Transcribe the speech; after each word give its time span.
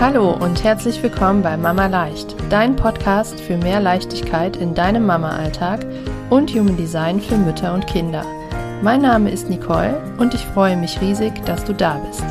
Hallo 0.00 0.32
und 0.32 0.62
herzlich 0.64 1.02
willkommen 1.02 1.42
bei 1.42 1.56
Mama 1.56 1.86
Leicht, 1.86 2.36
dein 2.50 2.76
Podcast 2.76 3.40
für 3.40 3.56
mehr 3.56 3.80
Leichtigkeit 3.80 4.56
in 4.56 4.74
deinem 4.74 5.06
Mama-Alltag 5.06 5.86
und 6.30 6.50
Human 6.50 6.76
Design 6.76 7.20
für 7.20 7.38
Mütter 7.38 7.72
und 7.72 7.86
Kinder. 7.86 8.26
Mein 8.82 9.00
Name 9.00 9.30
ist 9.30 9.48
Nicole 9.48 10.02
und 10.18 10.34
ich 10.34 10.44
freue 10.44 10.76
mich 10.76 11.00
riesig, 11.00 11.32
dass 11.46 11.64
du 11.64 11.72
da 11.72 11.94
bist. 11.98 12.24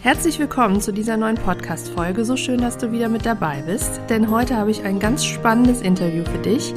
Herzlich 0.00 0.38
willkommen 0.38 0.80
zu 0.80 0.92
dieser 0.92 1.18
neuen 1.18 1.36
Podcast-Folge. 1.36 2.24
So 2.24 2.36
schön, 2.36 2.62
dass 2.62 2.78
du 2.78 2.90
wieder 2.90 3.10
mit 3.10 3.26
dabei 3.26 3.62
bist, 3.66 4.00
denn 4.08 4.30
heute 4.30 4.56
habe 4.56 4.70
ich 4.70 4.82
ein 4.82 4.98
ganz 4.98 5.24
spannendes 5.24 5.82
Interview 5.82 6.24
für 6.24 6.38
dich. 6.38 6.74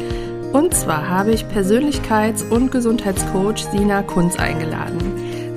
Und 0.54 0.74
zwar 0.74 1.08
habe 1.08 1.32
ich 1.32 1.46
Persönlichkeits- 1.46 2.48
und 2.50 2.72
Gesundheitscoach 2.72 3.66
Sina 3.72 4.04
Kunz 4.04 4.38
eingeladen. 4.38 5.00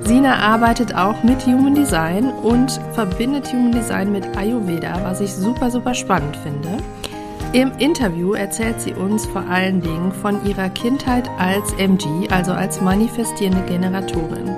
Sina 0.03 0.35
arbeitet 0.37 0.95
auch 0.95 1.21
mit 1.23 1.45
Human 1.45 1.75
Design 1.75 2.29
und 2.29 2.79
verbindet 2.93 3.51
Human 3.51 3.73
Design 3.73 4.11
mit 4.11 4.37
Ayurveda, 4.37 5.01
was 5.03 5.19
ich 5.19 5.33
super, 5.33 5.69
super 5.69 5.93
spannend 5.93 6.37
finde. 6.37 6.69
Im 7.51 7.71
Interview 7.77 8.33
erzählt 8.33 8.79
sie 8.79 8.93
uns 8.93 9.25
vor 9.25 9.43
allen 9.49 9.81
Dingen 9.81 10.11
von 10.11 10.45
ihrer 10.45 10.69
Kindheit 10.69 11.29
als 11.39 11.73
MG, 11.73 12.29
also 12.29 12.51
als 12.51 12.81
manifestierende 12.81 13.63
Generatorin. 13.65 14.55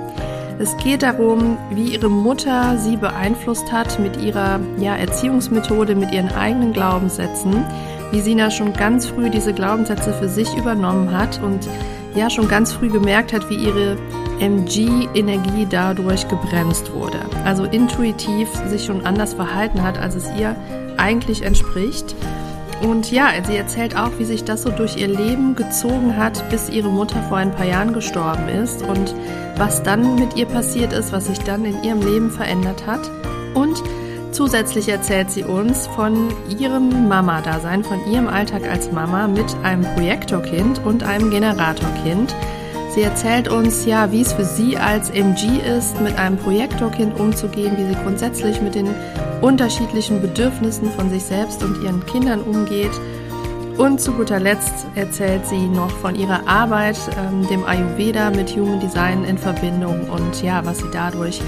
Es 0.60 0.76
geht 0.76 1.02
darum, 1.02 1.56
wie 1.70 1.94
ihre 1.94 2.10
Mutter 2.10 2.76
sie 2.78 2.96
beeinflusst 2.96 3.70
hat 3.70 4.00
mit 4.00 4.20
ihrer 4.20 4.58
ja, 4.78 4.96
Erziehungsmethode, 4.96 5.94
mit 5.94 6.12
ihren 6.12 6.30
eigenen 6.30 6.72
Glaubenssätzen, 6.72 7.64
wie 8.10 8.20
Sina 8.20 8.50
schon 8.50 8.72
ganz 8.72 9.06
früh 9.06 9.30
diese 9.30 9.52
Glaubenssätze 9.52 10.12
für 10.12 10.28
sich 10.28 10.48
übernommen 10.56 11.16
hat 11.16 11.40
und 11.42 11.68
ja 12.14 12.30
schon 12.30 12.48
ganz 12.48 12.72
früh 12.72 12.88
gemerkt 12.88 13.32
hat, 13.32 13.48
wie 13.50 13.56
ihre 13.56 13.96
MG-Energie 14.40 15.66
dadurch 15.68 16.28
gebremst 16.28 16.92
wurde. 16.92 17.18
Also 17.44 17.64
intuitiv 17.64 18.48
sich 18.68 18.84
schon 18.84 19.04
anders 19.04 19.34
verhalten 19.34 19.82
hat, 19.82 19.98
als 19.98 20.14
es 20.14 20.26
ihr 20.38 20.56
eigentlich 20.96 21.42
entspricht. 21.42 22.14
Und 22.82 23.10
ja, 23.10 23.30
sie 23.44 23.56
erzählt 23.56 23.96
auch, 23.96 24.12
wie 24.18 24.24
sich 24.24 24.44
das 24.44 24.62
so 24.62 24.70
durch 24.70 24.96
ihr 24.96 25.08
Leben 25.08 25.56
gezogen 25.56 26.16
hat, 26.16 26.48
bis 26.48 26.68
ihre 26.68 26.88
Mutter 26.88 27.20
vor 27.24 27.38
ein 27.38 27.50
paar 27.50 27.66
Jahren 27.66 27.92
gestorben 27.92 28.48
ist 28.48 28.82
und 28.82 29.14
was 29.56 29.82
dann 29.82 30.14
mit 30.14 30.36
ihr 30.36 30.46
passiert 30.46 30.92
ist, 30.92 31.12
was 31.12 31.26
sich 31.26 31.40
dann 31.40 31.64
in 31.64 31.82
ihrem 31.82 32.00
Leben 32.00 32.30
verändert 32.30 32.86
hat. 32.86 33.10
Und 33.54 33.82
zusätzlich 34.38 34.88
erzählt 34.88 35.32
sie 35.32 35.42
uns 35.42 35.88
von 35.88 36.28
ihrem 36.48 37.08
Mama-Dasein, 37.08 37.82
von 37.82 37.98
ihrem 38.08 38.28
Alltag 38.28 38.70
als 38.70 38.92
Mama 38.92 39.26
mit 39.26 39.56
einem 39.64 39.82
Projektorkind 39.82 40.80
und 40.84 41.02
einem 41.02 41.32
Generatorkind. 41.32 42.32
Sie 42.94 43.02
erzählt 43.02 43.48
uns 43.48 43.84
ja, 43.84 44.12
wie 44.12 44.20
es 44.20 44.32
für 44.32 44.44
sie 44.44 44.76
als 44.76 45.10
MG 45.10 45.58
ist, 45.76 46.00
mit 46.00 46.16
einem 46.16 46.36
Projektorkind 46.36 47.18
umzugehen, 47.18 47.76
wie 47.78 47.88
sie 47.88 48.00
grundsätzlich 48.00 48.62
mit 48.62 48.76
den 48.76 48.94
unterschiedlichen 49.40 50.22
Bedürfnissen 50.22 50.88
von 50.92 51.10
sich 51.10 51.24
selbst 51.24 51.64
und 51.64 51.82
ihren 51.82 52.06
Kindern 52.06 52.40
umgeht. 52.40 52.92
Und 53.76 54.00
zu 54.00 54.12
guter 54.12 54.38
Letzt 54.38 54.86
erzählt 54.94 55.46
sie 55.46 55.66
noch 55.66 55.90
von 55.90 56.14
ihrer 56.14 56.46
Arbeit, 56.46 56.98
ähm, 57.18 57.44
dem 57.48 57.64
Ayurveda 57.64 58.30
mit 58.30 58.54
Human 58.54 58.78
Design 58.78 59.24
in 59.24 59.36
Verbindung 59.36 60.08
und 60.08 60.44
ja, 60.44 60.64
was 60.64 60.78
sie 60.78 60.90
dadurch 60.92 61.40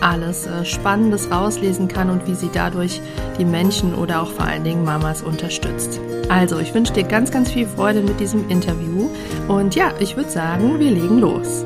alles 0.00 0.46
äh, 0.46 0.64
Spannendes 0.64 1.30
rauslesen 1.30 1.88
kann 1.88 2.10
und 2.10 2.26
wie 2.26 2.34
sie 2.34 2.50
dadurch 2.52 3.00
die 3.38 3.44
Menschen 3.44 3.94
oder 3.94 4.22
auch 4.22 4.30
vor 4.30 4.46
allen 4.46 4.64
Dingen 4.64 4.84
Mamas 4.84 5.22
unterstützt. 5.22 6.00
Also, 6.28 6.58
ich 6.58 6.74
wünsche 6.74 6.92
dir 6.92 7.04
ganz, 7.04 7.30
ganz 7.30 7.50
viel 7.50 7.66
Freude 7.66 8.02
mit 8.02 8.20
diesem 8.20 8.48
Interview 8.48 9.08
und 9.48 9.74
ja, 9.74 9.92
ich 9.98 10.16
würde 10.16 10.30
sagen, 10.30 10.78
wir 10.78 10.90
legen 10.90 11.18
los. 11.18 11.64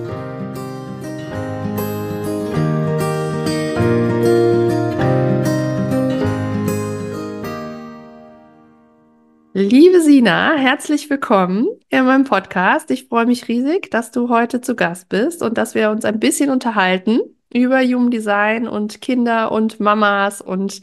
Liebe 9.55 10.01
Sina, 10.01 10.55
herzlich 10.57 11.11
willkommen 11.11 11.69
in 11.91 12.07
meinem 12.07 12.25
Podcast. 12.25 12.91
Ich 12.91 13.09
freue 13.09 13.27
mich 13.27 13.49
riesig, 13.49 13.91
dass 13.91 14.11
du 14.11 14.29
heute 14.31 14.61
zu 14.63 14.75
Gast 14.75 15.09
bist 15.11 15.43
und 15.43 15.59
dass 15.59 15.75
wir 15.75 15.91
uns 15.91 16.05
ein 16.07 16.19
bisschen 16.19 16.49
unterhalten 16.49 17.21
über 17.55 17.81
Human 17.83 18.11
Design 18.11 18.67
und 18.67 19.01
Kinder 19.01 19.53
und 19.53 19.81
Mamas 19.81 20.41
und 20.41 20.81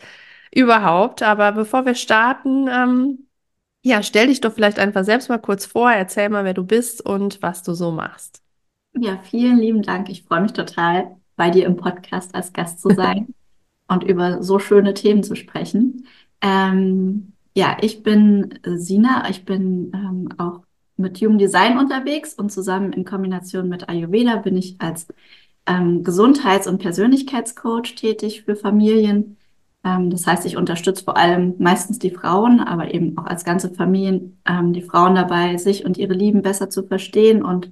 überhaupt. 0.54 1.22
Aber 1.24 1.52
bevor 1.52 1.86
wir 1.86 1.96
starten, 1.96 2.68
ähm, 2.68 3.28
ja, 3.82 4.04
stell 4.04 4.28
dich 4.28 4.42
doch 4.42 4.54
vielleicht 4.54 4.80
einfach 4.80 5.04
selbst 5.04 5.30
mal 5.30 5.38
kurz 5.38 5.66
vor, 5.66 5.92
erzähl 5.92 6.30
mal, 6.30 6.44
wer 6.44 6.54
du 6.54 6.64
bist 6.64 7.06
und 7.06 7.42
was 7.42 7.64
du 7.64 7.74
so 7.74 7.92
machst. 7.92 8.42
Ja, 8.98 9.20
vielen 9.24 9.60
lieben 9.60 9.82
Dank. 9.82 10.10
Ich 10.10 10.24
freue 10.24 10.42
mich 10.42 10.54
total, 10.54 11.16
bei 11.36 11.50
dir 11.50 11.66
im 11.66 11.78
Podcast 11.78 12.36
als 12.36 12.52
Gast 12.52 12.82
zu 12.82 12.90
sein 12.90 13.34
und 13.88 14.04
über 14.04 14.44
so 14.44 14.60
schöne 14.60 14.94
Themen 14.94 15.24
zu 15.24 15.36
sprechen. 15.36 16.06
Ähm, 16.42 17.34
ja, 17.56 17.78
ich 17.82 18.04
bin 18.04 18.60
Sina. 18.66 19.30
Ich 19.30 19.46
bin 19.46 19.92
ähm, 19.94 20.30
auch 20.38 20.62
mit 20.98 21.22
Human 21.22 21.38
Design 21.38 21.78
unterwegs 21.78 22.34
und 22.34 22.52
zusammen 22.52 22.92
in 22.92 23.06
Kombination 23.06 23.70
mit 23.70 23.88
Ayurveda 23.88 24.36
bin 24.38 24.58
ich 24.58 24.76
als 24.80 25.08
ähm, 25.70 26.04
Gesundheits- 26.04 26.68
und 26.68 26.80
Persönlichkeitscoach 26.80 27.96
tätig 27.96 28.44
für 28.44 28.56
Familien. 28.56 29.38
Ähm, 29.84 30.10
das 30.10 30.26
heißt, 30.26 30.46
ich 30.46 30.58
unterstütze 30.58 31.04
vor 31.04 31.16
allem 31.16 31.56
meistens 31.60 32.00
die 32.00 32.12
Frauen, 32.12 32.60
aber 32.60 32.94
eben 32.94 33.18
auch 33.18 33.26
als 33.26 33.46
ganze 33.46 33.70
Familien 33.70 34.42
ähm, 34.48 34.74
die 34.74 34.82
Frauen 34.82 35.16
dabei, 35.16 35.58
sich 35.58 35.86
und 35.86 35.98
ihre 35.98 36.14
Lieben 36.14 36.42
besser 36.42 36.70
zu 36.70 36.84
verstehen 36.84 37.44
und 37.44 37.72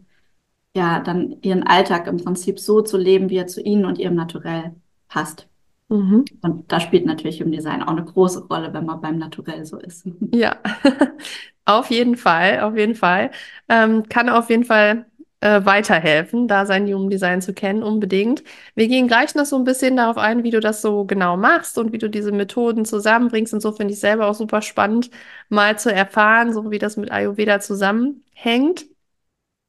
ja, 0.75 0.99
dann 0.99 1.37
ihren 1.41 1.63
Alltag 1.63 2.05
im 2.07 2.17
Prinzip 2.17 2.59
so 2.59 2.81
zu 2.81 2.97
leben, 2.97 3.31
wie 3.31 3.37
er 3.37 3.47
zu 3.47 3.61
ihnen 3.61 3.85
und 3.85 3.97
ihrem 3.97 4.13
Naturell 4.13 4.75
passt. 5.07 5.47
Mhm. 5.89 6.25
Und 6.41 6.71
da 6.71 6.79
spielt 6.79 7.05
natürlich 7.05 7.41
im 7.41 7.51
Design 7.51 7.81
auch 7.81 7.93
eine 7.93 8.03
große 8.03 8.45
Rolle, 8.45 8.73
wenn 8.73 8.85
man 8.85 9.01
beim 9.01 9.17
Naturell 9.17 9.65
so 9.65 9.79
ist. 9.79 10.07
Ja, 10.33 10.57
auf 11.65 11.89
jeden 11.89 12.15
Fall, 12.15 12.59
auf 12.59 12.77
jeden 12.77 12.93
Fall. 12.93 13.31
Ähm, 13.69 14.03
kann 14.07 14.29
auf 14.29 14.51
jeden 14.51 14.65
Fall 14.65 15.07
äh, 15.41 15.63
weiterhelfen, 15.65 16.47
da 16.47 16.65
sein 16.65 16.87
Human 16.87 17.09
Design 17.09 17.41
zu 17.41 17.53
kennen, 17.53 17.83
unbedingt. 17.83 18.43
Wir 18.75 18.87
gehen 18.87 19.07
gleich 19.07 19.35
noch 19.35 19.45
so 19.45 19.55
ein 19.57 19.63
bisschen 19.63 19.95
darauf 19.97 20.17
ein, 20.17 20.43
wie 20.43 20.51
du 20.51 20.59
das 20.59 20.81
so 20.81 21.05
genau 21.05 21.37
machst 21.37 21.77
und 21.77 21.91
wie 21.93 21.97
du 21.99 22.09
diese 22.09 22.31
Methoden 22.31 22.85
zusammenbringst. 22.85 23.53
Und 23.53 23.61
so 23.61 23.71
finde 23.71 23.93
ich 23.93 23.99
selber 23.99 24.27
auch 24.27 24.33
super 24.35 24.61
spannend, 24.61 25.09
mal 25.49 25.77
zu 25.77 25.91
erfahren, 25.93 26.53
so 26.53 26.71
wie 26.71 26.79
das 26.79 26.97
mit 26.97 27.11
Ayurveda 27.11 27.59
zusammenhängt. 27.59 28.85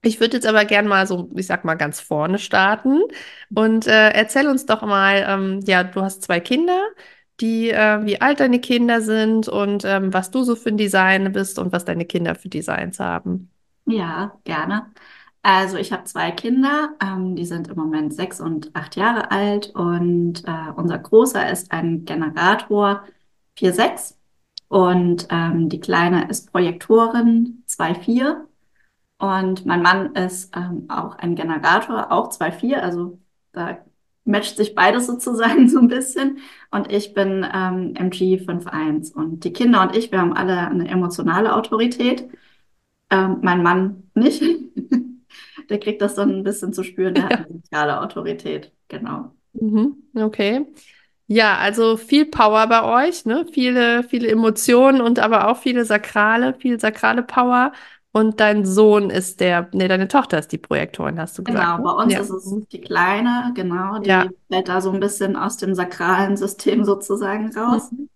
Ich 0.02 0.20
würde 0.20 0.36
jetzt 0.36 0.46
aber 0.46 0.64
gern 0.64 0.86
mal 0.86 1.06
so, 1.06 1.28
ich 1.36 1.46
sag 1.46 1.64
mal, 1.64 1.74
ganz 1.74 2.00
vorne 2.00 2.38
starten 2.38 3.02
und 3.54 3.86
äh, 3.88 4.10
erzähl 4.10 4.46
uns 4.48 4.64
doch 4.64 4.82
mal, 4.82 5.24
ähm, 5.28 5.60
ja, 5.66 5.82
du 5.84 6.02
hast 6.02 6.22
zwei 6.22 6.38
Kinder, 6.40 6.80
die, 7.40 7.70
äh, 7.70 8.04
wie 8.04 8.20
alt 8.20 8.38
deine 8.40 8.60
Kinder 8.60 9.00
sind 9.00 9.48
und 9.48 9.84
ähm, 9.84 10.14
was 10.14 10.30
du 10.30 10.44
so 10.44 10.54
für 10.56 10.68
ein 10.70 10.76
Design 10.76 11.32
bist 11.32 11.58
und 11.58 11.72
was 11.72 11.84
deine 11.84 12.04
Kinder 12.06 12.34
für 12.36 12.48
Designs 12.48 13.00
haben. 13.00 13.50
Ja, 13.86 14.38
gerne. 14.44 14.92
Also 15.50 15.78
ich 15.78 15.92
habe 15.92 16.04
zwei 16.04 16.30
Kinder, 16.30 16.94
ähm, 17.00 17.34
die 17.34 17.46
sind 17.46 17.68
im 17.68 17.76
Moment 17.76 18.12
sechs 18.12 18.38
und 18.38 18.70
acht 18.76 18.96
Jahre 18.96 19.30
alt 19.30 19.74
und 19.74 20.44
äh, 20.46 20.72
unser 20.76 20.98
Großer 20.98 21.50
ist 21.50 21.72
ein 21.72 22.04
Generator 22.04 23.02
4,6 23.58 24.16
und 24.68 25.26
ähm, 25.30 25.70
die 25.70 25.80
Kleine 25.80 26.28
ist 26.28 26.52
Projektorin 26.52 27.64
2,4 27.66 28.44
und 29.18 29.64
mein 29.64 29.80
Mann 29.80 30.14
ist 30.14 30.54
ähm, 30.54 30.84
auch 30.90 31.16
ein 31.16 31.34
Generator, 31.34 32.12
auch 32.12 32.28
2,4, 32.30 32.74
also 32.80 33.18
da 33.52 33.78
matcht 34.24 34.58
sich 34.58 34.74
beides 34.74 35.06
sozusagen 35.06 35.66
so 35.70 35.78
ein 35.78 35.88
bisschen 35.88 36.40
und 36.70 36.92
ich 36.92 37.14
bin 37.14 37.46
ähm, 37.54 37.94
MG 37.96 38.36
5,1 38.36 39.14
und 39.14 39.44
die 39.44 39.54
Kinder 39.54 39.80
und 39.80 39.96
ich, 39.96 40.12
wir 40.12 40.20
haben 40.20 40.34
alle 40.34 40.58
eine 40.58 40.88
emotionale 40.88 41.56
Autorität, 41.56 42.28
ähm, 43.08 43.38
mein 43.40 43.62
Mann 43.62 44.10
nicht. 44.14 44.42
der 45.68 45.80
kriegt 45.80 46.02
das 46.02 46.14
dann 46.14 46.30
ein 46.30 46.44
bisschen 46.44 46.72
zu 46.72 46.82
spüren, 46.82 47.14
der 47.14 47.24
ja. 47.24 47.30
hat 47.30 47.38
eine 47.38 47.48
soziale 47.48 48.00
Autorität, 48.00 48.72
genau. 48.88 49.32
Mhm, 49.52 49.96
okay. 50.14 50.66
Ja, 51.26 51.58
also 51.58 51.98
viel 51.98 52.24
Power 52.24 52.66
bei 52.68 53.06
euch, 53.06 53.26
ne? 53.26 53.44
Viele, 53.52 54.02
viele 54.02 54.28
Emotionen 54.28 55.02
und 55.02 55.18
aber 55.18 55.48
auch 55.48 55.58
viele 55.58 55.84
sakrale, 55.84 56.54
viel 56.54 56.80
sakrale 56.80 57.22
Power. 57.22 57.72
Und 58.12 58.40
dein 58.40 58.64
Sohn 58.64 59.10
ist 59.10 59.40
der, 59.40 59.68
nee, 59.72 59.86
deine 59.86 60.08
Tochter 60.08 60.38
ist 60.38 60.50
die 60.50 60.58
Projektorin, 60.58 61.20
hast 61.20 61.38
du 61.38 61.44
gesagt. 61.44 61.64
Genau, 61.64 61.76
ne? 61.76 61.82
bei 61.84 62.02
uns 62.02 62.12
ja. 62.14 62.20
ist 62.20 62.30
es 62.30 62.68
die 62.72 62.80
Kleine, 62.80 63.52
genau, 63.54 63.98
die 63.98 64.08
ja. 64.08 64.26
fällt 64.50 64.68
da 64.68 64.80
so 64.80 64.90
ein 64.90 65.00
bisschen 65.00 65.36
aus 65.36 65.58
dem 65.58 65.74
sakralen 65.74 66.36
System 66.38 66.84
sozusagen 66.84 67.54
raus. 67.54 67.92
Mhm. 67.92 68.08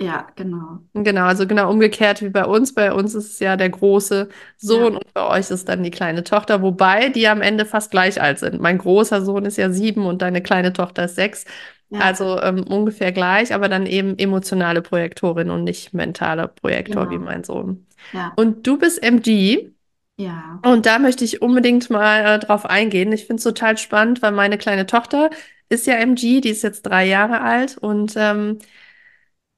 Ja, 0.00 0.28
genau. 0.36 0.78
Genau, 0.94 1.24
also 1.24 1.46
genau 1.46 1.70
umgekehrt 1.70 2.22
wie 2.22 2.28
bei 2.28 2.44
uns. 2.44 2.72
Bei 2.72 2.92
uns 2.92 3.14
ist 3.14 3.32
es 3.32 3.38
ja 3.40 3.56
der 3.56 3.70
große 3.70 4.28
Sohn 4.56 4.92
ja. 4.92 4.98
und 5.00 5.12
bei 5.12 5.26
euch 5.26 5.50
ist 5.50 5.68
dann 5.68 5.82
die 5.82 5.90
kleine 5.90 6.22
Tochter, 6.22 6.62
wobei 6.62 7.08
die 7.08 7.26
am 7.26 7.42
Ende 7.42 7.64
fast 7.64 7.90
gleich 7.90 8.22
alt 8.22 8.38
sind. 8.38 8.60
Mein 8.60 8.78
großer 8.78 9.22
Sohn 9.22 9.44
ist 9.44 9.56
ja 9.56 9.70
sieben 9.70 10.06
und 10.06 10.22
deine 10.22 10.40
kleine 10.40 10.72
Tochter 10.72 11.06
ist 11.06 11.16
sechs. 11.16 11.46
Ja. 11.90 12.00
Also 12.00 12.40
ähm, 12.40 12.64
ungefähr 12.64 13.12
gleich, 13.12 13.52
aber 13.52 13.68
dann 13.68 13.86
eben 13.86 14.16
emotionale 14.18 14.82
Projektorin 14.82 15.50
und 15.50 15.64
nicht 15.64 15.94
mentale 15.94 16.46
Projektor 16.46 17.08
genau. 17.08 17.10
wie 17.10 17.24
mein 17.24 17.42
Sohn. 17.44 17.86
Ja. 18.12 18.32
Und 18.36 18.66
du 18.66 18.78
bist 18.78 19.02
MG. 19.02 19.72
Ja. 20.16 20.60
Und 20.64 20.86
da 20.86 20.98
möchte 20.98 21.24
ich 21.24 21.42
unbedingt 21.42 21.90
mal 21.90 22.24
äh, 22.24 22.38
drauf 22.38 22.66
eingehen. 22.66 23.10
Ich 23.12 23.26
finde 23.26 23.36
es 23.36 23.44
total 23.44 23.78
spannend, 23.78 24.20
weil 24.22 24.32
meine 24.32 24.58
kleine 24.58 24.86
Tochter 24.86 25.30
ist 25.68 25.86
ja 25.86 25.94
MG, 25.94 26.40
die 26.40 26.50
ist 26.50 26.62
jetzt 26.62 26.82
drei 26.82 27.06
Jahre 27.06 27.40
alt 27.40 27.78
und 27.78 28.14
ähm, 28.16 28.58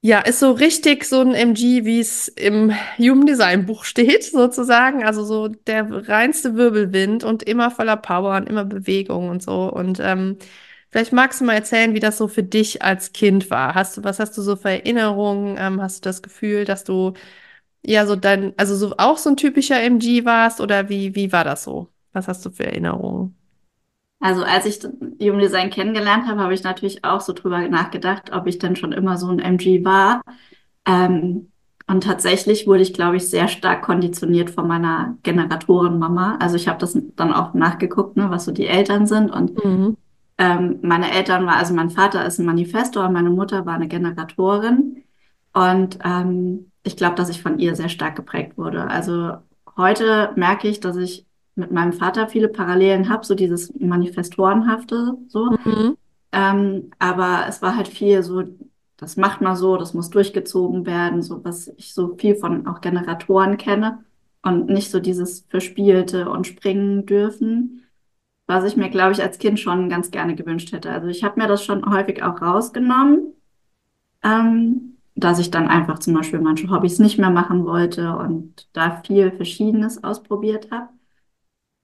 ja, 0.02 0.20
ist 0.20 0.38
so 0.40 0.52
richtig 0.52 1.04
so 1.04 1.20
ein 1.20 1.34
MG, 1.34 1.84
wie 1.84 2.00
es 2.00 2.28
im 2.28 2.72
Human 2.98 3.26
Design 3.26 3.66
Buch 3.66 3.84
steht, 3.84 4.24
sozusagen. 4.32 5.04
Also 5.04 5.24
so 5.24 5.48
der 5.48 6.08
reinste 6.08 6.54
Wirbelwind 6.56 7.22
und 7.24 7.42
immer 7.42 7.70
voller 7.70 7.96
Power 7.96 8.36
und 8.36 8.48
immer 8.48 8.64
Bewegung 8.64 9.28
und 9.28 9.42
so. 9.42 9.70
Und 9.70 10.00
ähm, 10.00 10.38
vielleicht 10.90 11.12
magst 11.12 11.40
du 11.40 11.44
mal 11.44 11.54
erzählen, 11.54 11.92
wie 11.94 12.00
das 12.00 12.16
so 12.18 12.28
für 12.28 12.42
dich 12.42 12.82
als 12.82 13.12
Kind 13.12 13.50
war. 13.50 13.74
Hast 13.74 13.98
du, 13.98 14.04
was 14.04 14.18
hast 14.20 14.36
du 14.38 14.42
so 14.42 14.56
für 14.56 14.70
Erinnerungen? 14.70 15.56
Ähm, 15.58 15.82
hast 15.82 16.04
du 16.04 16.08
das 16.08 16.22
Gefühl, 16.22 16.64
dass 16.64 16.84
du 16.84 17.12
ja 17.84 18.06
so 18.06 18.16
dein, 18.16 18.54
also 18.58 18.76
so 18.76 18.96
auch 18.98 19.18
so 19.18 19.30
ein 19.30 19.38
typischer 19.38 19.82
MG 19.82 20.24
warst 20.26 20.60
oder 20.62 20.88
wie, 20.90 21.14
wie 21.16 21.32
war 21.32 21.44
das 21.44 21.64
so? 21.64 21.88
Was 22.12 22.28
hast 22.28 22.44
du 22.46 22.50
für 22.50 22.66
Erinnerungen? 22.66 23.39
Also 24.20 24.44
als 24.44 24.66
ich 24.66 24.80
Human 25.20 25.40
Design 25.40 25.70
kennengelernt 25.70 26.26
habe, 26.28 26.40
habe 26.40 26.54
ich 26.54 26.62
natürlich 26.62 27.04
auch 27.04 27.20
so 27.22 27.32
drüber 27.32 27.66
nachgedacht, 27.68 28.32
ob 28.32 28.46
ich 28.46 28.58
denn 28.58 28.76
schon 28.76 28.92
immer 28.92 29.16
so 29.16 29.28
ein 29.28 29.38
MG 29.38 29.84
war. 29.84 30.22
Ähm, 30.86 31.52
und 31.86 32.04
tatsächlich 32.04 32.66
wurde 32.66 32.82
ich, 32.82 32.94
glaube 32.94 33.16
ich, 33.16 33.28
sehr 33.30 33.48
stark 33.48 33.82
konditioniert 33.82 34.50
von 34.50 34.68
meiner 34.68 35.18
Generatorenmama. 35.22 36.36
Also 36.40 36.56
ich 36.56 36.68
habe 36.68 36.78
das 36.78 36.96
dann 37.16 37.32
auch 37.32 37.54
nachgeguckt, 37.54 38.16
ne, 38.16 38.30
was 38.30 38.44
so 38.44 38.52
die 38.52 38.66
Eltern 38.66 39.06
sind. 39.06 39.30
Und 39.30 39.54
Mhm. 39.64 39.96
ähm, 40.38 40.78
meine 40.82 41.10
Eltern 41.12 41.46
war, 41.46 41.56
also 41.56 41.74
mein 41.74 41.90
Vater 41.90 42.24
ist 42.26 42.38
ein 42.38 42.46
Manifestor 42.46 43.06
und 43.06 43.12
meine 43.12 43.30
Mutter 43.30 43.66
war 43.66 43.74
eine 43.74 43.88
Generatorin. 43.88 45.04
Und 45.52 45.98
ähm, 46.04 46.72
ich 46.84 46.96
glaube, 46.96 47.16
dass 47.16 47.28
ich 47.28 47.42
von 47.42 47.58
ihr 47.58 47.74
sehr 47.76 47.88
stark 47.88 48.16
geprägt 48.16 48.56
wurde. 48.58 48.86
Also 48.88 49.34
heute 49.76 50.32
merke 50.36 50.68
ich, 50.68 50.80
dass 50.80 50.96
ich 50.96 51.26
mit 51.60 51.70
meinem 51.70 51.92
Vater 51.92 52.28
viele 52.28 52.48
Parallelen 52.48 53.08
habe, 53.08 53.24
so 53.24 53.34
dieses 53.34 53.72
Manifestorenhafte, 53.78 55.16
so. 55.28 55.50
Mhm. 55.64 55.96
Ähm, 56.32 56.90
aber 56.98 57.44
es 57.48 57.62
war 57.62 57.76
halt 57.76 57.88
viel 57.88 58.22
so, 58.22 58.42
das 58.96 59.16
macht 59.16 59.40
man 59.40 59.56
so, 59.56 59.76
das 59.76 59.94
muss 59.94 60.10
durchgezogen 60.10 60.86
werden, 60.86 61.22
so 61.22 61.44
was 61.44 61.68
ich 61.76 61.94
so 61.94 62.16
viel 62.16 62.36
von 62.36 62.66
auch 62.66 62.80
Generatoren 62.80 63.56
kenne 63.56 64.04
und 64.42 64.68
nicht 64.68 64.90
so 64.90 65.00
dieses 65.00 65.46
Verspielte 65.48 66.30
und 66.30 66.46
springen 66.46 67.06
dürfen, 67.06 67.84
was 68.46 68.64
ich 68.64 68.76
mir, 68.76 68.90
glaube 68.90 69.12
ich, 69.12 69.22
als 69.22 69.38
Kind 69.38 69.60
schon 69.60 69.88
ganz 69.88 70.10
gerne 70.10 70.34
gewünscht 70.34 70.72
hätte. 70.72 70.90
Also 70.90 71.08
ich 71.08 71.24
habe 71.24 71.40
mir 71.40 71.46
das 71.46 71.64
schon 71.64 71.90
häufig 71.90 72.22
auch 72.22 72.40
rausgenommen, 72.42 73.34
ähm, 74.22 74.96
dass 75.14 75.38
ich 75.38 75.50
dann 75.50 75.68
einfach 75.68 75.98
zum 75.98 76.14
Beispiel 76.14 76.40
manche 76.40 76.70
Hobbys 76.70 76.98
nicht 76.98 77.18
mehr 77.18 77.30
machen 77.30 77.64
wollte 77.64 78.16
und 78.16 78.68
da 78.72 79.02
viel 79.06 79.30
Verschiedenes 79.32 80.02
ausprobiert 80.04 80.70
habe. 80.70 80.88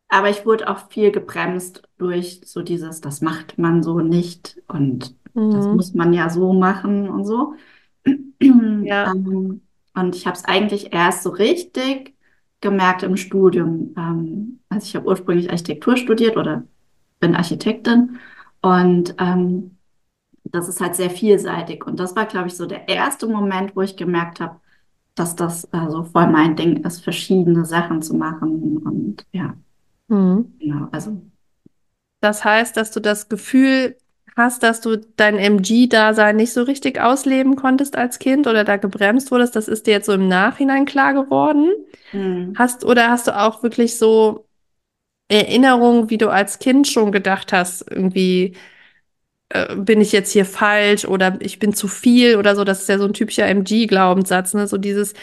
Aber 0.08 0.30
ich 0.30 0.46
wurde 0.46 0.68
auch 0.68 0.88
viel 0.90 1.10
gebremst 1.12 1.82
durch 1.98 2.40
so 2.44 2.62
dieses, 2.62 3.00
das 3.00 3.20
macht 3.20 3.58
man 3.58 3.82
so 3.82 4.00
nicht 4.00 4.62
und 4.68 5.14
das 5.50 5.70
Mhm. 5.70 5.72
muss 5.72 5.94
man 5.94 6.12
ja 6.12 6.30
so 6.30 6.52
machen 6.52 7.08
und 7.08 7.24
so. 7.26 7.54
Ja. 8.80 9.04
Ähm, 9.04 9.62
und 9.94 10.14
ich 10.16 10.26
habe 10.26 10.36
es 10.36 10.44
eigentlich 10.44 10.92
erst 10.92 11.22
so 11.22 11.30
richtig 11.30 12.14
gemerkt 12.60 13.02
im 13.02 13.16
Studium. 13.16 13.94
Ähm, 13.96 14.60
also 14.68 14.86
ich 14.86 14.96
habe 14.96 15.06
ursprünglich 15.06 15.50
Architektur 15.50 15.96
studiert 15.96 16.36
oder 16.36 16.64
bin 17.20 17.34
Architektin 17.36 18.18
und 18.62 19.14
ähm, 19.18 19.78
das 20.44 20.68
ist 20.68 20.80
halt 20.80 20.96
sehr 20.96 21.10
vielseitig. 21.10 21.86
Und 21.86 22.00
das 22.00 22.16
war, 22.16 22.26
glaube 22.26 22.48
ich, 22.48 22.56
so 22.56 22.66
der 22.66 22.88
erste 22.88 23.26
Moment, 23.28 23.76
wo 23.76 23.82
ich 23.82 23.96
gemerkt 23.96 24.40
habe, 24.40 24.60
dass 25.16 25.36
das 25.36 25.64
äh, 25.72 25.90
so 25.90 26.04
voll 26.04 26.28
mein 26.28 26.56
Ding 26.56 26.84
ist, 26.84 27.02
verschiedene 27.04 27.64
Sachen 27.66 28.02
zu 28.02 28.14
machen. 28.16 28.78
Und 28.78 29.26
ja, 29.32 29.56
Mhm. 30.08 30.52
genau, 30.58 30.88
also 30.92 31.22
Das 32.20 32.44
heißt, 32.44 32.76
dass 32.76 32.90
du 32.90 33.00
das 33.00 33.28
Gefühl 33.28 33.96
hast, 34.36 34.62
dass 34.62 34.80
du 34.80 34.96
dein 35.16 35.38
MG-Dasein 35.38 36.36
nicht 36.36 36.52
so 36.52 36.62
richtig 36.62 37.00
ausleben 37.00 37.56
konntest 37.56 37.96
als 37.96 38.18
Kind 38.18 38.46
oder 38.46 38.64
da 38.64 38.76
gebremst 38.76 39.30
wurdest. 39.30 39.56
Das 39.56 39.68
ist 39.68 39.86
dir 39.86 39.92
jetzt 39.92 40.06
so 40.06 40.12
im 40.12 40.28
Nachhinein 40.28 40.84
klar 40.86 41.14
geworden. 41.14 41.70
hm, 42.12 42.54
Hast 42.54 42.84
oder 42.84 43.10
hast 43.10 43.28
du 43.28 43.38
auch 43.38 43.62
wirklich 43.62 43.98
so 43.98 44.46
Erinnerungen, 45.28 46.10
wie 46.10 46.18
du 46.18 46.30
als 46.30 46.58
Kind 46.60 46.88
schon 46.88 47.12
gedacht 47.12 47.52
hast, 47.52 47.90
irgendwie 47.90 48.56
äh, 49.50 49.76
bin 49.76 50.00
ich 50.00 50.12
jetzt 50.12 50.32
hier 50.32 50.44
falsch 50.44 51.04
oder 51.04 51.38
ich 51.40 51.58
bin 51.58 51.72
zu 51.74 51.88
viel 51.88 52.36
oder 52.36 52.56
so. 52.56 52.64
Das 52.64 52.80
ist 52.82 52.88
ja 52.88 52.98
so 52.98 53.04
ein 53.04 53.12
typischer 53.12 53.46
MG-Glaubenssatz, 53.46 54.54
ne? 54.54 54.66
So 54.66 54.78
dieses, 54.78 55.14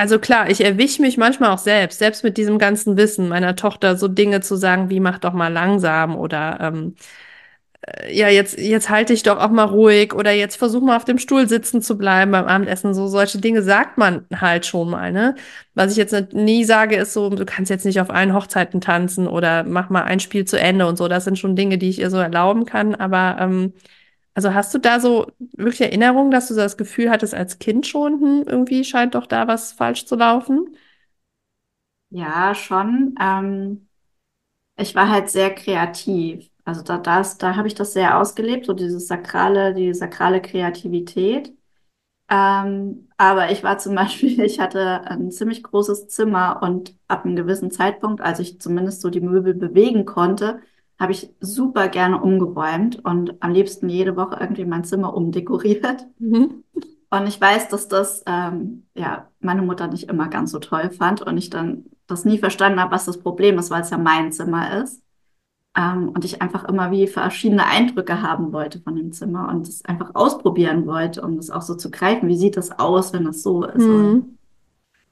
also 0.00 0.18
klar, 0.18 0.48
ich 0.48 0.64
erwische 0.64 1.02
mich 1.02 1.18
manchmal 1.18 1.50
auch 1.50 1.58
selbst, 1.58 1.98
selbst 1.98 2.24
mit 2.24 2.38
diesem 2.38 2.58
ganzen 2.58 2.96
Wissen 2.96 3.28
meiner 3.28 3.54
Tochter, 3.54 3.96
so 3.96 4.08
Dinge 4.08 4.40
zu 4.40 4.56
sagen 4.56 4.88
wie 4.88 4.98
mach 4.98 5.18
doch 5.18 5.34
mal 5.34 5.52
langsam 5.52 6.16
oder 6.16 6.58
ähm, 6.60 6.94
ja, 8.10 8.28
jetzt, 8.28 8.58
jetzt 8.58 8.90
halte 8.90 9.12
ich 9.12 9.22
doch 9.22 9.38
auch 9.38 9.50
mal 9.50 9.64
ruhig 9.64 10.14
oder 10.14 10.32
jetzt 10.32 10.56
versuch 10.56 10.82
mal 10.82 10.96
auf 10.96 11.04
dem 11.04 11.18
Stuhl 11.18 11.48
sitzen 11.48 11.82
zu 11.82 11.96
bleiben 11.98 12.30
beim 12.32 12.46
Abendessen. 12.46 12.94
So 12.94 13.08
solche 13.08 13.38
Dinge 13.38 13.62
sagt 13.62 13.98
man 13.98 14.26
halt 14.34 14.66
schon 14.66 14.90
mal, 14.90 15.12
ne? 15.12 15.34
Was 15.74 15.92
ich 15.92 15.96
jetzt 15.98 16.34
nie 16.34 16.64
sage, 16.64 16.96
ist 16.96 17.12
so, 17.14 17.30
du 17.30 17.44
kannst 17.46 17.70
jetzt 17.70 17.86
nicht 17.86 18.00
auf 18.00 18.10
allen 18.10 18.34
Hochzeiten 18.34 18.80
tanzen 18.80 19.26
oder 19.26 19.64
mach 19.64 19.88
mal 19.90 20.02
ein 20.02 20.20
Spiel 20.20 20.44
zu 20.44 20.58
Ende 20.60 20.86
und 20.86 20.98
so. 20.98 21.08
Das 21.08 21.24
sind 21.24 21.38
schon 21.38 21.56
Dinge, 21.56 21.78
die 21.78 21.88
ich 21.88 21.98
ihr 22.00 22.10
so 22.10 22.18
erlauben 22.18 22.66
kann. 22.66 22.94
Aber 22.94 23.38
ähm, 23.40 23.72
also 24.34 24.54
hast 24.54 24.72
du 24.74 24.78
da 24.78 25.00
so 25.00 25.26
wirklich 25.56 25.80
Erinnerungen, 25.82 26.30
dass 26.30 26.48
du 26.48 26.54
das 26.54 26.76
Gefühl 26.76 27.10
hattest 27.10 27.34
als 27.34 27.58
Kind 27.58 27.86
schon, 27.86 28.20
hm, 28.20 28.44
irgendwie 28.46 28.84
scheint 28.84 29.14
doch 29.14 29.26
da 29.26 29.48
was 29.48 29.72
falsch 29.72 30.06
zu 30.06 30.16
laufen? 30.16 30.76
ja, 32.10 32.54
schon. 32.54 33.14
Ähm, 33.20 33.88
ich 34.76 34.94
war 34.96 35.10
halt 35.10 35.30
sehr 35.30 35.54
kreativ. 35.54 36.50
Also 36.64 36.82
da, 36.82 36.98
das, 36.98 37.38
da 37.38 37.56
habe 37.56 37.68
ich 37.68 37.74
das 37.74 37.92
sehr 37.94 38.18
ausgelebt, 38.18 38.66
so 38.66 38.74
dieses 38.74 39.06
sakrale, 39.08 39.74
die 39.74 39.94
sakrale 39.94 40.42
Kreativität. 40.42 41.54
Ähm, 42.30 43.08
aber 43.18 43.52
ich 43.52 43.64
war 43.64 43.78
zum 43.78 43.94
Beispiel, 43.96 44.40
ich 44.42 44.60
hatte 44.60 45.02
ein 45.06 45.30
ziemlich 45.32 45.62
großes 45.64 46.08
Zimmer 46.08 46.60
und 46.62 46.96
ab 47.08 47.24
einem 47.26 47.36
gewissen 47.36 47.70
Zeitpunkt, 47.70 48.22
als 48.22 48.40
ich 48.40 48.60
zumindest 48.60 49.02
so 49.02 49.10
die 49.10 49.20
Möbel 49.20 49.54
bewegen 49.54 50.06
konnte, 50.06 50.60
habe 51.00 51.12
ich 51.12 51.30
super 51.40 51.88
gerne 51.88 52.20
umgeräumt 52.20 53.02
und 53.02 53.42
am 53.42 53.52
liebsten 53.52 53.88
jede 53.88 54.16
Woche 54.16 54.36
irgendwie 54.38 54.66
mein 54.66 54.84
Zimmer 54.84 55.14
umdekoriert. 55.14 56.06
Mhm. 56.18 56.62
Und 57.08 57.26
ich 57.26 57.40
weiß, 57.40 57.68
dass 57.68 57.88
das 57.88 58.22
ähm, 58.26 58.84
ja 58.94 59.28
meine 59.40 59.62
Mutter 59.62 59.88
nicht 59.88 60.10
immer 60.10 60.28
ganz 60.28 60.52
so 60.52 60.58
toll 60.58 60.90
fand 60.90 61.22
und 61.22 61.38
ich 61.38 61.48
dann 61.48 61.86
das 62.06 62.26
nie 62.26 62.38
verstanden 62.38 62.78
habe, 62.78 62.92
was 62.92 63.06
das 63.06 63.18
Problem 63.18 63.58
ist, 63.58 63.70
weil 63.70 63.80
es 63.80 63.90
ja 63.90 63.96
mein 63.96 64.30
Zimmer 64.30 64.82
ist. 64.82 65.02
Ähm, 65.74 66.10
und 66.10 66.24
ich 66.24 66.42
einfach 66.42 66.64
immer 66.64 66.90
wie 66.90 67.06
verschiedene 67.06 67.64
Eindrücke 67.64 68.22
haben 68.22 68.52
wollte 68.52 68.80
von 68.80 68.94
dem 68.94 69.12
Zimmer 69.12 69.48
und 69.48 69.68
es 69.68 69.84
einfach 69.84 70.14
ausprobieren 70.14 70.86
wollte, 70.86 71.22
um 71.22 71.36
das 71.36 71.50
auch 71.50 71.62
so 71.62 71.76
zu 71.76 71.90
greifen. 71.90 72.28
Wie 72.28 72.36
sieht 72.36 72.56
das 72.58 72.78
aus, 72.78 73.12
wenn 73.14 73.24
das 73.24 73.42
so 73.42 73.64
ist? 73.64 73.86
Mhm. 73.86 74.36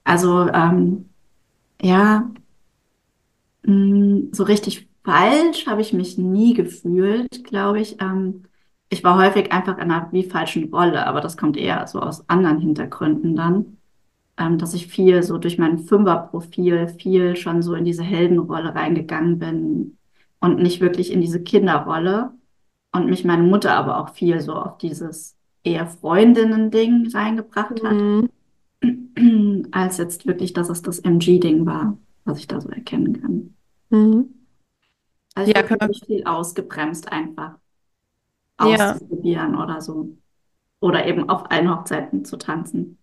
Also 0.05 0.49
ähm, 0.49 1.09
ja, 1.81 2.31
mh, 3.63 4.29
so 4.33 4.43
richtig 4.45 4.88
falsch 5.09 5.67
habe 5.67 5.81
ich 5.81 5.95
mich 5.95 6.19
nie 6.19 6.53
gefühlt, 6.53 7.43
glaube 7.45 7.81
ich. 7.81 7.97
Ähm, 8.01 8.43
ich 8.91 9.03
war 9.03 9.17
häufig 9.17 9.53
einfach 9.53 9.79
in 9.79 9.91
einer 9.91 10.09
wie 10.13 10.23
falschen 10.25 10.73
Rolle, 10.73 11.07
aber 11.07 11.23
das 11.23 11.39
kommt 11.39 11.57
eher 11.57 11.87
so 11.87 12.01
aus 12.01 12.29
anderen 12.29 12.59
Hintergründen 12.59 13.35
dann, 13.35 13.79
ähm, 14.37 14.59
dass 14.59 14.75
ich 14.75 14.87
viel 14.87 15.23
so 15.23 15.39
durch 15.39 15.57
mein 15.57 15.79
Fünferprofil 15.79 16.89
viel 16.89 17.37
schon 17.37 17.63
so 17.63 17.75
in 17.75 17.87
diese 17.87 18.03
Heldenrolle 18.03 18.75
reingegangen 18.75 19.39
bin 19.39 19.97
und 20.41 20.59
nicht 20.59 20.83
wirklich 20.83 21.11
in 21.11 21.23
diese 21.23 21.43
Kinderrolle 21.43 22.33
und 22.93 23.07
mich 23.09 23.25
meine 23.25 23.45
Mutter 23.45 23.75
aber 23.75 24.01
auch 24.01 24.11
viel 24.11 24.41
so 24.41 24.53
auf 24.53 24.77
dieses 24.77 25.37
eher 25.65 25.87
Freundinnen-Ding 25.87 27.11
reingebracht 27.15 27.83
hat, 27.83 27.97
Mhm. 27.97 29.69
als 29.71 29.97
jetzt 29.97 30.27
wirklich, 30.27 30.53
dass 30.53 30.69
es 30.69 30.83
das 30.83 30.99
MG-Ding 31.01 31.65
war, 31.65 31.97
was 32.25 32.39
ich 32.39 32.47
da 32.47 32.61
so 32.61 32.69
erkennen 32.69 33.21
kann. 33.21 33.55
Mhm. 33.91 34.38
Also 35.39 35.53
ich 35.55 35.55
Ja, 35.55 35.63
man, 35.81 35.91
wirklich 35.91 36.05
viel 36.07 36.25
ausgebremst 36.25 37.11
einfach 37.11 37.59
ja. 38.61 38.99
auszuprobieren 38.99 39.57
oder 39.57 39.81
so. 39.81 40.17
Oder 40.81 41.07
eben 41.07 41.29
auf 41.31 41.51
allen 41.51 41.71
Hochzeiten 41.71 42.25
zu 42.25 42.37
tanzen. 42.39 42.99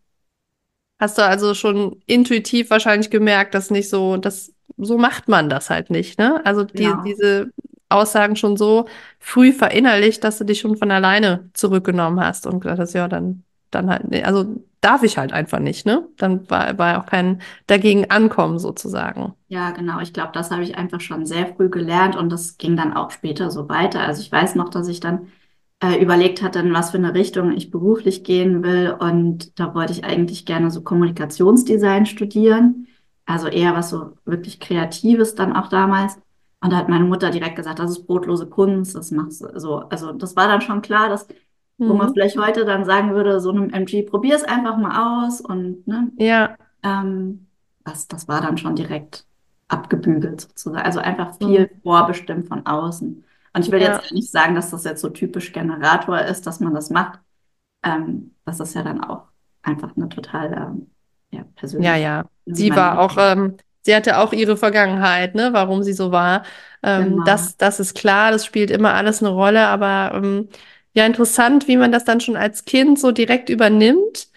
Hast 0.99 1.17
du 1.17 1.23
also 1.23 1.53
schon 1.53 2.01
intuitiv 2.05 2.69
wahrscheinlich 2.69 3.09
gemerkt, 3.09 3.53
dass 3.53 3.69
nicht 3.69 3.89
so, 3.89 4.15
dass 4.17 4.53
so 4.77 4.97
macht 4.97 5.27
man 5.27 5.49
das 5.49 5.69
halt 5.69 5.89
nicht, 5.89 6.17
ne? 6.19 6.41
Also 6.45 6.63
die, 6.63 6.95
Genau. 6.95 7.01
diese 7.01 7.51
Aussagen 7.89 8.35
schon 8.35 8.55
so 8.57 8.87
früh 9.19 9.51
verinnerlicht, 9.51 10.23
dass 10.23 10.37
du 10.37 10.45
dich 10.45 10.59
schon 10.61 10.77
von 10.77 10.91
alleine 10.91 11.49
zurückgenommen 11.53 12.19
hast 12.19 12.47
und 12.47 12.61
gesagt 12.61 12.79
hast, 12.79 12.93
ja, 12.93 13.07
dann, 13.07 13.43
dann 13.75 13.89
halt, 13.89 14.25
also 14.25 14.45
darf 14.81 15.03
ich 15.03 15.17
halt 15.17 15.33
einfach 15.33 15.59
nicht, 15.59 15.85
ne? 15.85 16.07
Dann 16.17 16.49
war, 16.49 16.77
war 16.77 16.99
auch 16.99 17.05
kein 17.05 17.41
dagegen 17.67 18.09
ankommen 18.11 18.59
sozusagen. 18.59 19.33
Ja, 19.47 19.71
genau. 19.71 19.99
Ich 19.99 20.13
glaube, 20.13 20.31
das 20.33 20.51
habe 20.51 20.63
ich 20.63 20.77
einfach 20.77 21.01
schon 21.01 21.25
sehr 21.25 21.47
früh 21.47 21.69
gelernt 21.69 22.15
und 22.15 22.29
das 22.29 22.57
ging 22.57 22.75
dann 22.77 22.93
auch 22.93 23.11
später 23.11 23.49
so 23.49 23.67
weiter. 23.67 24.01
Also 24.01 24.21
ich 24.21 24.31
weiß 24.31 24.55
noch, 24.55 24.69
dass 24.69 24.87
ich 24.87 24.99
dann 24.99 25.27
äh, 25.81 26.01
überlegt 26.01 26.41
hatte, 26.41 26.59
in 26.59 26.73
was 26.73 26.91
für 26.91 26.97
eine 26.97 27.13
Richtung 27.13 27.51
ich 27.51 27.71
beruflich 27.71 28.23
gehen 28.23 28.63
will. 28.63 28.95
Und 28.99 29.59
da 29.59 29.73
wollte 29.73 29.93
ich 29.93 30.03
eigentlich 30.03 30.45
gerne 30.45 30.71
so 30.71 30.81
Kommunikationsdesign 30.81 32.05
studieren. 32.05 32.87
Also 33.25 33.47
eher 33.47 33.75
was 33.75 33.89
so 33.89 34.13
wirklich 34.25 34.59
Kreatives 34.59 35.35
dann 35.35 35.55
auch 35.55 35.69
damals. 35.69 36.17
Und 36.61 36.71
da 36.71 36.77
hat 36.77 36.89
meine 36.89 37.05
Mutter 37.05 37.29
direkt 37.31 37.55
gesagt, 37.55 37.79
das 37.79 37.91
ist 37.91 38.07
brotlose 38.07 38.47
Kunst, 38.47 38.95
das 38.95 39.11
machst 39.11 39.41
du 39.41 39.59
so. 39.59 39.77
Also 39.89 40.13
das 40.13 40.35
war 40.35 40.47
dann 40.47 40.61
schon 40.61 40.81
klar, 40.81 41.09
dass, 41.09 41.27
wo 41.83 41.93
man 41.93 42.09
Mhm. 42.09 42.13
vielleicht 42.13 42.37
heute 42.37 42.65
dann 42.65 42.85
sagen 42.85 43.13
würde, 43.13 43.39
so 43.39 43.51
einem 43.51 43.69
MG, 43.71 44.03
probier 44.03 44.35
es 44.35 44.43
einfach 44.43 44.77
mal 44.77 45.25
aus 45.25 45.41
und 45.41 45.87
ne, 45.87 46.11
Ja. 46.17 46.57
ähm, 46.83 47.47
das, 47.83 48.07
das 48.07 48.27
war 48.27 48.41
dann 48.41 48.57
schon 48.57 48.75
direkt 48.75 49.25
abgebügelt 49.67 50.41
sozusagen. 50.41 50.85
Also 50.85 50.99
einfach 50.99 51.35
Mhm. 51.39 51.47
viel 51.47 51.69
vorbestimmt 51.83 52.47
von 52.47 52.65
außen. 52.65 53.23
Und 53.53 53.65
ich 53.65 53.71
will 53.71 53.81
Ja. 53.81 53.87
jetzt 53.99 54.11
nicht 54.11 54.31
sagen, 54.31 54.55
dass 54.55 54.71
das 54.71 54.83
jetzt 54.83 55.01
so 55.01 55.09
typisch 55.09 55.53
Generator 55.53 56.19
ist, 56.21 56.45
dass 56.47 56.59
man 56.59 56.73
das 56.73 56.89
macht. 56.89 57.19
Ähm, 57.83 58.35
das 58.45 58.59
ist 58.59 58.75
ja 58.75 58.83
dann 58.83 59.03
auch 59.03 59.25
einfach 59.63 59.95
eine 59.95 60.09
total 60.09 60.53
ähm, 60.53 60.91
ja, 61.31 61.43
Ja, 61.77 61.95
persönliche. 61.95 61.95
ja. 61.95 62.25
wie 62.45 62.53
Sie 62.55 62.75
war 62.75 62.99
auch, 62.99 63.17
ähm, 63.17 63.57
sie 63.81 63.95
hatte 63.95 64.17
auch 64.19 64.31
ihre 64.33 64.55
Vergangenheit, 64.57 65.35
ne, 65.35 65.49
warum 65.51 65.83
sie 65.83 65.93
so 65.93 66.11
war. 66.11 66.43
Ähm, 66.83 67.15
Genau. 67.15 67.23
das, 67.23 67.57
das 67.57 67.79
ist 67.79 67.95
klar, 67.95 68.31
das 68.31 68.45
spielt 68.45 68.71
immer 68.71 68.93
alles 68.93 69.21
eine 69.21 69.29
Rolle, 69.31 69.67
aber 69.67 70.11
ähm, 70.15 70.49
ja, 70.95 71.05
interessant, 71.05 71.67
wie 71.67 71.77
man 71.77 71.91
das 71.91 72.05
dann 72.05 72.21
schon 72.21 72.37
als 72.37 72.65
Kind 72.65 72.99
so 72.99 73.11
direkt 73.11 73.49
übernimmt. 73.49 74.29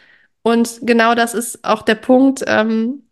Und 0.43 0.81
genau 0.83 1.15
das 1.15 1.35
ist 1.35 1.65
auch 1.65 1.83
der 1.83 1.95
Punkt, 1.97 2.45
ähm, 2.47 3.05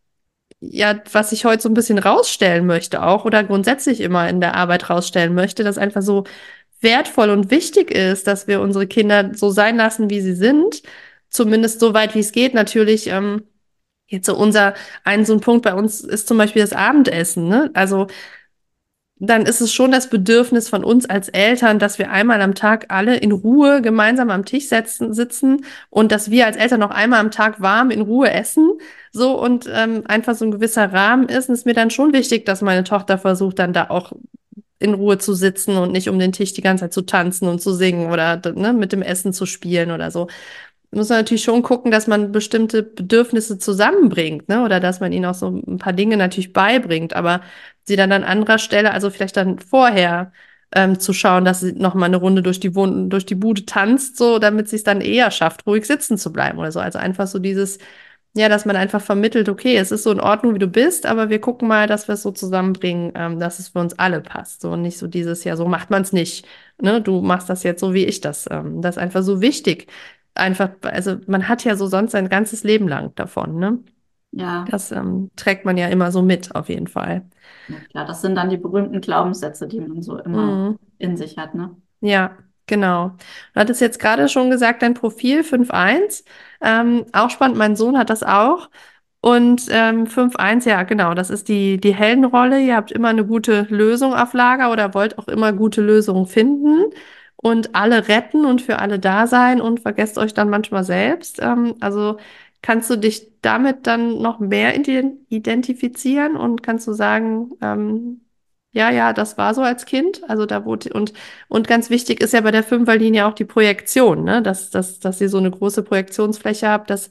ja, 0.61 1.01
was 1.13 1.33
ich 1.33 1.45
heute 1.45 1.63
so 1.63 1.69
ein 1.69 1.75
bisschen 1.75 1.99
rausstellen 1.99 2.67
möchte 2.67 3.03
auch 3.05 3.25
oder 3.25 3.45
grundsätzlich 3.45 4.01
immer 4.01 4.29
in 4.29 4.41
der 4.41 4.57
Arbeit 4.57 4.91
rausstellen 4.91 5.35
möchte, 5.35 5.65
dass 5.65 5.79
einfach 5.79 6.03
so 6.03 6.25
wertvoll 6.81 7.31
und 7.31 7.51
wichtig 7.51 7.91
ist, 7.93 8.27
dass 8.27 8.49
wir 8.49 8.61
unsere 8.61 8.87
Kinder 8.89 9.33
so 9.35 9.51
sein 9.51 9.77
lassen, 9.77 10.11
wie 10.11 10.21
sie 10.21 10.35
sind. 10.35 10.83
Zumindest 11.31 11.81
so 11.81 11.95
weit, 11.95 12.15
wie 12.15 12.21
es 12.21 12.33
geht. 12.33 12.55
Natürlich, 12.55 13.09
ähm, 13.09 13.45
jetzt 14.09 14.27
so 14.27 14.37
unser, 14.37 14.75
ein 15.05 15.25
so 15.25 15.35
ein 15.35 15.41
Punkt 15.41 15.65
bei 15.65 15.75
uns 15.75 16.01
ist 16.03 16.29
zum 16.29 16.39
Beispiel 16.39 16.63
das 16.63 16.73
Abendessen, 16.73 17.49
ne? 17.49 17.71
Also, 17.75 18.09
dann 19.19 19.47
ist 19.47 19.63
es 19.63 19.73
schon 19.73 19.93
das 19.93 20.11
Bedürfnis 20.11 20.69
von 20.69 20.85
uns 20.85 21.09
als 21.09 21.31
Eltern, 21.31 21.79
dass 21.79 21.99
wir 21.99 22.11
einmal 22.11 22.43
am 22.43 22.55
Tag 22.55 22.87
alle 22.89 23.17
in 23.17 23.33
Ruhe 23.33 23.81
gemeinsam 23.81 24.29
am 24.29 24.45
Tisch 24.45 24.69
setzen, 24.69 25.15
sitzen 25.15 25.65
und 25.89 26.13
dass 26.13 26.31
wir 26.31 26.45
als 26.47 26.57
Eltern 26.57 26.81
noch 26.81 26.91
einmal 26.91 27.21
am 27.21 27.31
Tag 27.31 27.61
warm 27.61 27.91
in 27.91 28.03
Ruhe 28.03 28.31
essen. 28.31 28.73
So 29.13 29.41
und 29.41 29.69
ähm, 29.73 30.03
einfach 30.07 30.35
so 30.35 30.45
ein 30.45 30.51
gewisser 30.51 30.93
Rahmen 30.93 31.29
ist. 31.31 31.49
Und 31.49 31.55
es 31.55 31.61
ist 31.61 31.67
mir 31.67 31.73
dann 31.73 31.91
schon 31.91 32.13
wichtig, 32.13 32.45
dass 32.45 32.61
meine 32.61 32.85
Tochter 32.85 33.17
versucht, 33.17 33.59
dann 33.59 33.73
da 33.73 33.89
auch 33.89 34.13
in 34.79 34.93
Ruhe 34.93 35.17
zu 35.17 35.33
sitzen 35.33 35.79
und 35.79 35.93
nicht 35.93 36.11
um 36.11 36.19
den 36.19 36.33
Tisch 36.33 36.53
die 36.53 36.61
ganze 36.61 36.85
Zeit 36.85 36.93
zu 36.93 37.03
tanzen 37.03 37.49
und 37.49 37.63
zu 37.63 37.73
singen 37.73 38.13
oder 38.13 38.41
ne, 38.55 38.75
mit 38.75 38.93
dem 38.93 39.01
Essen 39.01 39.33
zu 39.33 39.47
spielen 39.47 39.91
oder 39.91 40.11
so 40.11 40.29
muss 40.97 41.11
man 41.11 41.19
natürlich 41.19 41.45
schon 41.45 41.63
gucken, 41.63 41.91
dass 41.91 42.07
man 42.07 42.33
bestimmte 42.33 42.83
Bedürfnisse 42.83 43.59
zusammenbringt, 43.59 44.49
ne? 44.49 44.65
Oder 44.65 44.81
dass 44.81 45.01
man 45.01 45.13
ihnen 45.13 45.27
auch 45.27 45.35
so 45.35 45.49
ein 45.49 45.79
paar 45.79 45.93
Dinge 45.93 46.17
natürlich 46.17 46.53
beibringt, 46.53 47.15
aber 47.15 47.43
sie 47.85 47.97
dann 47.97 48.13
an 48.13 48.25
anderer 48.25 48.59
Stelle, 48.59 48.93
also 48.93 49.11
vielleicht 49.11 49.37
dann 49.37 49.59
vorher 49.59 50.33
ähm, 50.73 50.99
zu 50.99 51.13
schauen, 51.13 51.45
dass 51.45 51.61
sie 51.61 51.73
noch 51.73 51.95
mal 51.95 52.07
eine 52.07 52.17
Runde 52.17 52.43
durch 52.43 52.61
die 52.61 52.75
Wohn 52.75 53.11
durch 53.11 53.27
die 53.27 53.35
Bude 53.35 53.67
tanzt, 53.67 54.17
so 54.17 54.39
damit 54.39 54.69
sie 54.69 54.77
es 54.77 54.85
dann 54.85 55.01
eher 55.01 55.31
schafft, 55.31 55.67
ruhig 55.67 55.87
sitzen 55.87 56.19
zu 56.19 56.33
bleiben 56.33 56.59
oder 56.59 56.73
so. 56.73 56.81
Also 56.81 56.99
einfach 56.99 57.27
so 57.27 57.39
dieses, 57.39 57.79
ja, 58.35 58.49
dass 58.49 58.67
man 58.67 58.77
einfach 58.77 59.01
vermittelt, 59.01 59.49
okay, 59.49 59.77
es 59.77 59.91
ist 59.93 60.03
so 60.03 60.11
in 60.13 60.21
Ordnung, 60.21 60.55
wie 60.55 60.59
du 60.59 60.67
bist, 60.69 61.07
aber 61.07 61.31
wir 61.31 61.41
gucken 61.41 61.69
mal, 61.69 61.87
dass 61.87 62.09
wir 62.09 62.15
es 62.15 62.23
so 62.23 62.33
zusammenbringen, 62.33 63.13
ähm, 63.15 63.41
dass 63.41 63.59
es 63.59 63.69
für 63.69 63.79
uns 63.81 63.99
alle 63.99 64.21
passt. 64.21 64.61
So 64.63 64.73
und 64.73 64.83
nicht 64.83 64.99
so 64.99 65.07
dieses, 65.07 65.45
ja, 65.45 65.57
so 65.57 65.67
macht 65.67 65.91
man 65.91 66.03
es 66.03 66.13
nicht. 66.13 66.47
Ne? 66.81 67.01
Du 67.01 67.23
machst 67.23 67.49
das 67.49 67.63
jetzt 67.63 67.81
so, 67.81 67.95
wie 67.95 68.05
ich 68.05 68.21
das. 68.21 68.47
Ähm, 68.51 68.83
das 68.83 68.97
ist 68.97 69.03
einfach 69.03 69.23
so 69.23 69.41
wichtig 69.41 69.87
einfach, 70.37 70.71
also 70.83 71.17
man 71.27 71.49
hat 71.49 71.65
ja 71.65 71.77
so 71.77 71.87
sonst 71.87 72.13
sein 72.13 72.29
ganzes 72.29 72.65
Leben 72.65 72.89
lang 72.89 73.15
davon, 73.17 73.59
ne? 73.59 73.79
Ja, 74.33 74.71
Das 74.71 74.93
ähm, 74.93 75.31
trägt 75.37 75.65
man 75.67 75.77
ja 75.79 75.89
immer 75.89 76.13
so 76.13 76.23
mit, 76.23 76.55
auf 76.57 76.69
jeden 76.71 76.89
Fall. 76.89 77.29
ja, 77.69 77.81
klar, 77.81 78.05
das 78.07 78.21
sind 78.23 78.35
dann 78.37 78.51
die 78.51 78.57
berühmten 78.57 79.01
Glaubenssätze, 79.01 79.67
die 79.69 79.81
man 79.81 80.03
so 80.03 80.19
immer 80.19 80.61
Mhm. 80.61 80.79
in 80.99 81.17
sich 81.17 81.37
hat, 81.39 81.55
ne? 81.55 81.77
Ja, 82.01 82.37
genau. 82.67 83.09
Du 83.55 83.61
hattest 83.61 83.81
jetzt 83.81 83.99
gerade 83.99 84.29
schon 84.29 84.51
gesagt, 84.51 84.83
dein 84.83 84.95
Profil 84.95 85.43
5.1. 85.45 86.25
Ähm, 86.61 87.07
auch 87.13 87.31
spannend, 87.31 87.57
mein 87.59 87.77
Sohn 87.77 87.99
hat 87.99 88.11
das 88.11 88.23
auch. 88.23 88.71
Und 89.21 89.67
ähm, 89.71 90.07
5.1, 90.07 90.65
ja, 90.67 90.83
genau, 90.85 91.15
das 91.15 91.31
ist 91.31 91.49
die, 91.49 91.79
die 91.81 91.95
Heldenrolle. 91.95 92.61
Ihr 92.61 92.77
habt 92.77 92.93
immer 92.93 93.09
eine 93.09 93.27
gute 93.27 93.63
Lösung 93.71 94.15
auf 94.15 94.35
Lager 94.35 94.71
oder 94.71 94.95
wollt 94.95 95.19
auch 95.19 95.27
immer 95.29 95.53
gute 95.53 95.81
Lösungen 95.83 96.27
finden 96.27 96.85
und 97.37 97.75
alle 97.75 98.09
retten 98.09 98.45
und 98.47 98.63
für 98.63 98.79
alle 98.79 98.99
da 98.99 99.27
sein 99.27 99.61
und 99.61 99.81
vergesst 99.81 100.19
euch 100.19 100.35
dann 100.35 100.51
manchmal 100.51 100.85
selbst. 100.85 101.39
Ähm, 101.43 101.75
also 101.81 102.19
kannst 102.63 102.91
du 102.91 102.97
dich 102.97 103.29
damit 103.43 103.87
dann 103.87 104.21
noch 104.21 104.41
mehr 104.41 104.77
ident- 104.77 105.19
identifizieren 105.29 106.37
und 106.37 106.63
kannst 106.63 106.87
du 106.89 106.93
sagen, 106.93 107.53
ähm, 107.63 108.23
ja, 108.73 108.91
ja, 108.91 109.13
das 109.13 109.39
war 109.39 109.55
so 109.55 109.63
als 109.63 109.87
Kind. 109.87 110.23
Also 110.29 110.45
da 110.47 110.65
wurde, 110.67 110.93
und, 110.93 111.13
und 111.49 111.69
ganz 111.69 111.89
wichtig 111.91 112.21
ist 112.21 112.33
ja 112.35 112.41
bei 112.43 112.51
der 112.51 112.63
Fünferlinie 112.63 113.27
auch 113.27 113.33
die 113.35 113.45
Projektion, 113.47 114.25
ne? 114.25 114.43
Dass, 114.43 114.71
dass, 114.71 114.99
dass 115.01 115.21
ihr 115.21 115.29
so 115.31 115.39
eine 115.39 115.51
große 115.51 115.83
Projektionsfläche 115.83 116.69
habt, 116.69 116.91
dass 116.91 117.09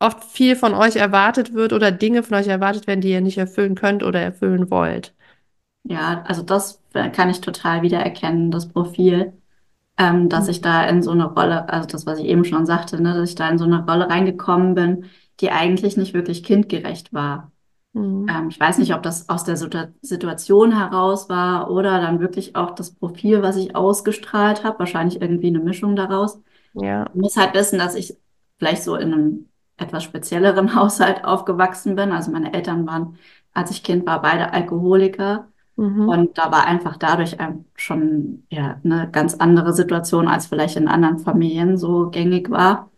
oft 0.00 0.24
viel 0.24 0.56
von 0.56 0.74
euch 0.74 0.96
erwartet 0.96 1.54
wird 1.54 1.72
oder 1.72 1.90
Dinge 1.92 2.22
von 2.22 2.36
euch 2.36 2.48
erwartet 2.48 2.86
werden, 2.86 3.00
die 3.02 3.10
ihr 3.10 3.20
nicht 3.20 3.38
erfüllen 3.38 3.74
könnt 3.74 4.02
oder 4.02 4.20
erfüllen 4.20 4.70
wollt. 4.70 5.14
Ja, 5.88 6.22
also 6.26 6.42
das 6.42 6.82
kann 7.12 7.30
ich 7.30 7.40
total 7.40 7.82
wiedererkennen, 7.82 8.50
das 8.50 8.68
Profil, 8.68 9.32
ähm, 9.98 10.28
dass 10.28 10.48
ich 10.48 10.60
da 10.60 10.86
in 10.86 11.02
so 11.02 11.12
eine 11.12 11.26
Rolle, 11.26 11.68
also 11.68 11.88
das, 11.88 12.06
was 12.06 12.18
ich 12.18 12.26
eben 12.26 12.44
schon 12.44 12.66
sagte, 12.66 13.00
ne, 13.00 13.14
dass 13.14 13.30
ich 13.30 13.34
da 13.34 13.48
in 13.48 13.58
so 13.58 13.64
eine 13.64 13.84
Rolle 13.84 14.08
reingekommen 14.08 14.74
bin, 14.74 15.06
die 15.40 15.50
eigentlich 15.50 15.96
nicht 15.96 16.14
wirklich 16.14 16.42
kindgerecht 16.42 17.12
war. 17.12 17.52
Mhm. 17.92 18.26
Ähm, 18.28 18.48
ich 18.48 18.60
weiß 18.60 18.78
nicht, 18.78 18.94
ob 18.94 19.02
das 19.02 19.28
aus 19.28 19.44
der 19.44 19.56
Situ 19.56 19.78
Situation 20.02 20.76
heraus 20.76 21.28
war 21.28 21.70
oder 21.70 22.00
dann 22.00 22.20
wirklich 22.20 22.56
auch 22.56 22.72
das 22.72 22.90
Profil, 22.94 23.42
was 23.42 23.56
ich 23.56 23.74
ausgestrahlt 23.74 24.64
habe, 24.64 24.78
wahrscheinlich 24.80 25.20
irgendwie 25.20 25.48
eine 25.48 25.60
Mischung 25.60 25.96
daraus. 25.96 26.40
Ja. 26.74 27.06
Ich 27.14 27.20
muss 27.20 27.36
halt 27.36 27.54
wissen, 27.54 27.78
dass 27.78 27.94
ich 27.94 28.16
vielleicht 28.58 28.82
so 28.82 28.96
in 28.96 29.12
einem 29.12 29.48
etwas 29.78 30.04
spezielleren 30.04 30.74
Haushalt 30.74 31.24
aufgewachsen 31.24 31.96
bin. 31.96 32.12
Also 32.12 32.30
meine 32.30 32.52
Eltern 32.52 32.86
waren, 32.86 33.18
als 33.54 33.70
ich 33.70 33.82
Kind 33.82 34.06
war, 34.06 34.20
beide 34.20 34.52
Alkoholiker. 34.52 35.48
Mhm. 35.76 36.08
Und 36.08 36.38
da 36.38 36.50
war 36.52 36.66
einfach 36.66 36.96
dadurch 36.96 37.36
schon 37.76 38.44
ja, 38.50 38.80
eine 38.84 39.10
ganz 39.10 39.34
andere 39.34 39.72
Situation, 39.72 40.28
als 40.28 40.46
vielleicht 40.46 40.76
in 40.76 40.88
anderen 40.88 41.18
Familien 41.18 41.76
so 41.78 42.10
gängig 42.10 42.50
war. 42.50 42.90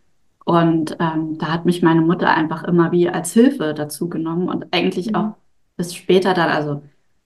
Und 0.45 0.97
ähm, 0.99 1.37
da 1.37 1.47
hat 1.53 1.65
mich 1.65 1.81
meine 1.83 2.01
Mutter 2.01 2.29
einfach 2.29 2.63
immer 2.63 2.91
wie 2.91 3.09
als 3.09 3.33
Hilfe 3.33 3.73
dazu 3.73 4.09
genommen 4.09 4.49
und 4.49 4.67
eigentlich 4.73 5.15
auch 5.15 5.31
Mhm. 5.31 5.35
bis 5.77 5.95
später 5.95 6.33
dann, 6.33 6.49
also 6.49 6.83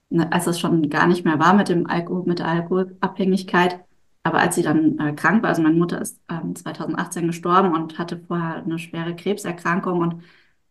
ne, 0.09 0.31
als 0.31 0.47
es 0.47 0.59
schon 0.59 0.89
gar 0.89 1.07
nicht 1.07 1.25
mehr 1.25 1.39
war 1.39 1.53
mit 1.53 1.69
dem 1.69 1.87
Alkohol, 1.89 2.23
mit 2.25 2.39
der 2.39 2.47
Alkoholabhängigkeit, 2.47 3.79
aber 4.23 4.39
als 4.39 4.55
sie 4.55 4.63
dann 4.63 4.99
äh, 4.99 5.13
krank 5.13 5.43
war, 5.43 5.49
also 5.49 5.61
meine 5.61 5.75
Mutter 5.77 6.01
ist 6.01 6.21
ähm, 6.29 6.55
2018 6.55 7.27
gestorben 7.27 7.73
und 7.73 7.97
hatte 7.99 8.17
vorher 8.19 8.57
eine 8.63 8.79
schwere 8.79 9.15
Krebserkrankung 9.15 9.99
und 10.01 10.23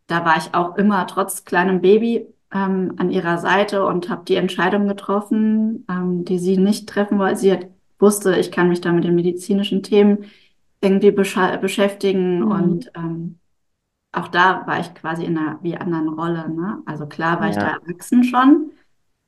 da 0.07 0.25
war 0.25 0.37
ich 0.37 0.55
auch 0.55 0.77
immer 0.77 1.07
trotz 1.07 1.45
kleinem 1.45 1.81
Baby 1.81 2.27
ähm, 2.53 2.95
an 2.99 3.11
ihrer 3.11 3.39
Seite 3.39 3.85
und 3.87 4.09
habe 4.11 4.25
die 4.25 4.37
Entscheidung 4.37 4.89
getroffen, 4.89 5.87
ähm, 5.89 6.25
die 6.25 6.39
sie 6.39 6.59
nicht 6.59 6.89
treffen 6.89 7.19
wollte. 7.19 7.37
Sie 7.41 7.53
hat, 7.53 7.67
wusste, 7.99 8.37
ich 8.39 8.51
kann 8.53 8.69
mich 8.69 8.81
da 8.81 8.93
mit 8.93 9.05
den 9.05 9.15
medizinischen 9.15 9.83
Themen 9.83 10.27
irgendwie 10.81 11.13
beschäftigen 11.13 12.43
Mhm. 12.43 12.53
und 12.53 12.91
ähm, 12.97 13.39
auch 14.13 14.29
da 14.29 14.67
war 14.67 14.81
ich 14.81 14.95
quasi 14.95 15.25
in 15.25 15.39
einer 15.39 15.59
wie 15.63 15.77
anderen 15.77 16.09
Rolle. 16.09 16.49
Ne? 16.51 16.83
Also 16.87 17.07
klar 17.07 17.41
war 17.41 17.49
ich 17.51 17.59
da 17.59 17.69
Ja. 17.69 17.79
erwachsen 17.81 18.25
schon, 18.25 18.73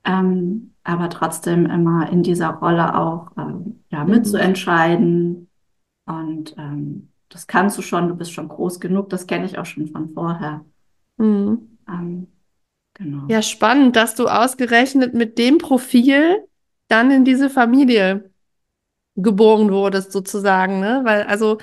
ähm, 0.04 0.74
aber 0.84 1.10
trotzdem 1.10 1.66
immer 1.66 2.10
in 2.10 2.22
dieser 2.22 2.50
Rolle 2.50 2.96
auch 2.98 3.32
ähm, 3.38 3.84
ja, 3.90 4.04
Mhm. 4.04 4.10
mitzuentscheiden. 4.10 5.50
Und 6.06 6.56
ähm, 6.58 7.12
das 7.30 7.46
kannst 7.46 7.78
du 7.78 7.82
schon, 7.82 8.08
du 8.08 8.16
bist 8.16 8.32
schon 8.32 8.48
groß 8.48 8.80
genug, 8.80 9.10
das 9.10 9.26
kenne 9.26 9.46
ich 9.46 9.58
auch 9.58 9.66
schon 9.66 9.88
von 9.88 10.10
vorher. 10.10 10.64
Mhm. 11.18 11.78
Ähm, 11.88 12.28
genau. 12.94 13.30
Ja, 13.30 13.42
spannend, 13.42 13.96
dass 13.96 14.14
du 14.14 14.28
ausgerechnet 14.28 15.14
mit 15.14 15.38
dem 15.38 15.58
Profil 15.58 16.46
dann 16.88 17.10
in 17.10 17.24
diese 17.24 17.50
Familie 17.50 18.30
geboren 19.16 19.72
wurdest, 19.72 20.12
sozusagen, 20.12 20.80
ne? 20.80 21.02
Weil, 21.04 21.24
also, 21.24 21.58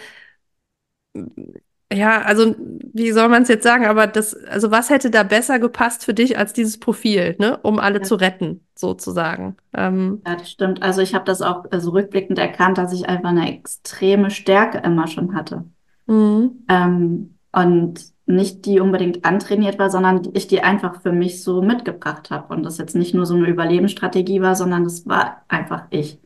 ja, 1.94 2.22
also, 2.22 2.56
wie 2.58 3.12
soll 3.12 3.28
man 3.28 3.44
es 3.44 3.50
jetzt 3.50 3.64
sagen? 3.64 3.86
Aber 3.86 4.08
das, 4.08 4.34
also, 4.46 4.72
was 4.72 4.90
hätte 4.90 5.12
da 5.12 5.24
besser 5.24 5.60
gepasst 5.60 6.06
für 6.06 6.14
dich 6.14 6.38
als 6.38 6.54
dieses 6.54 6.80
Profil, 6.80 7.36
ne? 7.40 7.58
Um 7.64 7.80
alle 7.80 8.00
Ja. 8.00 8.04
zu 8.04 8.16
retten, 8.16 8.66
sozusagen. 8.76 9.58
Ähm, 9.74 10.24
Ja, 10.26 10.36
das 10.36 10.52
stimmt. 10.52 10.82
Also 10.84 11.02
ich 11.02 11.14
habe 11.16 11.26
das 11.26 11.42
auch 11.42 11.66
so 11.80 11.92
rückblickend 11.92 12.38
erkannt, 12.40 12.78
dass 12.78 12.94
ich 12.94 13.08
einfach 13.10 13.30
eine 13.30 13.52
extreme 13.58 14.30
Stärke 14.32 14.78
immer 14.80 15.08
schon 15.08 15.34
hatte. 15.36 15.66
mhm. 16.08 16.62
Ähm, 16.68 17.38
und 17.52 18.11
nicht 18.26 18.66
die 18.66 18.80
unbedingt 18.80 19.26
antrainiert 19.26 19.80
war, 19.80 19.90
sondern 19.90 20.22
ich 20.34 20.48
die 20.48 20.62
einfach 20.64 21.02
für 21.02 21.12
mich 21.12 21.44
so 21.44 21.62
mitgebracht 21.62 22.32
habe. 22.32 22.54
Und 22.54 22.64
das 22.64 22.78
jetzt 22.78 22.96
nicht 22.96 23.14
nur 23.14 23.26
so 23.26 23.36
eine 23.36 23.48
Überlebensstrategie 23.50 24.42
war, 24.42 24.56
sondern 24.56 24.84
das 24.86 25.06
war 25.08 25.44
einfach 25.50 25.88
ich. 25.92 26.20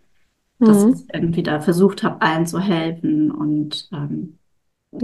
Dass 0.64 0.86
Mhm. 0.86 0.94
ich 0.94 1.14
irgendwie 1.14 1.44
da 1.44 1.60
versucht 1.62 2.04
habe, 2.04 2.22
allen 2.22 2.48
zu 2.48 2.60
helfen 2.60 3.32
und 3.32 3.88
ähm, 3.94 4.40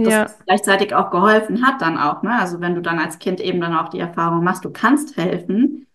das 0.02 0.20
Ja. 0.20 0.36
gleichzeitig 0.46 0.94
auch 0.94 1.10
geholfen 1.10 1.66
hat 1.66 1.82
dann 1.82 1.98
auch, 1.98 2.22
ne? 2.22 2.38
Also 2.40 2.60
wenn 2.60 2.74
du 2.74 2.82
dann 2.82 2.98
als 3.00 3.18
Kind 3.20 3.40
eben 3.40 3.60
dann 3.60 3.76
auch 3.76 3.88
die 3.90 4.00
Erfahrung 4.00 4.44
machst, 4.44 4.64
du 4.64 4.70
kannst 4.72 5.16
helfen, 5.16 5.86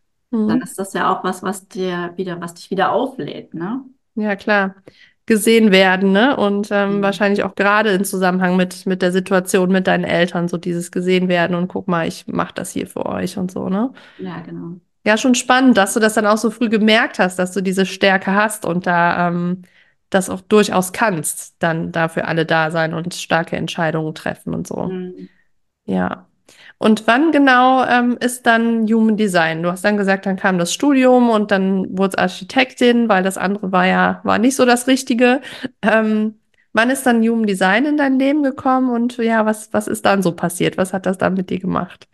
dann 0.45 0.61
Mhm. 0.61 0.63
ist 0.63 0.79
das 0.79 0.93
ja 0.93 1.11
auch 1.13 1.23
was, 1.23 1.43
was 1.43 1.67
dir 1.69 2.13
wieder, 2.17 2.41
was 2.41 2.55
dich 2.55 2.71
wieder 2.71 2.91
auflädt, 2.93 3.53
ne? 3.55 3.85
Ja, 4.15 4.35
klar. 4.35 4.75
Gesehen 5.27 5.71
werden, 5.71 6.13
ne? 6.13 6.37
Und 6.37 6.69
ähm, 6.71 6.99
Mhm. 6.99 7.01
wahrscheinlich 7.03 7.43
auch 7.43 7.55
gerade 7.55 7.91
in 7.91 8.05
Zusammenhang 8.05 8.55
mit, 8.57 8.85
mit 8.87 9.01
der 9.03 9.11
Situation 9.11 9.69
mit 9.71 9.87
deinen 9.87 10.05
Eltern, 10.05 10.47
so 10.47 10.57
dieses 10.57 10.91
gesehen 10.91 11.27
werden 11.29 11.55
und 11.55 11.67
guck 11.67 11.87
mal, 11.89 12.07
ich 12.07 12.27
mache 12.27 12.53
das 12.55 12.71
hier 12.71 12.87
für 12.87 13.05
euch 13.05 13.37
und 13.37 13.51
so, 13.51 13.69
ne? 13.69 13.93
Ja, 14.17 14.41
genau. 14.41 14.79
Ja, 15.05 15.17
schon 15.17 15.35
spannend, 15.35 15.77
dass 15.77 15.93
du 15.93 15.99
das 15.99 16.15
dann 16.15 16.25
auch 16.25 16.37
so 16.37 16.49
früh 16.51 16.69
gemerkt 16.69 17.19
hast, 17.19 17.37
dass 17.39 17.53
du 17.53 17.61
diese 17.61 17.85
Stärke 17.85 18.33
hast 18.33 18.65
und 18.65 18.87
da 18.87 19.27
ähm, 19.29 19.63
das 20.09 20.29
auch 20.29 20.41
durchaus 20.41 20.93
kannst, 20.93 21.55
dann 21.59 21.91
da 21.91 22.07
für 22.09 22.25
alle 22.25 22.45
da 22.45 22.71
sein 22.71 22.93
und 22.93 23.13
starke 23.13 23.55
Entscheidungen 23.57 24.15
treffen 24.15 24.53
und 24.53 24.67
so. 24.67 24.85
Mhm. 24.87 25.29
Ja. 25.85 26.26
Und 26.77 27.07
wann 27.07 27.31
genau 27.31 27.83
ähm, 27.85 28.17
ist 28.19 28.45
dann 28.45 28.87
Human 28.87 29.17
Design? 29.17 29.63
Du 29.63 29.71
hast 29.71 29.83
dann 29.85 29.97
gesagt, 29.97 30.25
dann 30.25 30.35
kam 30.37 30.57
das 30.57 30.73
Studium 30.73 31.29
und 31.29 31.51
dann 31.51 31.97
wurde 31.97 32.09
es 32.11 32.17
Architektin, 32.17 33.09
weil 33.09 33.23
das 33.23 33.37
andere 33.37 33.71
war 33.71 33.85
ja, 33.87 34.21
war 34.23 34.37
nicht 34.39 34.55
so 34.55 34.65
das 34.65 34.87
Richtige. 34.87 35.41
Ähm, 35.81 36.39
wann 36.73 36.89
ist 36.89 37.05
dann 37.05 37.21
Human 37.27 37.47
Design 37.47 37.85
in 37.85 37.97
dein 37.97 38.19
Leben 38.19 38.43
gekommen 38.43 38.89
und 38.89 39.17
ja, 39.17 39.45
was, 39.45 39.73
was 39.73 39.87
ist 39.87 40.05
dann 40.05 40.21
so 40.23 40.33
passiert? 40.33 40.77
Was 40.77 40.93
hat 40.93 41.05
das 41.05 41.17
dann 41.17 41.33
mit 41.35 41.49
dir 41.49 41.59
gemacht? 41.59 42.07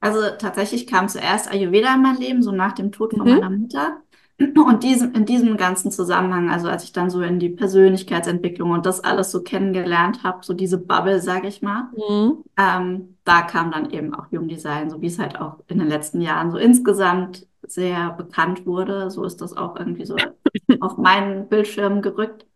Also 0.00 0.20
tatsächlich 0.38 0.86
kam 0.86 1.08
zuerst 1.08 1.50
Ayurveda 1.50 1.94
in 1.94 2.02
mein 2.02 2.16
Leben, 2.18 2.42
so 2.44 2.52
nach 2.52 2.72
dem 2.74 2.92
Tod 2.92 3.14
von 3.14 3.26
meiner 3.28 3.50
Mhm. 3.50 3.58
Mutter. 3.58 4.03
Und 4.38 4.82
diesem, 4.82 5.14
in 5.14 5.26
diesem 5.26 5.56
ganzen 5.56 5.92
Zusammenhang, 5.92 6.50
also 6.50 6.68
als 6.68 6.82
ich 6.84 6.92
dann 6.92 7.08
so 7.08 7.22
in 7.22 7.38
die 7.38 7.50
Persönlichkeitsentwicklung 7.50 8.72
und 8.72 8.84
das 8.84 9.00
alles 9.02 9.30
so 9.30 9.42
kennengelernt 9.42 10.24
habe, 10.24 10.44
so 10.44 10.54
diese 10.54 10.78
Bubble, 10.78 11.20
sage 11.20 11.46
ich 11.48 11.62
mal, 11.62 11.90
Mhm. 11.96 12.42
ähm, 12.56 13.16
da 13.24 13.42
kam 13.42 13.70
dann 13.70 13.90
eben 13.90 14.12
auch 14.14 14.26
Human 14.32 14.48
Design, 14.48 14.90
so 14.90 15.00
wie 15.00 15.06
es 15.06 15.18
halt 15.18 15.40
auch 15.40 15.58
in 15.68 15.78
den 15.78 15.88
letzten 15.88 16.20
Jahren 16.20 16.50
so 16.50 16.58
insgesamt 16.58 17.46
sehr 17.62 18.10
bekannt 18.10 18.66
wurde. 18.66 19.10
So 19.10 19.24
ist 19.24 19.40
das 19.40 19.56
auch 19.56 19.76
irgendwie 19.76 20.04
so 20.04 20.16
auf 20.80 20.96
meinen 20.98 21.48
Bildschirm 21.48 22.02
gerückt. 22.02 22.46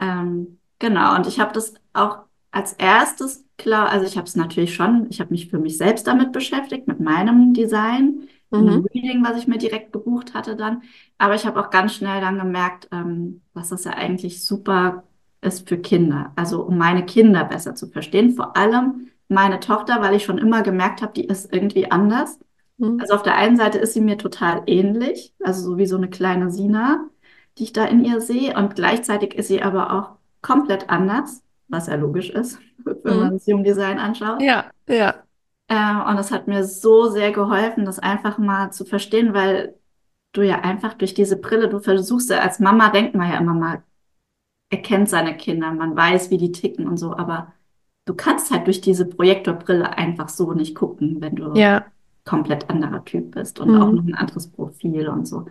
Ähm, 0.00 0.58
genau, 0.78 1.14
und 1.16 1.26
ich 1.26 1.40
habe 1.40 1.52
das 1.52 1.74
auch 1.92 2.18
als 2.50 2.74
erstes 2.74 3.44
klar, 3.56 3.88
also 3.88 4.06
ich 4.06 4.16
habe 4.16 4.26
es 4.26 4.36
natürlich 4.36 4.74
schon, 4.74 5.06
ich 5.10 5.20
habe 5.20 5.30
mich 5.30 5.48
für 5.48 5.58
mich 5.58 5.76
selbst 5.78 6.06
damit 6.06 6.32
beschäftigt, 6.32 6.86
mit 6.88 7.00
meinem 7.00 7.54
Design, 7.54 8.28
Mhm. 8.52 8.86
Reading, 8.94 9.24
was 9.24 9.38
ich 9.38 9.46
mir 9.46 9.58
direkt 9.58 9.92
gebucht 9.92 10.34
hatte 10.34 10.56
dann. 10.56 10.82
Aber 11.18 11.34
ich 11.34 11.46
habe 11.46 11.60
auch 11.60 11.70
ganz 11.70 11.94
schnell 11.94 12.20
dann 12.20 12.38
gemerkt, 12.38 12.88
ähm, 12.92 13.42
dass 13.54 13.70
das 13.70 13.84
ja 13.84 13.92
eigentlich 13.92 14.44
super 14.44 15.04
ist 15.40 15.68
für 15.68 15.78
Kinder, 15.78 16.32
also 16.36 16.62
um 16.62 16.78
meine 16.78 17.04
Kinder 17.04 17.44
besser 17.44 17.74
zu 17.74 17.88
verstehen. 17.88 18.32
Vor 18.32 18.56
allem 18.56 19.08
meine 19.28 19.60
Tochter, 19.60 20.00
weil 20.00 20.14
ich 20.14 20.24
schon 20.24 20.38
immer 20.38 20.62
gemerkt 20.62 21.02
habe, 21.02 21.12
die 21.14 21.24
ist 21.26 21.52
irgendwie 21.52 21.90
anders. 21.90 22.38
Mhm. 22.78 23.00
Also 23.00 23.14
auf 23.14 23.22
der 23.22 23.36
einen 23.36 23.56
Seite 23.56 23.78
ist 23.78 23.94
sie 23.94 24.00
mir 24.00 24.18
total 24.18 24.62
ähnlich, 24.66 25.34
also 25.42 25.62
so 25.62 25.78
wie 25.78 25.86
so 25.86 25.96
eine 25.96 26.10
kleine 26.10 26.50
Sina, 26.50 27.08
die 27.58 27.64
ich 27.64 27.72
da 27.72 27.84
in 27.86 28.04
ihr 28.04 28.20
sehe. 28.20 28.56
Und 28.56 28.74
gleichzeitig 28.76 29.34
ist 29.34 29.48
sie 29.48 29.62
aber 29.62 29.92
auch 29.92 30.10
komplett 30.42 30.88
anders, 30.90 31.42
was 31.68 31.86
ja 31.86 31.94
logisch 31.96 32.30
ist, 32.30 32.58
wenn 32.84 33.16
man 33.18 33.30
Mhm. 33.30 33.32
das 33.32 33.46
Human 33.46 33.64
Design 33.64 33.98
anschaut. 33.98 34.40
Ja, 34.42 34.70
ja. 34.88 35.24
Äh, 35.72 36.10
und 36.10 36.18
es 36.18 36.30
hat 36.30 36.48
mir 36.48 36.64
so 36.64 37.08
sehr 37.10 37.32
geholfen, 37.32 37.84
das 37.84 37.98
einfach 37.98 38.38
mal 38.38 38.72
zu 38.72 38.84
verstehen, 38.84 39.34
weil 39.34 39.78
du 40.32 40.42
ja 40.42 40.60
einfach 40.60 40.94
durch 40.94 41.14
diese 41.14 41.38
Brille, 41.40 41.68
du 41.68 41.80
versuchst 41.80 42.30
ja 42.30 42.40
als 42.40 42.60
Mama, 42.60 42.90
denkt 42.90 43.14
man 43.14 43.30
ja 43.30 43.38
immer 43.38 43.54
mal, 43.54 43.84
er 44.70 44.82
kennt 44.82 45.08
seine 45.10 45.36
Kinder, 45.36 45.72
man 45.72 45.96
weiß, 45.96 46.30
wie 46.30 46.38
die 46.38 46.52
ticken 46.52 46.88
und 46.88 46.96
so, 46.98 47.16
aber 47.16 47.52
du 48.06 48.14
kannst 48.14 48.50
halt 48.50 48.66
durch 48.66 48.80
diese 48.82 49.06
Projektorbrille 49.06 49.96
einfach 49.98 50.28
so 50.28 50.52
nicht 50.54 50.76
gucken, 50.76 51.20
wenn 51.20 51.36
du 51.36 51.54
Ja. 51.58 51.92
komplett 52.24 52.70
anderer 52.70 53.04
Typ 53.04 53.32
bist 53.32 53.60
und 53.60 53.76
auch 53.76 53.92
noch 53.92 54.04
Mhm. 54.04 54.08
ein 54.08 54.14
anderes 54.16 54.50
Profil 54.52 55.08
und 55.08 55.26
so. 55.26 55.46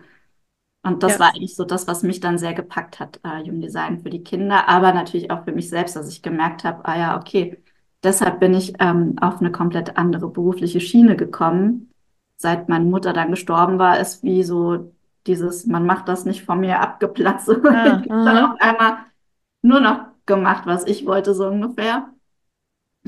Und 0.84 1.02
das 1.04 1.14
Ja. 1.14 1.20
war 1.20 1.28
eigentlich 1.34 1.54
so 1.56 1.64
das, 1.64 1.86
was 1.86 2.02
mich 2.02 2.20
dann 2.20 2.38
sehr 2.38 2.54
gepackt 2.54 2.98
hat, 3.00 3.20
äh, 3.24 3.40
Human 3.44 3.60
Design 3.60 4.00
für 4.00 4.10
die 4.10 4.24
Kinder, 4.24 4.68
aber 4.68 4.92
natürlich 4.92 5.30
auch 5.30 5.44
für 5.44 5.52
mich 5.52 5.68
selbst, 5.68 5.94
dass 5.96 6.08
ich 6.08 6.22
gemerkt 6.22 6.64
habe, 6.64 6.84
ah 6.84 6.98
ja, 6.98 7.16
okay, 7.20 7.61
deshalb 8.04 8.40
bin 8.40 8.54
ich 8.54 8.74
ähm, 8.80 9.16
auf 9.20 9.40
eine 9.40 9.52
komplett 9.52 9.96
andere 9.96 10.28
berufliche 10.28 10.80
Schiene 10.80 11.16
gekommen. 11.16 11.90
Seit 12.36 12.68
meine 12.68 12.84
Mutter 12.84 13.12
dann 13.12 13.30
gestorben 13.30 13.78
war, 13.78 14.00
ist 14.00 14.22
wie 14.24 14.42
so 14.44 14.92
dieses, 15.26 15.66
man 15.66 15.86
macht 15.86 16.08
das 16.08 16.24
nicht 16.24 16.44
von 16.44 16.60
mir 16.60 16.80
abgeplatzt. 16.80 17.48
Ich 17.84 17.94
Ah, 17.94 18.02
habe 18.10 18.20
dann 18.24 18.38
auf 18.38 18.60
einmal 18.60 18.98
nur 19.62 19.80
noch 19.80 20.06
gemacht, 20.26 20.64
was 20.66 20.86
ich 20.86 21.06
wollte, 21.06 21.34
so 21.34 21.46
ungefähr 21.48 22.08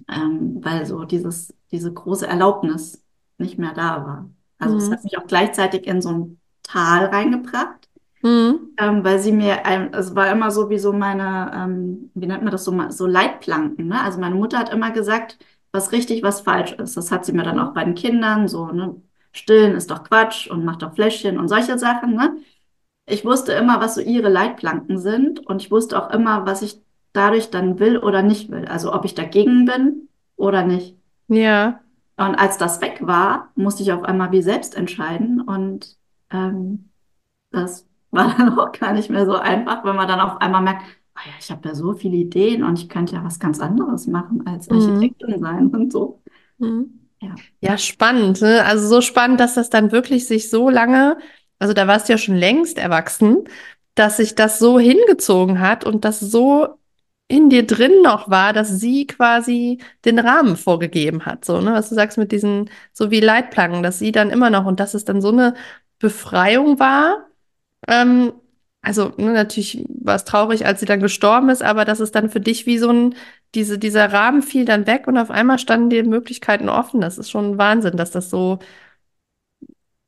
ähm, 0.09 0.65
weil 0.65 0.87
so 0.87 1.05
dieses, 1.05 1.55
diese 1.71 1.93
große 1.93 2.27
Erlaubnis 2.27 3.03
nicht 3.39 3.59
mehr 3.59 3.73
da 3.75 4.05
war. 4.07 4.31
Also 4.59 4.77
es 4.77 4.91
Mhm. 4.91 4.93
hat 4.93 5.05
mich 5.05 5.19
auch 5.19 5.27
gleichzeitig 5.27 5.87
in 5.87 6.01
so 6.03 6.11
ein 6.11 6.41
Tal 6.63 7.07
reingebracht, 7.07 7.89
Mhm. 8.25 8.71
ähm, 8.79 9.05
weil 9.05 9.19
sie 9.19 9.33
mir, 9.33 9.67
ein, 9.67 9.93
es 9.93 10.17
war 10.17 10.33
immer 10.33 10.51
so 10.51 10.71
wie 10.71 10.79
so 10.79 10.95
meine, 10.95 11.53
ähm, 11.55 12.11
wie 12.15 12.27
nennt 12.27 12.43
man 12.43 12.53
das 12.53 12.65
so, 12.65 12.75
so 12.89 13.07
Leitplanken, 13.07 13.89
ne? 13.89 14.01
Also 14.01 14.19
meine 14.19 14.35
Mutter 14.35 14.59
hat 14.59 14.73
immer 14.73 14.93
gesagt, 14.93 15.39
was 15.73 15.93
richtig, 15.93 16.23
was 16.23 16.41
falsch 16.41 16.73
ist. 16.73 16.97
Das 16.97 17.11
hat 17.13 17.27
sie 17.27 17.35
mir 17.35 17.43
dann 17.43 17.61
auch 17.61 17.75
bei 17.75 17.85
den 17.85 17.95
Kindern 17.95 18.49
so, 18.49 18.69
ne? 18.69 18.97
Stillen 19.33 19.75
ist 19.75 19.91
doch 19.91 20.05
Quatsch 20.05 20.47
und 20.51 20.65
macht 20.65 20.81
doch 20.81 20.95
Fläschchen 20.95 21.39
und 21.39 21.49
solche 21.49 21.79
Sachen, 21.79 22.15
ne? 22.15 22.39
Ich 23.07 23.27
wusste 23.27 23.53
immer, 23.53 23.83
was 23.83 23.97
so 23.97 24.01
ihre 24.01 24.31
Leitplanken 24.31 24.97
sind 24.99 25.47
und 25.47 25.61
ich 25.61 25.71
wusste 25.71 26.03
auch 26.03 26.11
immer, 26.11 26.47
was 26.47 26.63
ich 26.63 26.81
dadurch 27.13 27.51
dann 27.51 27.79
will 27.79 27.99
oder 27.99 28.23
nicht 28.23 28.51
will. 28.51 28.65
Also 28.65 28.95
ob 28.95 29.05
ich 29.05 29.15
dagegen 29.15 29.67
bin 29.67 30.09
oder 30.37 30.65
nicht. 30.65 30.97
Ja. 31.29 31.81
Und 32.17 32.37
als 32.37 32.57
das 32.57 32.81
weg 32.81 33.01
war, 33.03 33.51
musste 33.55 33.83
ich 33.83 33.93
auf 33.93 34.03
einmal 34.05 34.33
wie 34.33 34.41
selbst 34.41 34.75
entscheiden 34.75 35.43
und 35.43 35.99
ähm, 36.31 36.89
das 37.51 37.87
war 38.15 38.35
dann 38.37 38.59
auch 38.59 38.73
gar 38.73 38.93
nicht 38.93 39.11
mehr 39.11 39.27
so 39.27 39.37
einfach, 39.37 39.85
wenn 39.85 39.97
man 39.97 40.09
dann 40.09 40.21
auf 40.21 40.41
einmal 40.41 40.63
merkt, 40.63 40.83
ah 41.15 41.21
ja, 41.27 41.33
ich 41.39 41.51
habe 41.51 41.69
ja 41.69 41.75
so 41.75 41.95
viele 41.95 42.17
Ideen 42.17 42.63
und 42.65 42.79
ich 42.79 42.89
könnte 42.89 43.15
ja 43.17 43.25
was 43.25 43.39
ganz 43.39 43.61
anderes 43.61 44.07
machen 44.07 44.47
als 44.47 44.71
Mhm. 44.71 44.75
Architektin 44.77 45.41
sein 45.41 45.69
und 45.69 45.93
so. 45.93 46.23
Mhm. 46.59 47.01
Ja. 47.21 47.35
Ja, 47.61 47.79
spannend, 47.79 48.41
ne? 48.43 48.65
Also 48.65 48.89
so 48.89 49.01
spannend, 49.01 49.41
dass 49.41 49.55
das 49.55 49.71
dann 49.71 49.93
wirklich 49.93 50.27
sich 50.27 50.51
so 50.51 50.69
lange, 50.71 51.17
also 51.59 51.73
da 51.75 51.87
warst 51.87 52.09
du 52.09 52.13
ja 52.13 52.19
schon 52.19 52.37
längst 52.37 52.79
erwachsen, 52.79 53.45
dass 53.95 54.19
sich 54.19 54.35
das 54.35 54.59
so 54.59 54.79
hingezogen 54.79 55.61
hat 55.61 55.85
und 55.85 56.05
das 56.05 56.21
so 56.21 56.79
in 57.29 57.49
dir 57.49 57.67
drin 57.67 58.03
noch 58.03 58.29
war, 58.29 58.53
dass 58.53 58.69
sie 58.69 59.07
quasi 59.07 59.79
den 60.05 60.19
Rahmen 60.19 60.57
vorgegeben 60.57 61.25
hat, 61.27 61.45
so, 61.45 61.61
ne? 61.61 61.73
Was 61.73 61.89
du 61.89 61.95
sagst 61.95 62.19
mit 62.19 62.33
diesen, 62.33 62.71
so 62.93 63.11
wie 63.11 63.21
Leitplanken, 63.21 63.83
dass 63.83 63.99
sie 63.99 64.13
dann 64.13 64.31
immer 64.31 64.51
noch 64.51 64.67
und 64.67 64.79
dass 64.81 64.95
es 64.95 65.05
dann 65.05 65.23
so 65.23 65.29
eine 65.31 65.55
Befreiung 65.99 66.79
war. 66.79 67.27
Ähm, 67.89 68.33
also 68.83 69.13
ne, 69.17 69.33
natürlich 69.33 69.85
war 69.89 70.15
es 70.15 70.25
traurig, 70.25 70.67
als 70.67 70.81
sie 70.81 70.87
dann 70.87 71.01
gestorben 71.01 71.49
ist, 71.49 71.63
aber 71.63 71.85
dass 71.85 72.01
es 72.01 72.13
dann 72.13 72.29
für 72.31 72.41
dich 72.41 72.67
wie 72.67 72.79
so 72.79 72.91
ein, 72.91 73.15
diese, 73.55 73.79
dieser 73.79 74.13
Rahmen 74.13 74.43
fiel 74.43 74.65
dann 74.67 74.87
weg 74.87 75.07
und 75.07 75.17
auf 75.17 75.31
einmal 75.31 75.59
standen 75.59 75.91
die 75.91 76.03
Möglichkeiten 76.03 76.69
offen. 76.69 77.01
Das 77.01 77.19
ist 77.19 77.31
schon 77.31 77.57
Wahnsinn, 77.59 77.97
dass 77.97 78.11
das 78.11 78.29
so, 78.31 78.59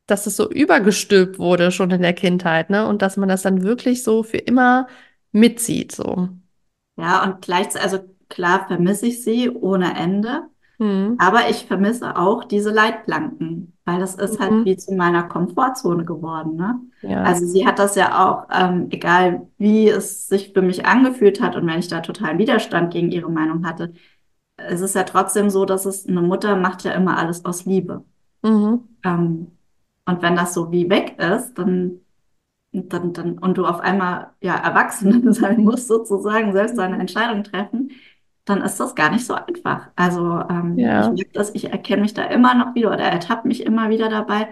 dass 0.07 0.25
das 0.25 0.37
so 0.37 0.49
übergestülpt 0.51 1.39
wurde 1.39 1.73
schon 1.73 1.91
in 1.91 2.03
der 2.03 2.13
Kindheit, 2.13 2.71
ne? 2.71 2.87
Und 2.87 3.03
dass 3.03 3.17
man 3.17 3.29
das 3.29 3.43
dann 3.43 3.63
wirklich 3.63 4.03
so 4.03 4.23
für 4.23 4.39
immer 4.39 4.87
mitzieht, 5.33 5.93
so. 5.93 6.29
Ja, 6.97 7.25
und 7.25 7.43
gleichzeitig, 7.43 7.83
also 7.83 8.05
klar 8.29 8.67
vermisse 8.67 9.07
ich 9.07 9.23
sie 9.23 9.51
ohne 9.51 9.97
Ende. 9.97 10.49
Hm. 10.79 11.17
Aber 11.19 11.49
ich 11.49 11.67
vermisse 11.67 12.17
auch 12.17 12.45
diese 12.45 12.71
Leitplanken, 12.71 13.73
weil 13.85 13.99
das 13.99 14.15
ist 14.15 14.39
halt 14.41 14.53
Mhm. 14.53 14.65
wie 14.67 14.77
zu 14.77 14.95
meiner 14.95 15.23
Komfortzone 15.23 16.05
geworden, 16.05 16.57
ne? 16.57 16.81
Ja. 17.03 17.23
Also 17.23 17.47
sie 17.47 17.67
hat 17.67 17.79
das 17.79 17.95
ja 17.95 18.27
auch, 18.29 18.49
ähm, 18.53 18.89
egal 18.91 19.49
wie 19.59 19.89
es 19.89 20.29
sich 20.29 20.53
für 20.53 20.63
mich 20.63 20.85
angefühlt 20.87 21.41
hat 21.41 21.57
und 21.57 21.67
wenn 21.67 21.79
ich 21.79 21.89
da 21.89 22.01
totalen 22.01 22.39
Widerstand 22.39 22.93
gegen 22.93 23.11
ihre 23.11 23.31
Meinung 23.31 23.67
hatte, 23.67 23.93
es 24.57 24.81
ist 24.81 24.95
ja 24.95 25.05
trotzdem 25.05 25.51
so, 25.51 25.65
dass 25.65 25.87
es 25.87 26.07
eine 26.07 26.23
Mutter 26.23 26.57
macht 26.57 26.85
ja 26.85 26.93
immer 26.93 27.17
alles 27.19 27.45
aus 27.45 27.65
Liebe. 27.67 28.05
Mhm. 28.43 28.81
Ähm, 29.05 29.49
und 30.07 30.23
wenn 30.23 30.37
das 30.37 30.55
so 30.55 30.71
wie 30.73 30.89
weg 30.91 31.19
ist, 31.19 31.55
dann, 31.59 32.01
dann, 32.73 33.13
dann, 33.13 33.39
und 33.39 33.59
du 33.59 33.67
auf 33.67 33.81
einmal 33.81 34.33
ja 34.43 34.57
erwachsen 34.57 35.33
sein 35.33 35.63
musst, 35.65 35.89
sozusagen, 35.89 36.53
selbst 36.53 36.79
deine 36.79 36.99
Entscheidung 36.99 37.45
treffen, 37.45 37.91
dann 38.47 38.63
ist 38.63 38.81
das 38.81 38.95
gar 38.97 39.11
nicht 39.13 39.27
so 39.27 39.35
einfach. 39.35 39.91
Also 39.97 40.41
ähm, 40.51 40.79
ich 40.79 40.85
Ja. 40.85 41.11
merke 41.11 41.33
das, 41.35 41.55
ich 41.55 41.67
erkenne 41.73 42.03
mich 42.03 42.15
da 42.15 42.25
immer 42.25 42.55
noch 42.55 42.75
wieder 42.77 42.89
oder 42.91 43.01
ertappe 43.05 43.49
mich 43.49 43.63
immer 43.65 43.91
wieder 43.91 44.09
dabei, 44.11 44.49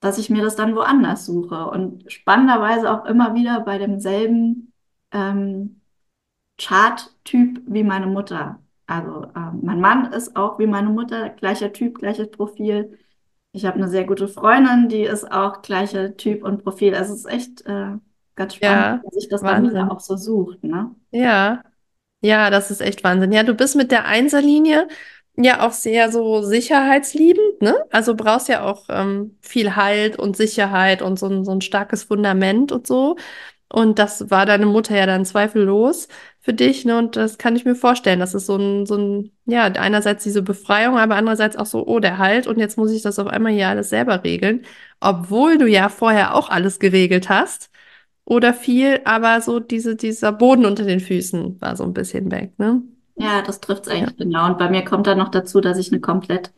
dass 0.00 0.18
ich 0.18 0.30
mir 0.30 0.42
das 0.44 0.56
dann 0.56 0.76
woanders 0.76 1.26
suche. 1.26 1.66
Und 1.70 2.10
spannenderweise 2.12 2.90
auch 2.92 3.06
immer 3.06 3.34
wieder 3.34 3.60
bei 3.62 3.78
demselben 3.78 4.72
ähm, 5.12 5.80
Chart-Typ 6.58 7.62
wie 7.66 7.84
meine 7.84 8.06
Mutter. 8.06 8.60
Also 8.86 9.26
ähm, 9.36 9.60
mein 9.62 9.80
Mann 9.80 10.12
ist 10.12 10.36
auch 10.36 10.58
wie 10.58 10.66
meine 10.66 10.90
Mutter, 10.90 11.30
gleicher 11.30 11.72
Typ, 11.72 11.98
gleiches 11.98 12.30
Profil. 12.30 12.98
Ich 13.52 13.66
habe 13.66 13.76
eine 13.76 13.88
sehr 13.88 14.06
gute 14.06 14.28
Freundin, 14.28 14.88
die 14.88 15.02
ist 15.02 15.30
auch 15.30 15.62
gleicher 15.62 16.16
Typ 16.16 16.44
und 16.44 16.62
Profil. 16.64 16.94
Also 16.94 17.14
es 17.14 17.20
ist 17.20 17.26
echt 17.26 17.62
äh, 17.66 17.96
ganz 18.36 18.54
spannend, 18.56 18.86
Ja. 18.86 19.00
dass 19.04 19.14
sich 19.14 19.28
das 19.28 19.42
bei 19.42 19.60
mir 19.60 19.72
Wahnsinn. 19.74 19.88
auch 19.90 20.00
so 20.00 20.16
sucht, 20.16 20.64
ne? 20.64 20.94
Ja. 21.10 21.62
Ja, 22.20 22.50
das 22.50 22.70
ist 22.70 22.80
echt 22.80 23.04
Wahnsinn. 23.04 23.32
Ja, 23.32 23.42
du 23.44 23.54
bist 23.54 23.76
mit 23.76 23.92
der 23.92 24.06
Einserlinie 24.06 24.88
ja 25.36 25.64
auch 25.66 25.70
sehr 25.72 26.10
so 26.10 26.42
sicherheitsliebend, 26.42 27.62
ne? 27.62 27.76
Also 27.90 28.16
brauchst 28.16 28.48
ja 28.48 28.64
auch 28.64 28.86
ähm, 28.88 29.38
viel 29.40 29.76
Halt 29.76 30.18
und 30.18 30.36
Sicherheit 30.36 31.00
und 31.00 31.16
so 31.18 31.26
ein, 31.28 31.44
so 31.44 31.52
ein 31.52 31.60
starkes 31.60 32.02
Fundament 32.04 32.72
und 32.72 32.86
so. 32.88 33.16
Und 33.68 33.98
das 34.00 34.30
war 34.30 34.46
deine 34.46 34.66
Mutter 34.66 34.96
ja 34.96 35.06
dann 35.06 35.24
zweifellos 35.26 36.08
für 36.40 36.54
dich, 36.54 36.84
ne? 36.84 36.98
Und 36.98 37.14
das 37.16 37.38
kann 37.38 37.54
ich 37.54 37.64
mir 37.64 37.76
vorstellen. 37.76 38.18
Das 38.18 38.34
ist 38.34 38.46
so 38.46 38.56
ein, 38.56 38.84
so 38.86 38.96
ein, 38.96 39.30
ja, 39.46 39.64
einerseits 39.66 40.24
diese 40.24 40.42
Befreiung, 40.42 40.98
aber 40.98 41.14
andererseits 41.16 41.56
auch 41.56 41.66
so, 41.66 41.86
oh, 41.86 42.00
der 42.00 42.18
Halt 42.18 42.48
und 42.48 42.58
jetzt 42.58 42.76
muss 42.78 42.90
ich 42.92 43.02
das 43.02 43.18
auf 43.20 43.28
einmal 43.28 43.52
hier 43.52 43.68
alles 43.68 43.90
selber 43.90 44.24
regeln, 44.24 44.64
obwohl 45.00 45.56
du 45.58 45.66
ja 45.68 45.88
vorher 45.88 46.34
auch 46.34 46.48
alles 46.50 46.80
geregelt 46.80 47.28
hast 47.28 47.70
oder 48.28 48.54
viel, 48.54 49.00
aber 49.04 49.40
so 49.40 49.60
diese, 49.60 49.96
dieser 49.96 50.32
Boden 50.32 50.66
unter 50.66 50.84
den 50.84 51.00
Füßen 51.00 51.60
war 51.60 51.76
so 51.76 51.84
ein 51.84 51.94
bisschen 51.94 52.30
weg, 52.30 52.58
ne? 52.58 52.82
Ja, 53.16 53.42
das 53.42 53.60
trifft 53.60 53.86
es 53.86 53.92
Ja. 53.92 53.94
eigentlich 53.94 54.16
genau. 54.16 54.46
Und 54.46 54.58
bei 54.58 54.70
mir 54.70 54.84
kommt 54.84 55.06
dann 55.06 55.18
noch 55.18 55.28
dazu, 55.30 55.60
dass 55.60 55.78
ich 55.78 55.90
eine 55.92 56.00
komplett 56.00 56.52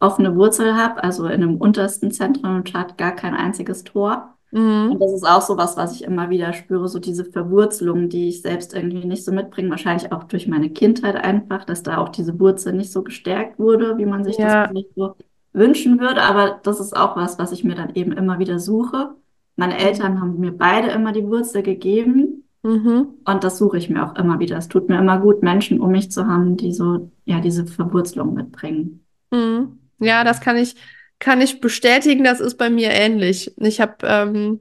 offene 0.00 0.34
Wurzel 0.36 0.74
habe, 0.76 1.02
also 1.04 1.26
in 1.26 1.42
einem 1.42 1.56
untersten 1.58 2.10
Zentrum 2.10 2.56
und 2.56 2.74
hat 2.74 2.96
gar 2.98 3.12
kein 3.14 3.34
einziges 3.34 3.84
Tor. 3.84 4.36
Und 4.88 5.00
Mhm. 5.00 5.00
das 5.00 5.12
ist 5.12 5.24
auch 5.28 5.42
so 5.42 5.56
was, 5.58 5.76
was 5.76 5.94
ich 5.94 6.04
immer 6.04 6.30
wieder 6.30 6.52
spüre, 6.52 6.88
so 6.88 6.98
diese 7.00 7.24
Verwurzelung, 7.24 8.08
die 8.08 8.28
ich 8.28 8.42
selbst 8.42 8.74
irgendwie 8.74 9.04
nicht 9.06 9.24
so 9.24 9.32
mitbringe, 9.32 9.70
wahrscheinlich 9.70 10.12
auch 10.12 10.24
durch 10.24 10.48
meine 10.48 10.70
Kindheit 10.70 11.16
einfach, 11.16 11.64
dass 11.64 11.82
da 11.82 11.98
auch 11.98 12.10
diese 12.10 12.38
Wurzel 12.40 12.72
nicht 12.74 12.92
so 12.92 13.02
gestärkt 13.04 13.58
wurde, 13.58 13.98
wie 13.98 14.06
man 14.06 14.24
sich 14.24 14.38
das 14.40 14.54
Ja. 14.54 14.66
vielleicht 14.68 14.94
so 14.96 15.16
wünschen 15.52 16.00
würde. 16.00 16.22
Aber 16.22 16.60
das 16.64 16.80
ist 16.80 16.96
auch 16.96 17.16
was, 17.16 17.38
was 17.38 17.52
ich 17.52 17.64
mir 17.64 17.74
dann 17.76 17.94
eben 17.94 18.12
immer 18.12 18.38
wieder 18.38 18.58
suche. 18.60 19.16
Meine 19.56 19.78
Eltern 19.78 20.20
haben 20.20 20.38
mir 20.38 20.52
beide 20.52 20.88
immer 20.90 21.12
die 21.12 21.24
Wurzel 21.24 21.62
gegeben 21.62 22.42
Mhm. 22.66 23.14
und 23.24 23.44
das 23.44 23.58
suche 23.58 23.78
ich 23.78 23.88
mir 23.90 24.04
auch 24.04 24.16
immer 24.16 24.40
wieder. 24.40 24.56
Es 24.56 24.66
tut 24.66 24.88
mir 24.88 24.98
immer 24.98 25.20
gut, 25.20 25.42
Menschen 25.42 25.80
um 25.80 25.92
mich 25.92 26.10
zu 26.10 26.26
haben, 26.26 26.56
die 26.56 26.72
so, 26.72 27.12
ja, 27.24 27.40
diese 27.40 27.64
Verwurzelung 27.64 28.34
mitbringen. 28.34 29.04
Mhm. 29.30 29.78
Ja, 30.00 30.24
das 30.24 30.40
kann 30.40 30.56
ich, 30.56 30.74
kann 31.20 31.40
ich 31.40 31.60
bestätigen, 31.60 32.24
das 32.24 32.40
ist 32.40 32.56
bei 32.56 32.68
mir 32.68 32.90
ähnlich. 32.90 33.54
Ich 33.58 33.80
hab, 33.80 34.02
ähm, 34.02 34.60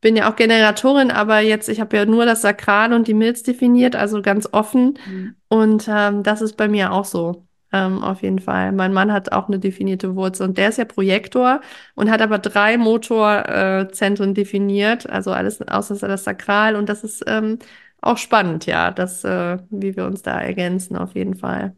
bin 0.00 0.16
ja 0.16 0.30
auch 0.30 0.36
Generatorin, 0.36 1.10
aber 1.10 1.40
jetzt, 1.40 1.68
ich 1.68 1.80
habe 1.80 1.96
ja 1.96 2.06
nur 2.06 2.24
das 2.24 2.40
Sakral 2.40 2.94
und 2.94 3.06
die 3.06 3.14
Milz 3.14 3.42
definiert, 3.42 3.96
also 3.96 4.22
ganz 4.22 4.48
offen. 4.50 4.98
Mhm. 5.06 5.34
Und 5.48 5.86
ähm, 5.88 6.22
das 6.22 6.40
ist 6.40 6.56
bei 6.56 6.68
mir 6.68 6.92
auch 6.92 7.04
so, 7.04 7.46
ähm, 7.72 8.02
auf 8.02 8.22
jeden 8.22 8.38
Fall. 8.38 8.72
Mein 8.72 8.92
Mann 8.92 9.12
hat 9.12 9.32
auch 9.32 9.48
eine 9.48 9.58
definierte 9.58 10.14
Wurzel 10.16 10.48
und 10.48 10.58
der 10.58 10.68
ist 10.68 10.78
ja 10.78 10.84
Projektor 10.84 11.60
und 11.94 12.10
hat 12.10 12.20
aber 12.22 12.38
drei 12.38 12.76
Motorzentren 12.78 14.30
äh, 14.30 14.34
definiert, 14.34 15.08
also 15.08 15.32
alles 15.32 15.60
außer 15.62 16.08
das 16.08 16.24
Sakral. 16.24 16.76
Und 16.76 16.88
das 16.88 17.04
ist 17.04 17.24
ähm, 17.26 17.58
auch 18.00 18.18
spannend, 18.18 18.66
ja, 18.66 18.90
das, 18.90 19.24
äh, 19.24 19.58
wie 19.70 19.96
wir 19.96 20.06
uns 20.06 20.22
da 20.22 20.40
ergänzen, 20.40 20.96
auf 20.96 21.14
jeden 21.14 21.34
Fall. 21.34 21.74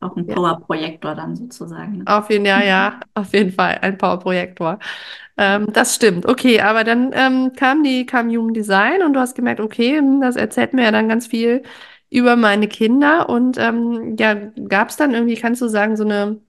Auch 0.00 0.16
ein. 0.16 0.26
Powerprojektor 0.26 1.14
dann 1.14 1.34
sozusagen. 1.34 1.98
Ne? 1.98 2.04
Auf 2.06 2.30
jeden, 2.30 2.44
ja, 2.44 2.62
ja, 2.62 3.00
auf 3.14 3.32
jeden 3.32 3.52
Fall 3.52 3.78
ein 3.82 3.98
Powerprojektor. 3.98 4.78
Ähm, 5.36 5.66
das 5.72 5.94
stimmt. 5.94 6.26
Okay, 6.26 6.60
aber 6.60 6.84
dann 6.84 7.10
ähm, 7.14 7.52
kam 7.56 7.82
die, 7.82 8.06
kam 8.06 8.28
Human 8.28 8.54
Design 8.54 9.02
und 9.02 9.14
du 9.14 9.20
hast 9.20 9.34
gemerkt, 9.34 9.60
okay, 9.60 9.98
hm, 9.98 10.20
das 10.20 10.36
erzählt 10.36 10.72
mir 10.74 10.84
ja 10.84 10.92
dann 10.92 11.08
ganz 11.08 11.26
viel 11.26 11.62
über 12.12 12.36
meine 12.36 12.68
Kinder. 12.68 13.28
Und 13.28 13.58
ähm, 13.58 14.16
ja, 14.18 14.34
gab 14.68 14.90
es 14.90 14.96
dann 14.96 15.14
irgendwie, 15.14 15.36
kannst 15.36 15.62
du 15.62 15.68
sagen, 15.68 15.96
so 15.96 16.04
eine, 16.04 16.40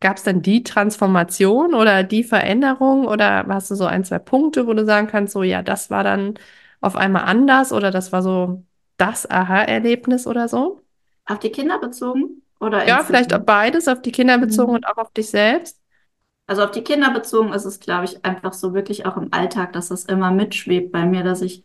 gab 0.00 0.18
es 0.18 0.24
dann 0.24 0.42
die 0.42 0.62
Transformation 0.64 1.74
oder 1.74 2.04
die 2.04 2.24
Veränderung 2.24 3.06
oder 3.06 3.46
hast 3.48 3.70
du 3.70 3.74
so 3.76 3.86
ein, 3.86 4.04
zwei 4.04 4.18
Punkte, 4.20 4.66
wo 4.66 4.74
du 4.74 4.84
sagen 4.86 5.08
kannst, 5.08 5.32
so 5.34 5.42
ja, 5.42 5.62
das 5.62 5.90
war 5.90 6.04
dann 6.04 6.34
auf 6.80 6.96
einmal 6.96 7.24
anders 7.24 7.72
oder 7.72 7.90
das 7.90 8.12
war 8.12 8.22
so 8.22 8.64
das 8.98 9.30
Aha-Erlebnis 9.30 10.26
oder 10.26 10.48
so? 10.48 10.82
Auf 11.26 11.38
die 11.38 11.52
Kinder 11.52 11.78
bezogen 11.78 12.42
oder 12.58 12.84
Ja, 12.86 13.04
vielleicht 13.04 13.32
auch 13.34 13.38
insgesamt? 13.38 13.44
beides, 13.44 13.86
auf 13.88 14.02
die 14.02 14.10
Kinder 14.12 14.38
bezogen 14.38 14.72
Mhm. 14.72 14.74
und 14.74 14.86
auch 14.86 14.96
auf 14.96 15.12
dich 15.12 15.28
selbst. 15.30 15.80
Also 16.46 16.64
auf 16.64 16.70
die 16.70 16.82
Kinder 16.82 17.10
bezogen 17.12 17.52
ist 17.52 17.64
es, 17.66 17.78
glaube 17.80 18.04
ich, 18.06 18.24
einfach 18.24 18.52
so 18.54 18.72
wirklich 18.74 19.04
auch 19.06 19.16
im 19.16 19.32
Alltag, 19.32 19.72
dass 19.74 19.88
das 19.88 20.04
immer 20.04 20.30
mitschwebt 20.30 20.92
bei 20.92 21.04
mir, 21.06 21.22
dass 21.22 21.42
ich 21.42 21.64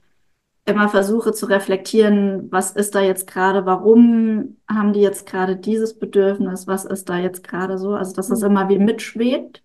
immer 0.65 0.89
versuche 0.89 1.33
zu 1.33 1.45
reflektieren, 1.47 2.51
was 2.51 2.71
ist 2.71 2.95
da 2.95 3.01
jetzt 3.01 3.27
gerade, 3.27 3.65
warum 3.65 4.57
haben 4.69 4.93
die 4.93 5.01
jetzt 5.01 5.25
gerade 5.27 5.57
dieses 5.57 5.99
Bedürfnis, 5.99 6.67
was 6.67 6.85
ist 6.85 7.09
da 7.09 7.17
jetzt 7.17 7.43
gerade 7.43 7.77
so, 7.77 7.95
also 7.95 8.15
dass 8.15 8.29
das 8.29 8.41
immer 8.43 8.69
wie 8.69 8.79
mitschwebt, 8.79 9.63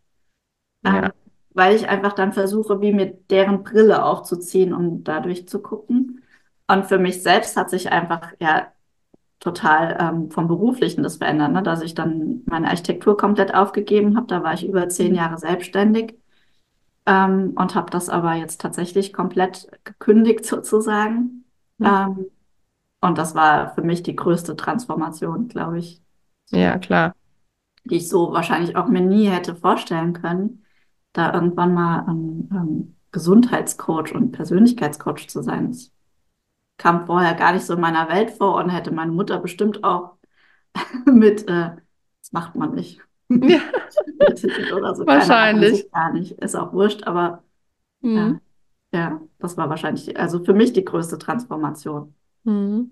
Ja. 0.85 1.07
ähm, 1.07 1.13
weil 1.55 1.75
ich 1.77 1.89
einfach 1.89 2.13
dann 2.15 2.33
versuche, 2.33 2.81
wie 2.81 2.93
mit 2.93 3.31
deren 3.31 3.63
Brille 3.65 4.05
aufzuziehen, 4.05 4.73
um 4.75 5.05
dadurch 5.05 5.49
zu 5.49 5.61
gucken. 5.63 6.23
Und 6.69 6.87
für 6.87 6.99
mich 6.99 7.23
selbst 7.23 7.57
hat 7.57 7.71
sich 7.71 7.91
einfach 7.93 8.33
ja 8.41 8.73
total 9.41 9.97
ähm, 10.01 10.31
vom 10.31 10.49
Beruflichen 10.49 11.03
das 11.03 11.17
verändert, 11.19 11.53
ne? 11.53 11.63
Dass 11.63 11.83
ich 11.83 11.95
dann 11.95 12.43
meine 12.47 12.69
Architektur 12.69 13.17
komplett 13.17 13.55
aufgegeben 13.55 14.17
habe. 14.17 14.27
Da 14.27 14.43
war 14.43 14.55
ich 14.55 14.67
über 14.67 14.89
zehn 14.89 15.15
Jahre 15.15 15.39
selbstständig 15.39 16.15
ähm, 17.09 17.55
und 17.57 17.77
habe 17.77 17.91
das 17.91 18.11
aber 18.11 18.35
jetzt 18.35 18.63
tatsächlich 18.63 19.15
komplett 19.15 19.69
gekündigt 19.85 20.47
sozusagen. 20.47 21.47
Ähm, 21.85 22.31
und 23.03 23.19
das 23.19 23.35
war 23.35 23.75
für 23.75 23.83
mich 23.83 24.03
die 24.05 24.17
größte 24.17 24.57
Transformation, 24.57 25.49
glaube 25.49 25.79
ich, 25.81 26.03
Ja, 26.51 26.79
klar. 26.79 27.13
die 27.85 27.97
ich 27.97 28.09
so 28.09 28.33
wahrscheinlich 28.33 28.77
auch 28.77 28.87
mir 28.89 29.01
nie 29.01 29.29
hätte 29.29 29.55
vorstellen 29.57 30.13
können, 30.13 30.65
da 31.13 31.33
irgendwann 31.35 31.75
mal 31.75 32.01
ein 32.07 32.49
ähm, 32.53 32.97
Gesundheitscoach 33.13 34.13
und 34.15 34.33
Persönlichkeitscoach 34.33 35.29
zu 35.29 35.43
sein. 35.43 35.69
Das 35.73 35.93
kam 36.79 37.07
vorher 37.07 37.35
gar 37.35 37.53
nicht 37.55 37.67
so 37.67 37.75
in 37.75 37.81
meiner 37.83 38.09
Welt 38.11 38.33
vor 38.33 38.57
und 38.57 38.71
hätte 38.71 38.93
meine 38.93 39.13
Mutter 39.13 39.39
bestimmt 39.41 39.85
auch 39.85 40.17
mit, 41.07 41.49
äh, 41.49 41.73
das 42.23 42.33
macht 42.33 42.57
man 42.57 42.75
nicht. 42.75 43.01
Ja, 43.49 43.61
oder 44.75 44.95
so, 44.95 45.07
wahrscheinlich. 45.07 45.85
ich 45.85 45.91
gar 45.93 46.13
nicht. 46.13 46.33
Ist 46.33 46.55
auch 46.57 46.73
wurscht, 46.73 47.05
aber 47.05 47.43
äh, 48.03 48.07
Mhm. 48.09 48.41
ja, 48.93 49.21
das 49.39 49.57
war 49.57 49.69
wahrscheinlich, 49.69 50.19
also 50.19 50.45
für 50.45 50.55
mich 50.55 50.73
die 50.73 50.85
größte 50.85 51.19
Transformation. 51.19 52.15
Mhm. 52.45 52.91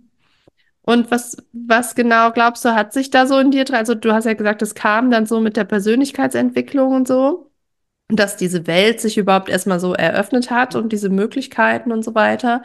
Und 0.83 1.11
was, 1.11 1.37
was 1.53 1.95
genau 1.97 2.31
glaubst 2.33 2.65
du, 2.65 2.75
hat 2.75 2.93
sich 2.93 3.11
da 3.11 3.27
so 3.27 3.39
in 3.39 3.51
dir 3.51 3.65
drin? 3.65 3.77
Also 3.77 3.95
du 3.95 4.13
hast 4.13 4.25
ja 4.25 4.35
gesagt, 4.35 4.63
es 4.63 4.75
kam 4.75 5.11
dann 5.11 5.27
so 5.27 5.41
mit 5.41 5.57
der 5.57 5.65
Persönlichkeitsentwicklung 5.65 6.95
und 6.95 7.09
so, 7.09 7.51
dass 8.09 8.37
diese 8.37 8.67
Welt 8.69 9.01
sich 9.01 9.19
überhaupt 9.19 9.49
erstmal 9.49 9.81
so 9.81 9.95
eröffnet 9.95 10.51
hat 10.51 10.77
und 10.77 10.93
diese 10.93 11.11
Möglichkeiten 11.11 11.93
und 11.93 12.05
so 12.05 12.15
weiter. 12.15 12.63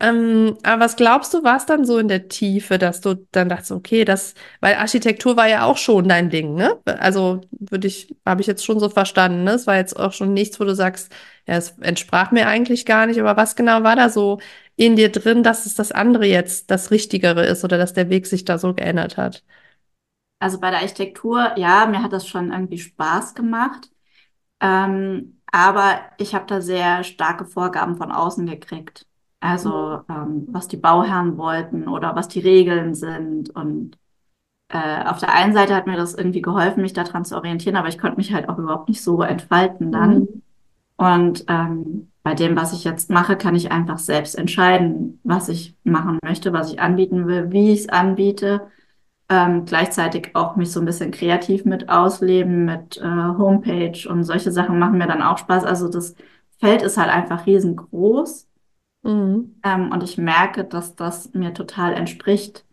Ähm, 0.00 0.58
aber 0.64 0.84
was 0.84 0.96
glaubst 0.96 1.32
du, 1.32 1.44
war 1.44 1.56
es 1.56 1.66
dann 1.66 1.84
so 1.86 1.98
in 1.98 2.08
der 2.08 2.28
Tiefe, 2.28 2.78
dass 2.78 3.00
du 3.00 3.14
dann 3.30 3.48
dachtest, 3.48 3.70
okay, 3.72 4.04
das, 4.04 4.34
weil 4.60 4.74
Architektur 4.74 5.36
war 5.36 5.48
ja 5.48 5.64
auch 5.64 5.76
schon 5.78 6.08
dein 6.08 6.30
Ding, 6.30 6.54
ne? 6.56 6.78
Also 6.84 7.40
würde 7.52 7.86
ich, 7.86 8.14
habe 8.26 8.40
ich 8.40 8.46
jetzt 8.48 8.64
schon 8.64 8.80
so 8.80 8.88
verstanden, 8.88 9.44
ne? 9.44 9.52
Es 9.52 9.66
war 9.66 9.76
jetzt 9.76 9.98
auch 9.98 10.12
schon 10.12 10.34
nichts, 10.34 10.58
wo 10.60 10.64
du 10.64 10.74
sagst, 10.74 11.12
ja, 11.46 11.54
es 11.56 11.70
entsprach 11.80 12.32
mir 12.32 12.48
eigentlich 12.48 12.84
gar 12.86 13.06
nicht, 13.06 13.20
aber 13.20 13.36
was 13.36 13.56
genau 13.56 13.82
war 13.84 13.96
da 13.96 14.10
so 14.10 14.40
in 14.76 14.96
dir 14.96 15.10
drin, 15.12 15.42
dass 15.44 15.64
es 15.64 15.74
das 15.76 15.92
andere 15.92 16.26
jetzt 16.26 16.70
das 16.70 16.90
Richtigere 16.90 17.46
ist 17.46 17.64
oder 17.64 17.78
dass 17.78 17.92
der 17.94 18.10
Weg 18.10 18.26
sich 18.26 18.44
da 18.44 18.58
so 18.58 18.74
geändert 18.74 19.16
hat? 19.16 19.44
Also 20.38 20.60
bei 20.60 20.70
der 20.70 20.80
Architektur, 20.80 21.56
ja, 21.58 21.86
mir 21.86 22.02
hat 22.02 22.12
das 22.12 22.26
schon 22.28 22.52
irgendwie 22.52 22.78
Spaß 22.78 23.34
gemacht. 23.34 23.90
Ähm, 24.60 25.42
aber 25.52 26.00
ich 26.18 26.34
habe 26.34 26.46
da 26.46 26.60
sehr 26.62 27.04
starke 27.04 27.46
Vorgaben 27.46 27.96
von 27.96 28.12
außen 28.12 28.46
gekriegt. 28.46 29.06
Also 29.44 30.00
ähm, 30.08 30.46
was 30.48 30.68
die 30.68 30.78
Bauherren 30.78 31.36
wollten 31.36 31.86
oder 31.86 32.16
was 32.16 32.28
die 32.28 32.40
Regeln 32.40 32.94
sind. 32.94 33.50
Und 33.50 33.98
äh, 34.70 35.04
auf 35.04 35.18
der 35.18 35.34
einen 35.34 35.52
Seite 35.52 35.74
hat 35.76 35.86
mir 35.86 35.98
das 35.98 36.14
irgendwie 36.14 36.40
geholfen, 36.40 36.80
mich 36.80 36.94
daran 36.94 37.26
zu 37.26 37.36
orientieren, 37.36 37.76
aber 37.76 37.88
ich 37.88 37.98
konnte 37.98 38.16
mich 38.16 38.32
halt 38.32 38.48
auch 38.48 38.56
überhaupt 38.58 38.88
nicht 38.88 39.02
so 39.02 39.20
entfalten 39.20 39.92
dann. 39.92 40.20
Mhm. 40.20 40.42
Und 40.96 41.44
ähm, 41.48 42.10
bei 42.22 42.34
dem, 42.34 42.56
was 42.56 42.72
ich 42.72 42.84
jetzt 42.84 43.10
mache, 43.10 43.36
kann 43.36 43.54
ich 43.54 43.70
einfach 43.70 43.98
selbst 43.98 44.34
entscheiden, 44.34 45.20
was 45.24 45.50
ich 45.50 45.76
machen 45.84 46.18
möchte, 46.24 46.54
was 46.54 46.72
ich 46.72 46.80
anbieten 46.80 47.26
will, 47.26 47.52
wie 47.52 47.72
ich 47.72 47.80
es 47.80 47.88
anbiete. 47.90 48.62
Ähm, 49.28 49.66
gleichzeitig 49.66 50.30
auch 50.34 50.56
mich 50.56 50.72
so 50.72 50.80
ein 50.80 50.86
bisschen 50.86 51.10
kreativ 51.10 51.66
mit 51.66 51.90
ausleben, 51.90 52.64
mit 52.64 52.96
äh, 52.96 53.02
Homepage 53.02 54.08
und 54.08 54.24
solche 54.24 54.52
Sachen 54.52 54.78
machen 54.78 54.96
mir 54.96 55.06
dann 55.06 55.20
auch 55.20 55.36
Spaß. 55.36 55.64
Also 55.64 55.88
das 55.88 56.14
Feld 56.60 56.80
ist 56.80 56.96
halt 56.96 57.10
einfach 57.10 57.44
riesengroß. 57.44 58.48
Mhm. 59.04 59.56
Ähm, 59.62 59.90
und 59.92 60.02
ich 60.02 60.18
merke, 60.18 60.64
dass 60.64 60.96
das 60.96 61.32
mir 61.34 61.54
total 61.54 61.94
entspricht, 61.94 62.64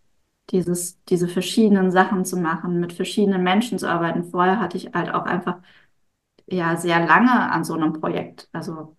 dieses, 0.51 1.03
diese 1.05 1.27
verschiedenen 1.27 1.91
Sachen 1.91 2.25
zu 2.25 2.37
machen, 2.37 2.79
mit 2.79 2.93
verschiedenen 2.93 3.43
Menschen 3.43 3.79
zu 3.79 3.89
arbeiten. 3.89 4.25
Vorher 4.25 4.59
hatte 4.59 4.77
ich 4.77 4.93
halt 4.93 5.13
auch 5.13 5.25
einfach 5.25 5.57
ja 6.47 6.77
sehr 6.77 7.05
lange 7.05 7.31
an 7.51 7.63
so 7.63 7.75
einem 7.75 7.93
Projekt. 7.93 8.49
Also 8.53 8.97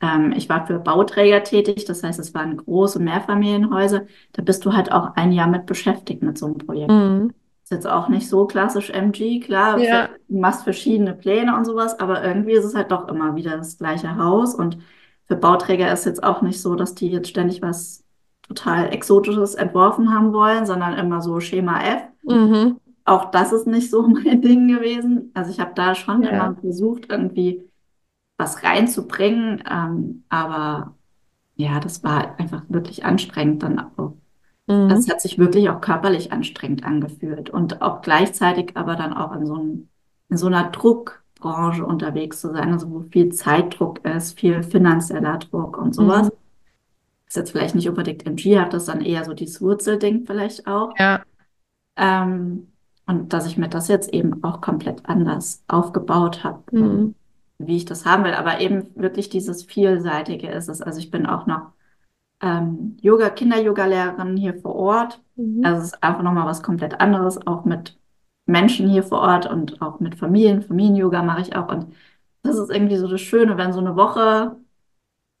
ähm, 0.00 0.32
ich 0.36 0.48
war 0.48 0.66
für 0.66 0.78
Bauträger 0.78 1.42
tätig, 1.42 1.84
das 1.84 2.02
heißt, 2.02 2.18
es 2.18 2.34
waren 2.34 2.56
große 2.56 2.98
Mehrfamilienhäuser. 3.00 4.06
Da 4.32 4.42
bist 4.42 4.64
du 4.64 4.72
halt 4.72 4.90
auch 4.92 5.14
ein 5.16 5.32
Jahr 5.32 5.48
mit 5.48 5.66
beschäftigt 5.66 6.22
mit 6.22 6.38
so 6.38 6.46
einem 6.46 6.58
Projekt. 6.58 6.90
Mhm. 6.90 7.32
Ist 7.62 7.70
jetzt 7.70 7.86
auch 7.86 8.08
nicht 8.08 8.28
so 8.28 8.46
klassisch 8.46 8.90
MG, 8.90 9.40
klar, 9.40 9.78
Ja. 9.78 10.08
du 10.28 10.38
machst 10.38 10.64
verschiedene 10.64 11.14
Pläne 11.14 11.56
und 11.56 11.64
sowas, 11.64 11.98
aber 11.98 12.22
irgendwie 12.22 12.52
ist 12.52 12.64
es 12.64 12.74
halt 12.74 12.90
doch 12.90 13.08
immer 13.08 13.36
wieder 13.36 13.56
das 13.56 13.78
gleiche 13.78 14.16
Haus. 14.16 14.54
Und 14.54 14.78
für 15.26 15.36
Bauträger 15.36 15.92
ist 15.92 16.04
jetzt 16.06 16.22
auch 16.22 16.42
nicht 16.42 16.60
so, 16.60 16.74
dass 16.74 16.94
die 16.94 17.08
jetzt 17.08 17.28
ständig 17.28 17.62
was 17.62 18.04
total 18.42 18.92
Exotisches 18.92 19.54
entworfen 19.54 20.12
haben 20.14 20.32
wollen, 20.32 20.66
sondern 20.66 20.94
immer 20.98 21.22
so 21.22 21.40
Schema 21.40 21.80
F. 21.82 22.02
Mhm. 22.24 22.78
Auch 23.04 23.30
das 23.30 23.52
ist 23.52 23.66
nicht 23.66 23.90
so 23.90 24.02
mein 24.08 24.42
Ding 24.42 24.68
gewesen. 24.68 25.30
Also 25.34 25.50
ich 25.50 25.60
habe 25.60 25.72
da 25.74 25.94
schon 25.94 26.22
Ja. 26.22 26.30
immer 26.30 26.56
versucht, 26.60 27.06
irgendwie 27.10 27.62
was 28.36 28.62
reinzubringen, 28.64 29.62
ähm, 29.70 30.24
aber 30.28 30.96
ja, 31.56 31.80
das 31.80 32.02
war 32.04 32.38
einfach 32.38 32.64
wirklich 32.68 33.04
anstrengend 33.04 33.62
dann 33.62 33.78
auch. 33.78 34.14
Mhm. 34.66 34.90
Es 34.90 35.08
hat 35.08 35.20
sich 35.20 35.38
wirklich 35.38 35.68
auch 35.70 35.80
körperlich 35.80 36.32
anstrengend 36.32 36.84
angefühlt 36.84 37.50
und 37.50 37.82
auch 37.82 38.02
gleichzeitig 38.02 38.76
aber 38.76 38.96
dann 38.96 39.12
auch 39.12 39.32
in 39.36 39.46
so, 39.46 39.54
einem, 39.54 39.88
in 40.30 40.36
so 40.36 40.46
einer 40.48 40.72
Druckbranche 41.44 41.84
unterwegs 41.84 42.40
zu 42.40 42.52
sein, 42.52 42.72
also 42.72 42.90
wo 42.90 43.00
viel 43.10 43.32
Zeitdruck 43.32 44.04
ist, 44.04 44.38
viel 44.38 44.62
finanzieller 44.62 45.38
Druck 45.38 45.76
und 45.78 45.94
sowas. 45.94 46.28
Mhm. 46.28 46.32
Ist 47.26 47.36
jetzt 47.36 47.50
vielleicht 47.52 47.74
nicht 47.74 47.88
unbedingt 47.88 48.26
MG, 48.26 48.58
hat 48.58 48.72
das 48.72 48.86
dann 48.86 49.00
eher 49.00 49.24
so 49.24 49.34
dieses 49.34 49.60
Wurzelding 49.60 50.24
vielleicht 50.26 50.66
auch. 50.66 50.94
Ja. 50.98 51.22
Ähm, 51.96 52.68
und 53.06 53.32
dass 53.32 53.46
ich 53.46 53.58
mir 53.58 53.68
das 53.68 53.88
jetzt 53.88 54.12
eben 54.14 54.42
auch 54.42 54.60
komplett 54.60 55.06
anders 55.06 55.62
aufgebaut 55.68 56.42
habe, 56.44 56.62
Mhm. 56.70 57.14
wie 57.58 57.76
ich 57.76 57.84
das 57.84 58.06
haben 58.06 58.24
will. 58.24 58.34
Aber 58.34 58.60
eben 58.60 58.88
wirklich 58.94 59.28
dieses 59.28 59.64
Vielseitige 59.64 60.48
ist 60.48 60.68
es. 60.68 60.80
Also 60.80 60.98
ich 60.98 61.10
bin 61.10 61.26
auch 61.26 61.46
noch 61.46 61.72
ähm, 62.40 62.96
Yoga, 63.00 63.30
Kinder-Yoga-Lehrerin 63.30 64.36
hier 64.36 64.54
vor 64.54 64.74
Ort. 64.74 65.22
Mhm. 65.36 65.64
Also 65.64 65.82
es 65.82 65.86
ist 65.88 66.02
einfach 66.02 66.22
nochmal 66.22 66.46
was 66.46 66.62
komplett 66.62 67.00
anderes, 67.00 67.46
auch 67.46 67.64
mit 67.64 67.96
Menschen 68.46 68.88
hier 68.90 69.02
vor 69.02 69.20
Ort 69.20 69.46
und 69.46 69.80
auch 69.82 70.00
mit 70.00 70.16
Familien. 70.16 70.62
Familien-Yoga 70.62 71.22
mache 71.22 71.42
ich 71.42 71.56
auch. 71.56 71.68
Und 71.68 71.94
das 72.42 72.56
ist 72.58 72.70
irgendwie 72.70 72.96
so 72.96 73.08
das 73.08 73.20
Schöne, 73.20 73.56
wenn 73.56 73.72
so 73.72 73.80
eine 73.80 73.96
Woche 73.96 74.56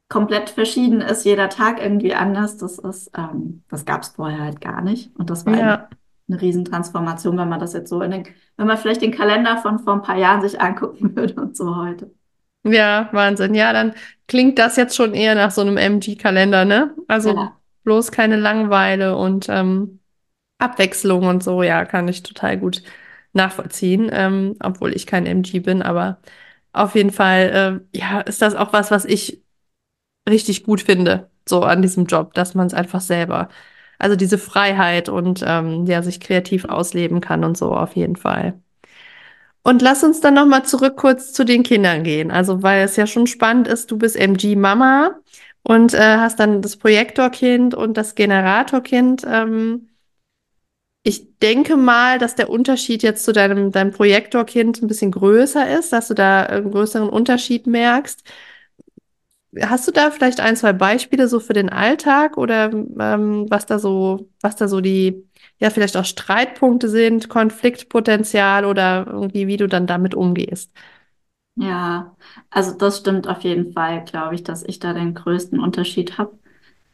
komplett 0.08 0.50
verschieden 0.50 1.00
ist, 1.00 1.24
jeder 1.24 1.48
Tag 1.48 1.80
irgendwie 1.82 2.14
anders. 2.14 2.56
Das 2.56 2.78
ist, 2.78 3.10
ähm, 3.16 3.62
das 3.68 3.84
gab 3.84 4.02
es 4.02 4.08
vorher 4.10 4.40
halt 4.40 4.60
gar 4.60 4.80
nicht. 4.82 5.14
Und 5.16 5.30
das 5.30 5.44
war 5.46 5.54
Ja. 5.58 5.88
eine 6.28 6.40
Riesentransformation, 6.40 7.36
wenn 7.36 7.48
man 7.48 7.60
das 7.60 7.72
jetzt 7.74 7.90
so 7.90 8.00
in 8.00 8.10
den, 8.10 8.28
wenn 8.56 8.66
man 8.66 8.78
vielleicht 8.78 9.02
den 9.02 9.12
Kalender 9.12 9.58
von 9.58 9.78
vor 9.78 9.94
ein 9.94 10.02
paar 10.02 10.16
Jahren 10.16 10.40
sich 10.40 10.60
angucken 10.60 11.14
würde 11.16 11.34
und 11.40 11.56
so 11.56 11.76
heute. 11.76 12.10
Ja, 12.64 13.10
Wahnsinn. 13.12 13.54
Ja, 13.54 13.72
dann 13.74 13.94
klingt 14.26 14.58
das 14.58 14.76
jetzt 14.76 14.96
schon 14.96 15.12
eher 15.12 15.34
nach 15.34 15.50
so 15.50 15.60
einem 15.60 15.76
MG-Kalender, 15.76 16.64
ne? 16.64 16.94
Also 17.08 17.34
Ja. 17.34 17.56
bloß 17.82 18.10
keine 18.10 18.36
Langeweile 18.36 19.16
und 19.16 19.46
ähm, 19.50 20.00
Abwechslung 20.58 21.26
und 21.26 21.42
so, 21.42 21.62
ja, 21.62 21.84
kann 21.84 22.08
ich 22.08 22.22
total 22.22 22.58
gut 22.58 22.82
nachvollziehen, 23.32 24.10
ähm, 24.12 24.56
obwohl 24.60 24.94
ich 24.94 25.06
kein 25.06 25.26
MG 25.26 25.60
bin, 25.60 25.82
aber 25.82 26.18
auf 26.72 26.94
jeden 26.94 27.10
Fall, 27.12 27.82
äh, 27.94 27.98
ja, 27.98 28.20
ist 28.20 28.42
das 28.42 28.54
auch 28.54 28.72
was, 28.72 28.90
was 28.90 29.04
ich 29.04 29.42
richtig 30.28 30.64
gut 30.64 30.82
finde, 30.82 31.30
so 31.48 31.62
an 31.62 31.82
diesem 31.82 32.06
Job, 32.06 32.34
dass 32.34 32.54
man 32.54 32.66
es 32.66 32.74
einfach 32.74 33.00
selber, 33.00 33.48
also 33.98 34.16
diese 34.16 34.38
Freiheit 34.38 35.08
und 35.08 35.44
ähm, 35.46 35.86
ja, 35.86 36.02
sich 36.02 36.20
kreativ 36.20 36.64
ausleben 36.66 37.20
kann 37.20 37.44
und 37.44 37.56
so 37.58 37.72
auf 37.74 37.96
jeden 37.96 38.16
Fall. 38.16 38.60
Und 39.62 39.80
lass 39.82 40.04
uns 40.04 40.20
dann 40.20 40.34
noch 40.34 40.46
mal 40.46 40.64
zurück 40.64 40.96
kurz 40.96 41.32
zu 41.32 41.44
den 41.44 41.62
Kindern 41.62 42.02
gehen. 42.04 42.30
Also, 42.30 42.62
weil 42.62 42.84
es 42.84 42.96
ja 42.96 43.06
schon 43.06 43.26
spannend 43.26 43.66
ist, 43.66 43.90
du 43.90 43.96
bist 43.98 44.16
MG-Mama 44.16 45.18
und 45.62 45.94
äh, 45.94 46.18
hast 46.18 46.38
dann 46.38 46.60
das 46.60 46.76
Projektorkind 46.76 47.74
und 47.74 47.96
das 47.96 48.14
Generatorkind. 48.14 49.24
Ähm, 49.26 49.88
ich 51.04 51.38
denke 51.40 51.76
mal, 51.76 52.18
dass 52.18 52.34
der 52.36 52.50
Unterschied 52.50 53.02
jetzt 53.04 53.24
zu 53.24 53.32
deinem, 53.32 53.72
deinem 53.72 53.92
Projektorkind 53.92 54.82
ein 54.82 54.88
bisschen 54.88 55.12
größer 55.12 55.78
ist, 55.78 55.92
dass 55.92 56.08
du 56.08 56.14
da 56.14 56.44
einen 56.44 56.72
größeren 56.72 57.10
Unterschied 57.10 57.66
merkst. 57.68 58.24
Hast 59.62 59.86
du 59.86 59.92
da 59.92 60.10
vielleicht 60.10 60.40
ein, 60.40 60.56
zwei 60.56 60.72
Beispiele 60.72 61.28
so 61.28 61.38
für 61.38 61.52
den 61.52 61.68
Alltag 61.70 62.36
oder 62.38 62.72
ähm, 62.72 63.46
was 63.48 63.66
da 63.66 63.78
so, 63.78 64.28
was 64.40 64.56
da 64.56 64.66
so 64.66 64.80
die, 64.80 65.28
ja, 65.60 65.70
vielleicht 65.70 65.96
auch 65.96 66.04
Streitpunkte 66.04 66.88
sind, 66.88 67.28
Konfliktpotenzial 67.28 68.64
oder 68.64 69.06
irgendwie, 69.08 69.46
wie 69.46 69.56
du 69.56 69.68
dann 69.68 69.86
damit 69.86 70.14
umgehst? 70.16 70.72
Ja, 71.56 72.16
also 72.50 72.76
das 72.76 72.98
stimmt 72.98 73.28
auf 73.28 73.42
jeden 73.42 73.72
Fall, 73.72 74.04
glaube 74.04 74.34
ich, 74.34 74.42
dass 74.42 74.64
ich 74.64 74.80
da 74.80 74.92
den 74.92 75.14
größten 75.14 75.60
Unterschied 75.60 76.18
habe. 76.18 76.38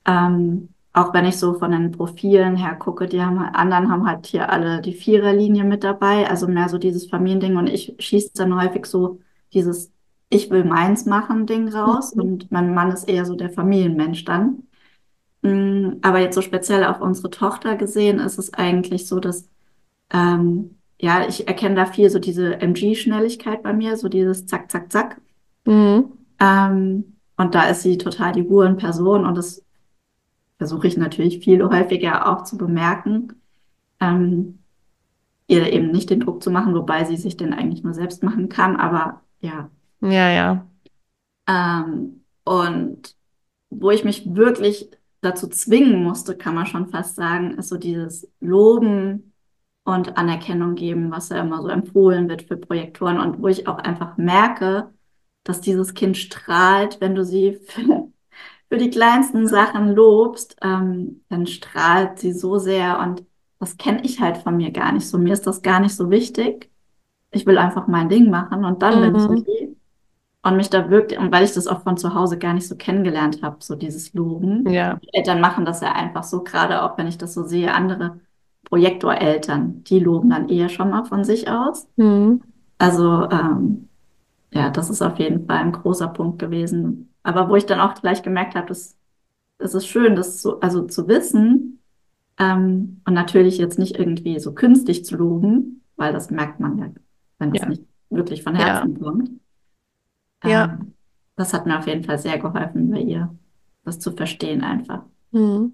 Ähm, 0.06 0.74
auch 0.92 1.14
wenn 1.14 1.24
ich 1.26 1.38
so 1.38 1.54
von 1.54 1.70
den 1.72 1.92
Profilen 1.92 2.56
her 2.56 2.74
gucke, 2.76 3.06
die 3.06 3.22
haben, 3.22 3.38
anderen 3.38 3.90
haben 3.90 4.06
halt 4.06 4.26
hier 4.26 4.50
alle 4.50 4.80
die 4.82 4.92
Viererlinie 4.94 5.64
mit 5.64 5.84
dabei, 5.84 6.28
also 6.28 6.48
mehr 6.48 6.68
so 6.68 6.78
dieses 6.78 7.06
Familiending 7.08 7.56
und 7.56 7.68
ich 7.68 7.94
schieße 7.98 8.32
dann 8.34 8.60
häufig 8.60 8.86
so 8.86 9.20
dieses 9.52 9.92
Ich 10.30 10.50
will 10.50 10.64
meins 10.64 11.06
machen 11.06 11.46
Ding 11.46 11.68
raus 11.68 12.14
Mhm. 12.14 12.22
und 12.22 12.52
mein 12.52 12.74
Mann 12.74 12.90
ist 12.92 13.08
eher 13.08 13.24
so 13.26 13.34
der 13.36 13.50
Familienmensch 13.50 14.24
dann. 14.24 14.64
Mm, 15.42 15.98
Aber 16.02 16.20
jetzt 16.20 16.34
so 16.34 16.42
speziell 16.42 16.84
auf 16.84 17.00
unsere 17.00 17.30
Tochter 17.30 17.76
gesehen, 17.76 18.18
ist 18.20 18.38
es 18.38 18.52
eigentlich 18.54 19.06
so, 19.08 19.20
dass 19.20 19.48
ähm, 20.12 20.78
ja, 21.00 21.26
ich 21.28 21.48
erkenne 21.48 21.76
da 21.76 21.86
viel 21.86 22.10
so 22.10 22.18
diese 22.20 22.60
MG-Schnelligkeit 22.60 23.62
bei 23.62 23.72
mir, 23.74 23.96
so 23.96 24.08
dieses 24.08 24.46
Zack, 24.46 24.70
Zack, 24.70 24.92
Zack. 24.92 25.20
Mhm. 25.66 26.12
Ähm, 26.40 27.16
und 27.36 27.54
da 27.54 27.68
ist 27.70 27.82
sie 27.82 27.98
total 27.98 28.32
die 28.32 28.40
Ruhe 28.42 28.66
in 28.66 28.76
Person 28.76 29.24
und 29.26 29.36
das 29.36 29.64
versuche 30.60 30.88
ich 30.88 30.98
natürlich 30.98 31.38
viel 31.38 31.64
häufiger 31.64 32.30
auch 32.30 32.44
zu 32.44 32.58
bemerken, 32.58 33.32
ähm, 33.98 34.58
ihr 35.46 35.72
eben 35.72 35.90
nicht 35.90 36.10
den 36.10 36.20
Druck 36.20 36.42
zu 36.42 36.50
machen, 36.50 36.74
wobei 36.74 37.04
sie 37.04 37.16
sich 37.16 37.38
den 37.38 37.54
eigentlich 37.54 37.82
nur 37.82 37.94
selbst 37.94 38.22
machen 38.22 38.50
kann, 38.50 38.76
aber 38.76 39.22
ja. 39.40 39.70
Ja, 40.02 40.28
ja. 40.28 40.66
Ähm, 41.48 42.24
und 42.44 43.16
wo 43.70 43.90
ich 43.90 44.04
mich 44.04 44.34
wirklich 44.34 44.90
dazu 45.22 45.48
zwingen 45.48 46.02
musste, 46.04 46.36
kann 46.36 46.54
man 46.54 46.66
schon 46.66 46.88
fast 46.88 47.16
sagen, 47.16 47.56
ist 47.56 47.70
so 47.70 47.78
dieses 47.78 48.30
Loben 48.40 49.32
und 49.84 50.18
Anerkennung 50.18 50.74
geben, 50.74 51.10
was 51.10 51.30
ja 51.30 51.40
immer 51.40 51.62
so 51.62 51.68
empfohlen 51.68 52.28
wird 52.28 52.42
für 52.42 52.58
Projektoren 52.58 53.18
und 53.18 53.40
wo 53.40 53.48
ich 53.48 53.66
auch 53.66 53.78
einfach 53.78 54.18
merke, 54.18 54.92
dass 55.42 55.62
dieses 55.62 55.94
Kind 55.94 56.18
strahlt, 56.18 57.00
wenn 57.00 57.14
du 57.14 57.24
sie 57.24 57.54
für, 57.66 58.12
für 58.70 58.78
die 58.78 58.90
kleinsten 58.90 59.48
Sachen 59.48 59.94
lobst, 59.94 60.56
ähm, 60.62 61.22
dann 61.28 61.46
strahlt 61.46 62.18
sie 62.20 62.32
so 62.32 62.58
sehr 62.58 63.00
und 63.00 63.24
das 63.58 63.76
kenne 63.78 64.02
ich 64.04 64.20
halt 64.20 64.38
von 64.38 64.56
mir 64.56 64.70
gar 64.72 64.92
nicht 64.92 65.08
so. 65.08 65.18
Mir 65.18 65.34
ist 65.34 65.46
das 65.46 65.62
gar 65.62 65.80
nicht 65.80 65.94
so 65.96 66.10
wichtig. 66.10 66.70
Ich 67.32 67.46
will 67.46 67.58
einfach 67.58 67.88
mein 67.88 68.08
Ding 68.08 68.30
machen 68.30 68.64
und 68.64 68.82
dann 68.82 69.00
bin 69.02 69.16
ich 69.16 69.28
Mhm. 69.28 69.38
okay. 69.38 69.76
Und 70.42 70.56
mich 70.56 70.70
da 70.70 70.88
wirklich, 70.90 71.18
und 71.20 71.32
weil 71.32 71.44
ich 71.44 71.52
das 71.52 71.66
auch 71.66 71.82
von 71.82 71.98
zu 71.98 72.14
Hause 72.14 72.38
gar 72.38 72.54
nicht 72.54 72.66
so 72.68 72.76
kennengelernt 72.76 73.42
habe, 73.42 73.56
so 73.60 73.74
dieses 73.76 74.14
Loben. 74.14 74.66
Ja. 74.70 74.94
Die 75.02 75.08
Eltern 75.12 75.40
machen 75.40 75.66
das 75.66 75.82
ja 75.82 75.92
einfach 75.92 76.22
so, 76.24 76.42
gerade 76.42 76.82
auch 76.82 76.96
wenn 76.96 77.06
ich 77.06 77.18
das 77.18 77.34
so 77.34 77.44
sehe, 77.44 77.74
andere 77.74 78.20
Projektoreltern, 78.64 79.84
die 79.84 79.98
loben 79.98 80.30
dann 80.30 80.48
eher 80.48 80.70
schon 80.70 80.90
mal 80.90 81.04
von 81.04 81.24
sich 81.24 81.48
aus. 81.50 81.88
Mhm. 81.96 82.42
Also 82.78 83.28
ähm, 83.30 83.88
ja, 84.52 84.70
das 84.70 84.90
ist 84.90 85.02
auf 85.02 85.18
jeden 85.18 85.46
Fall 85.46 85.58
ein 85.58 85.72
großer 85.72 86.08
Punkt 86.08 86.38
gewesen. 86.38 87.09
Aber 87.30 87.48
wo 87.48 87.54
ich 87.56 87.64
dann 87.66 87.80
auch 87.80 87.94
gleich 87.94 88.22
gemerkt 88.22 88.56
habe, 88.56 88.66
das, 88.66 88.96
das 89.58 89.74
ist 89.74 89.86
schön, 89.86 90.16
das 90.16 90.42
so, 90.42 90.58
also 90.60 90.82
zu 90.82 91.06
wissen 91.06 91.80
ähm, 92.38 93.00
und 93.06 93.14
natürlich 93.14 93.56
jetzt 93.58 93.78
nicht 93.78 93.96
irgendwie 93.96 94.40
so 94.40 94.52
künstlich 94.52 95.04
zu 95.04 95.16
loben, 95.16 95.82
weil 95.96 96.12
das 96.12 96.30
merkt 96.30 96.58
man 96.58 96.78
ja, 96.78 96.90
wenn 97.38 97.54
es 97.54 97.60
Ja. 97.62 97.68
nicht 97.68 97.82
wirklich 98.10 98.42
von 98.42 98.56
Ja. 98.56 98.64
Herzen 98.66 99.00
kommt. 99.00 99.30
Ja. 100.44 100.64
Ähm, 100.64 100.94
das 101.36 101.52
hat 101.54 101.66
mir 101.66 101.78
auf 101.78 101.86
jeden 101.86 102.02
Fall 102.04 102.18
sehr 102.18 102.38
geholfen 102.38 102.90
bei 102.90 103.00
ihr, 103.00 103.32
das 103.84 103.98
zu 104.00 104.10
verstehen 104.12 104.62
einfach. 104.64 105.02
Mhm. 105.30 105.72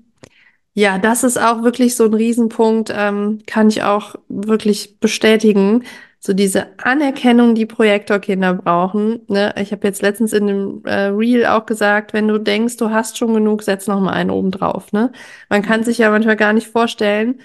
Ja, 0.75 0.99
das 0.99 1.25
ist 1.25 1.39
auch 1.41 1.63
wirklich 1.63 1.97
so 1.97 2.05
ein 2.05 2.13
Riesenpunkt, 2.13 2.93
ähm, 2.95 3.39
kann 3.47 3.69
ich 3.69 3.83
auch 3.83 4.17
wirklich 4.29 5.01
bestätigen. 5.01 5.85
So 6.27 6.33
diese 6.33 6.77
Anerkennung, 6.79 7.55
die 7.55 7.67
Projektorkinder 7.67 8.55
brauchen. 8.55 9.21
Ne? 9.29 9.55
Ich 9.61 9.71
habe 9.71 9.87
jetzt 9.87 10.03
letztens 10.03 10.33
in 10.33 10.49
dem 10.49 10.85
äh, 10.85 11.07
Reel 11.07 11.47
auch 11.47 11.67
gesagt, 11.67 12.13
wenn 12.15 12.27
du 12.27 12.39
denkst, 12.39 12.79
du 12.79 12.91
hast 12.91 13.17
schon 13.17 13.33
genug, 13.33 13.63
setz 13.63 13.87
noch 13.87 14.01
mal 14.01 14.13
einen 14.13 14.31
oben 14.31 14.51
drauf. 14.51 14.93
Ne? 14.93 15.13
Man 15.49 15.63
kann 15.63 15.85
sich 15.85 15.99
ja 15.99 16.11
manchmal 16.11 16.35
gar 16.35 16.53
nicht 16.53 16.67
vorstellen, 16.67 17.41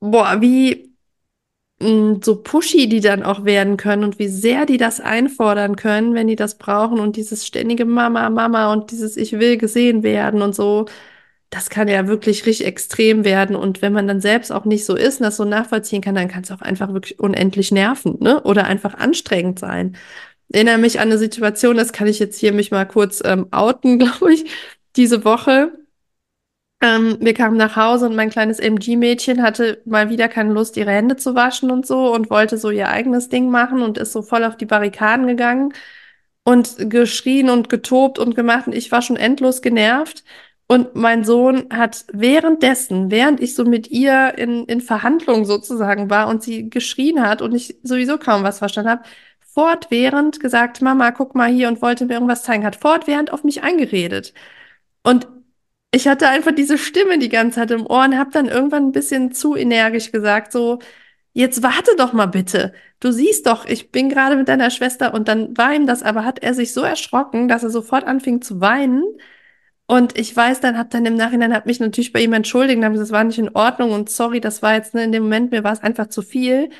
boah, 0.00 0.40
wie 0.40 0.94
mh, 1.80 2.20
so 2.24 2.42
pushy 2.42 2.88
die 2.88 3.00
dann 3.00 3.22
auch 3.22 3.44
werden 3.44 3.76
können 3.76 4.04
und 4.04 4.18
wie 4.18 4.28
sehr 4.28 4.66
die 4.66 4.78
das 4.78 5.00
einfordern 5.00 5.76
können, 5.76 6.14
wenn 6.14 6.28
die 6.28 6.36
das 6.36 6.58
brauchen 6.58 7.00
und 7.00 7.16
dieses 7.16 7.46
ständige 7.46 7.84
Mama, 7.84 8.30
Mama 8.30 8.72
und 8.72 8.90
dieses 8.90 9.16
Ich 9.18 9.32
will 9.38 9.58
gesehen 9.58 10.02
werden 10.02 10.42
und 10.42 10.54
so. 10.54 10.86
Das 11.50 11.70
kann 11.70 11.88
ja 11.88 12.08
wirklich 12.08 12.44
richtig 12.46 12.66
extrem 12.66 13.24
werden. 13.24 13.56
Und 13.56 13.82
wenn 13.82 13.92
man 13.92 14.08
dann 14.08 14.20
selbst 14.20 14.50
auch 14.52 14.64
nicht 14.64 14.84
so 14.84 14.96
ist 14.96 15.20
und 15.20 15.24
das 15.24 15.36
so 15.36 15.44
nachvollziehen 15.44 16.02
kann, 16.02 16.14
dann 16.14 16.28
kann 16.28 16.42
es 16.42 16.50
auch 16.50 16.60
einfach 16.60 16.92
wirklich 16.92 17.18
unendlich 17.20 17.70
nerven, 17.72 18.18
ne? 18.20 18.42
Oder 18.42 18.64
einfach 18.64 18.94
anstrengend 18.94 19.58
sein. 19.58 19.96
Ich 20.48 20.56
erinnere 20.56 20.78
mich 20.78 21.00
an 21.00 21.08
eine 21.08 21.18
Situation, 21.18 21.76
das 21.76 21.92
kann 21.92 22.08
ich 22.08 22.18
jetzt 22.18 22.38
hier 22.38 22.52
mich 22.52 22.70
mal 22.70 22.84
kurz 22.86 23.22
ähm, 23.24 23.48
outen, 23.52 23.98
glaube 24.00 24.32
ich, 24.34 24.46
diese 24.96 25.24
Woche. 25.24 25.72
Ähm, 26.82 27.16
wir 27.20 27.32
kamen 27.32 27.56
nach 27.56 27.76
Hause 27.76 28.06
und 28.06 28.16
mein 28.16 28.28
kleines 28.30 28.58
MG-Mädchen 28.58 29.42
hatte 29.42 29.80
mal 29.86 30.10
wieder 30.10 30.28
keine 30.28 30.52
Lust, 30.52 30.76
ihre 30.76 30.90
Hände 30.90 31.16
zu 31.16 31.34
waschen 31.34 31.70
und 31.70 31.86
so 31.86 32.12
und 32.12 32.28
wollte 32.28 32.58
so 32.58 32.70
ihr 32.70 32.88
eigenes 32.90 33.28
Ding 33.30 33.50
machen 33.50 33.82
und 33.82 33.96
ist 33.98 34.12
so 34.12 34.20
voll 34.22 34.44
auf 34.44 34.56
die 34.56 34.66
Barrikaden 34.66 35.26
gegangen 35.26 35.72
und 36.44 36.90
geschrien 36.90 37.50
und 37.50 37.68
getobt 37.70 38.18
und 38.18 38.34
gemacht 38.36 38.66
und 38.66 38.74
ich 38.74 38.92
war 38.92 39.02
schon 39.02 39.16
endlos 39.16 39.62
genervt. 39.62 40.24
Und 40.68 40.96
mein 40.96 41.24
Sohn 41.24 41.68
hat 41.70 42.06
währenddessen, 42.12 43.10
während 43.10 43.40
ich 43.40 43.54
so 43.54 43.64
mit 43.64 43.88
ihr 43.88 44.36
in, 44.36 44.64
in 44.66 44.80
Verhandlungen 44.80 45.44
sozusagen 45.44 46.10
war 46.10 46.26
und 46.28 46.42
sie 46.42 46.68
geschrien 46.70 47.22
hat 47.22 47.40
und 47.40 47.54
ich 47.54 47.78
sowieso 47.84 48.18
kaum 48.18 48.42
was 48.42 48.58
verstanden 48.58 48.90
habe, 48.90 49.02
fortwährend 49.40 50.40
gesagt, 50.40 50.82
Mama, 50.82 51.12
guck 51.12 51.34
mal 51.34 51.50
hier 51.50 51.68
und 51.68 51.82
wollte 51.82 52.04
mir 52.06 52.14
irgendwas 52.14 52.42
zeigen, 52.42 52.64
hat 52.64 52.76
fortwährend 52.76 53.32
auf 53.32 53.44
mich 53.44 53.62
eingeredet. 53.62 54.34
Und 55.02 55.28
ich 55.92 56.08
hatte 56.08 56.28
einfach 56.28 56.52
diese 56.52 56.78
Stimme 56.78 57.18
die 57.18 57.28
ganze 57.28 57.56
Zeit 57.60 57.70
im 57.70 57.86
Ohr 57.86 58.04
und 58.04 58.18
habe 58.18 58.30
dann 58.32 58.48
irgendwann 58.48 58.88
ein 58.88 58.92
bisschen 58.92 59.32
zu 59.32 59.56
energisch 59.56 60.12
gesagt, 60.12 60.52
so, 60.52 60.80
jetzt 61.32 61.62
warte 61.62 61.92
doch 61.96 62.12
mal 62.12 62.26
bitte. 62.26 62.74
Du 63.00 63.12
siehst 63.12 63.46
doch, 63.46 63.66
ich 63.66 63.92
bin 63.92 64.08
gerade 64.08 64.36
mit 64.36 64.48
deiner 64.48 64.70
Schwester 64.70 65.14
und 65.14 65.28
dann 65.28 65.56
war 65.56 65.74
ihm 65.74 65.86
das, 65.86 66.02
aber 66.02 66.24
hat 66.24 66.42
er 66.42 66.54
sich 66.54 66.72
so 66.72 66.82
erschrocken, 66.82 67.48
dass 67.48 67.62
er 67.62 67.70
sofort 67.70 68.04
anfing 68.04 68.42
zu 68.42 68.60
weinen 68.60 69.04
und 69.86 70.18
ich 70.18 70.34
weiß 70.36 70.60
dann, 70.60 70.76
hab 70.78 70.90
dann 70.90 71.06
im 71.06 71.14
Nachhinein, 71.14 71.54
hab 71.54 71.66
mich 71.66 71.78
natürlich 71.78 72.12
bei 72.12 72.20
ihm 72.20 72.32
entschuldigt, 72.32 72.80
gesagt, 72.80 72.98
das 72.98 73.12
war 73.12 73.24
nicht 73.24 73.38
in 73.38 73.54
Ordnung 73.54 73.92
und 73.92 74.10
sorry, 74.10 74.40
das 74.40 74.62
war 74.62 74.74
jetzt 74.74 74.94
ne, 74.94 75.04
in 75.04 75.12
dem 75.12 75.24
Moment, 75.24 75.52
mir 75.52 75.62
war 75.64 75.72
es 75.72 75.82
einfach 75.82 76.08
zu 76.08 76.22
viel. 76.22 76.70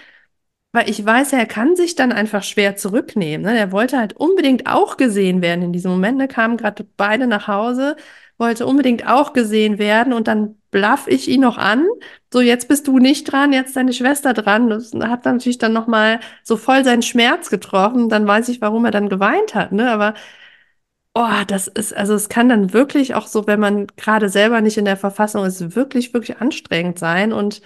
Weil 0.72 0.90
ich 0.90 1.04
weiß, 1.04 1.32
er 1.32 1.46
kann 1.46 1.74
sich 1.74 1.94
dann 1.94 2.12
einfach 2.12 2.42
schwer 2.42 2.76
zurücknehmen. 2.76 3.46
Ne? 3.46 3.58
Er 3.58 3.72
wollte 3.72 3.96
halt 3.98 4.14
unbedingt 4.14 4.66
auch 4.66 4.98
gesehen 4.98 5.40
werden 5.40 5.62
in 5.62 5.72
diesem 5.72 5.90
Moment. 5.90 6.18
Ne? 6.18 6.28
Kamen 6.28 6.58
gerade 6.58 6.84
beide 6.98 7.26
nach 7.26 7.48
Hause, 7.48 7.96
wollte 8.36 8.66
unbedingt 8.66 9.08
auch 9.08 9.32
gesehen 9.32 9.78
werden 9.78 10.12
und 10.12 10.28
dann 10.28 10.56
blaff 10.70 11.06
ich 11.08 11.28
ihn 11.28 11.40
noch 11.40 11.56
an. 11.56 11.86
So, 12.30 12.42
jetzt 12.42 12.68
bist 12.68 12.86
du 12.88 12.98
nicht 12.98 13.24
dran, 13.24 13.54
jetzt 13.54 13.76
deine 13.76 13.94
Schwester 13.94 14.34
dran. 14.34 14.68
Das 14.68 14.92
hat 14.92 15.24
natürlich 15.24 15.56
dann 15.58 15.72
nochmal 15.72 16.20
so 16.42 16.58
voll 16.58 16.84
seinen 16.84 17.02
Schmerz 17.02 17.48
getroffen. 17.48 18.10
Dann 18.10 18.26
weiß 18.26 18.48
ich, 18.50 18.60
warum 18.60 18.84
er 18.84 18.90
dann 18.90 19.08
geweint 19.08 19.54
hat. 19.54 19.72
Ne? 19.72 19.90
Aber 19.90 20.12
Oh, 21.18 21.44
das 21.46 21.66
ist, 21.66 21.96
also 21.96 22.12
es 22.14 22.28
kann 22.28 22.48
dann 22.50 22.74
wirklich 22.74 23.14
auch 23.14 23.26
so, 23.26 23.46
wenn 23.46 23.58
man 23.58 23.86
gerade 23.96 24.28
selber 24.28 24.60
nicht 24.60 24.76
in 24.76 24.84
der 24.84 24.98
Verfassung 24.98 25.44
ist, 25.46 25.74
wirklich, 25.74 26.12
wirklich 26.12 26.38
anstrengend 26.42 26.98
sein. 26.98 27.32
Und 27.32 27.62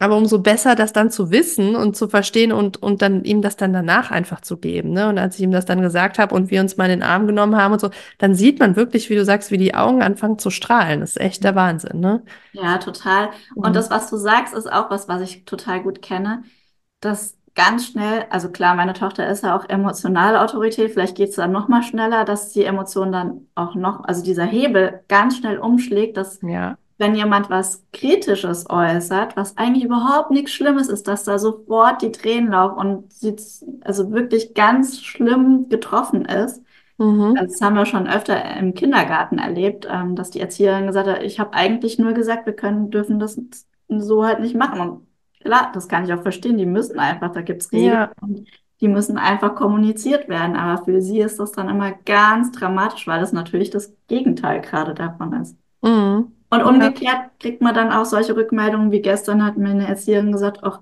aber 0.00 0.16
umso 0.16 0.40
besser, 0.40 0.74
das 0.76 0.92
dann 0.92 1.10
zu 1.10 1.30
wissen 1.30 1.76
und 1.76 1.96
zu 1.96 2.08
verstehen 2.08 2.52
und, 2.52 2.82
und 2.82 3.02
dann 3.02 3.24
ihm 3.24 3.42
das 3.42 3.56
dann 3.56 3.72
danach 3.72 4.10
einfach 4.12 4.40
zu 4.42 4.58
geben. 4.58 4.92
Ne? 4.92 5.08
Und 5.08 5.18
als 5.18 5.36
ich 5.36 5.42
ihm 5.42 5.52
das 5.52 5.66
dann 5.66 5.80
gesagt 5.82 6.18
habe 6.18 6.34
und 6.34 6.50
wir 6.50 6.60
uns 6.60 6.76
mal 6.76 6.86
in 6.86 7.00
den 7.00 7.02
Arm 7.04 7.26
genommen 7.26 7.56
haben 7.56 7.72
und 7.74 7.80
so, 7.80 7.90
dann 8.18 8.34
sieht 8.34 8.60
man 8.60 8.76
wirklich, 8.76 9.10
wie 9.10 9.16
du 9.16 9.24
sagst, 9.24 9.50
wie 9.52 9.58
die 9.58 9.74
Augen 9.74 10.02
anfangen 10.02 10.38
zu 10.38 10.50
strahlen. 10.50 11.00
Das 11.00 11.10
ist 11.10 11.20
echt 11.20 11.44
der 11.44 11.54
Wahnsinn, 11.56 12.00
ne? 12.00 12.22
Ja, 12.52 12.78
total. 12.78 13.30
Und 13.60 13.76
Mhm. 13.76 13.76
das, 13.76 13.90
was 13.90 14.08
du 14.10 14.16
sagst, 14.16 14.54
ist 14.54 14.66
auch 14.72 14.90
was, 14.90 15.06
was 15.08 15.20
ich 15.22 15.44
total 15.44 15.82
gut 15.82 16.02
kenne. 16.02 16.42
Das 17.00 17.37
ganz 17.58 17.86
schnell, 17.88 18.24
also 18.30 18.50
klar, 18.50 18.76
meine 18.76 18.92
Tochter 18.94 19.28
ist 19.28 19.42
ja 19.44 19.56
auch 19.56 19.68
emotionale 19.68 20.40
Autorität, 20.40 20.92
vielleicht 20.92 21.16
geht 21.16 21.30
es 21.30 21.36
dann 21.36 21.52
noch 21.52 21.68
mal 21.68 21.82
schneller, 21.82 22.24
dass 22.24 22.52
die 22.52 22.64
Emotion 22.64 23.12
dann 23.12 23.48
auch 23.56 23.74
noch, 23.74 24.04
also 24.04 24.22
dieser 24.22 24.44
Hebel 24.44 25.02
ganz 25.08 25.36
schnell 25.38 25.58
umschlägt, 25.58 26.16
dass 26.16 26.40
Ja. 26.42 26.78
wenn 26.98 27.14
jemand 27.16 27.50
was 27.50 27.84
Kritisches 27.92 28.66
äußert, 28.70 29.36
was 29.36 29.56
eigentlich 29.56 29.84
überhaupt 29.84 30.30
nichts 30.30 30.52
Schlimmes 30.52 30.88
ist, 30.88 31.08
dass 31.08 31.24
da 31.24 31.38
sofort 31.38 32.02
die 32.02 32.12
Tränen 32.12 32.50
laufen 32.52 32.78
und 32.78 33.12
sie 33.12 33.34
also 33.82 34.12
wirklich 34.12 34.54
ganz 34.54 35.00
schlimm 35.02 35.68
getroffen 35.68 36.24
ist. 36.26 36.62
Mhm. 36.98 37.36
Also 37.38 37.52
das 37.52 37.60
haben 37.60 37.76
wir 37.76 37.86
schon 37.86 38.08
öfter 38.08 38.56
im 38.56 38.74
Kindergarten 38.74 39.38
erlebt, 39.38 39.86
ähm, 39.90 40.16
dass 40.16 40.30
die 40.30 40.40
Erzieherin 40.40 40.86
gesagt 40.86 41.08
hat, 41.08 41.22
ich 41.22 41.40
habe 41.40 41.54
eigentlich 41.54 41.98
nur 41.98 42.12
gesagt, 42.12 42.46
wir 42.46 42.54
können, 42.54 42.90
dürfen 42.90 43.18
das 43.20 43.40
so 43.88 44.24
halt 44.26 44.40
nicht 44.40 44.56
machen. 44.56 44.80
Und 44.80 45.07
klar, 45.40 45.70
das 45.74 45.88
kann 45.88 46.04
ich 46.04 46.12
auch 46.12 46.22
verstehen, 46.22 46.58
die 46.58 46.66
müssen 46.66 46.98
einfach, 46.98 47.32
da 47.32 47.42
gibt's 47.42 47.72
Regeln 47.72 47.92
Ja. 47.92 48.10
die 48.80 48.88
müssen 48.88 49.18
einfach 49.18 49.54
kommuniziert 49.56 50.28
werden. 50.28 50.56
Aber 50.56 50.84
für 50.84 51.00
sie 51.02 51.20
ist 51.20 51.38
das 51.40 51.52
dann 51.52 51.68
immer 51.68 51.92
ganz 51.92 52.52
dramatisch, 52.52 53.06
weil 53.06 53.20
das 53.20 53.32
natürlich 53.32 53.70
das 53.70 53.94
Gegenteil 54.06 54.60
gerade 54.60 54.94
davon 54.94 55.32
ist. 55.34 55.56
Mhm. 55.82 56.32
Und 56.50 56.62
umgekehrt 56.62 57.30
kriegt 57.40 57.60
man 57.60 57.74
dann 57.74 57.92
auch 57.92 58.06
solche 58.06 58.34
Rückmeldungen 58.36 58.90
wie 58.90 59.02
gestern 59.02 59.44
hat 59.44 59.58
mir 59.58 59.70
eine 59.70 59.86
Erzieherin 59.86 60.32
gesagt, 60.32 60.60
ach, 60.62 60.80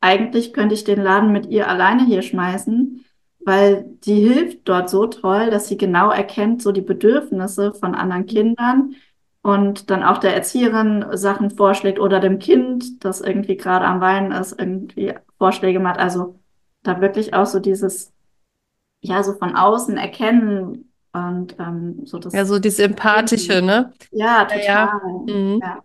eigentlich 0.00 0.52
könnte 0.52 0.74
ich 0.74 0.84
den 0.84 1.00
Laden 1.02 1.32
mit 1.32 1.46
ihr 1.46 1.68
alleine 1.68 2.04
hier 2.04 2.22
schmeißen, 2.22 3.04
weil 3.44 3.84
die 4.04 4.20
hilft 4.20 4.68
dort 4.68 4.90
so 4.90 5.06
toll, 5.06 5.50
dass 5.50 5.68
sie 5.68 5.76
genau 5.76 6.10
erkennt, 6.10 6.62
so 6.62 6.72
die 6.72 6.80
Bedürfnisse 6.82 7.72
von 7.74 7.94
anderen 7.94 8.26
Kindern 8.26 8.94
und 9.42 9.90
dann 9.90 10.02
auch 10.04 10.18
der 10.18 10.34
Erzieherin 10.34 11.04
Sachen 11.16 11.50
vorschlägt 11.50 11.98
oder 12.00 12.20
dem 12.20 12.38
Kind, 12.38 13.04
das 13.04 13.20
irgendwie 13.20 13.56
gerade 13.56 13.84
am 13.86 14.00
Weinen 14.00 14.32
ist, 14.32 14.52
irgendwie 14.58 15.14
Vorschläge 15.38 15.80
macht. 15.80 15.98
Also 15.98 16.38
da 16.82 17.00
wirklich 17.00 17.34
auch 17.34 17.46
so 17.46 17.58
dieses, 17.60 18.12
ja, 19.00 19.22
so 19.22 19.34
von 19.34 19.56
außen 19.56 19.96
erkennen 19.98 20.92
und 21.12 21.56
ähm, 21.60 22.06
so 22.06 22.18
das, 22.18 22.34
Ja, 22.34 22.44
so 22.44 22.58
dieses 22.58 22.78
Empathische, 22.78 23.62
ne? 23.62 23.92
ja, 24.10 24.44
Ja, 24.48 24.58
ja. 24.58 24.92
total. 24.92 25.00
Mhm. 25.26 25.62
Ja. 25.62 25.84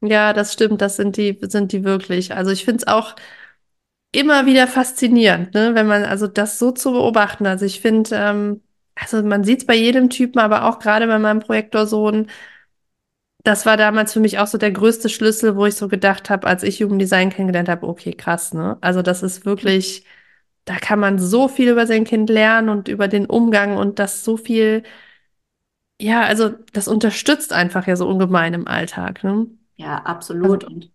Ja, 0.00 0.32
das 0.32 0.52
stimmt, 0.52 0.80
das 0.80 0.96
sind 0.96 1.16
die, 1.16 1.38
sind 1.42 1.72
die 1.72 1.84
wirklich. 1.84 2.32
Also 2.34 2.50
ich 2.52 2.64
finde 2.64 2.78
es 2.82 2.86
auch 2.88 3.16
immer 4.12 4.46
wieder 4.46 4.66
faszinierend, 4.68 5.54
ne, 5.54 5.74
wenn 5.74 5.86
man 5.86 6.04
also 6.04 6.26
das 6.26 6.58
so 6.58 6.72
zu 6.72 6.92
beobachten. 6.92 7.46
Also 7.46 7.64
ich 7.66 7.80
finde, 7.80 8.10
ähm, 8.16 8.62
also 8.94 9.22
man 9.22 9.44
sieht 9.44 9.60
es 9.60 9.66
bei 9.66 9.74
jedem 9.76 10.10
Typen, 10.10 10.38
aber 10.40 10.64
auch 10.64 10.78
gerade 10.80 11.06
bei 11.06 11.18
meinem 11.18 11.40
Projektorsohn, 11.40 12.28
das 13.44 13.66
war 13.66 13.76
damals 13.76 14.12
für 14.12 14.20
mich 14.20 14.38
auch 14.38 14.46
so 14.46 14.58
der 14.58 14.72
größte 14.72 15.08
Schlüssel, 15.08 15.56
wo 15.56 15.66
ich 15.66 15.74
so 15.76 15.88
gedacht 15.88 16.30
habe, 16.30 16.46
als 16.46 16.62
ich 16.62 16.78
Jugenddesign 16.80 17.30
kennengelernt 17.30 17.68
habe, 17.68 17.86
okay, 17.88 18.12
krass, 18.14 18.52
ne? 18.54 18.76
Also 18.80 19.02
das 19.02 19.22
ist 19.22 19.46
wirklich, 19.46 20.04
da 20.64 20.76
kann 20.78 20.98
man 21.00 21.18
so 21.18 21.48
viel 21.48 21.70
über 21.70 21.86
sein 21.86 22.04
Kind 22.04 22.30
lernen 22.30 22.68
und 22.68 22.88
über 22.88 23.08
den 23.08 23.26
Umgang 23.26 23.76
und 23.76 23.98
das 23.98 24.24
so 24.24 24.36
viel, 24.36 24.82
ja, 26.00 26.22
also 26.22 26.50
das 26.72 26.88
unterstützt 26.88 27.52
einfach 27.52 27.86
ja 27.86 27.96
so 27.96 28.08
ungemein 28.08 28.54
im 28.54 28.66
Alltag, 28.68 29.24
ne? 29.24 29.46
Ja, 29.76 29.98
Also, 30.42 30.58
absolut. 30.58 30.64
Und, 30.64 30.92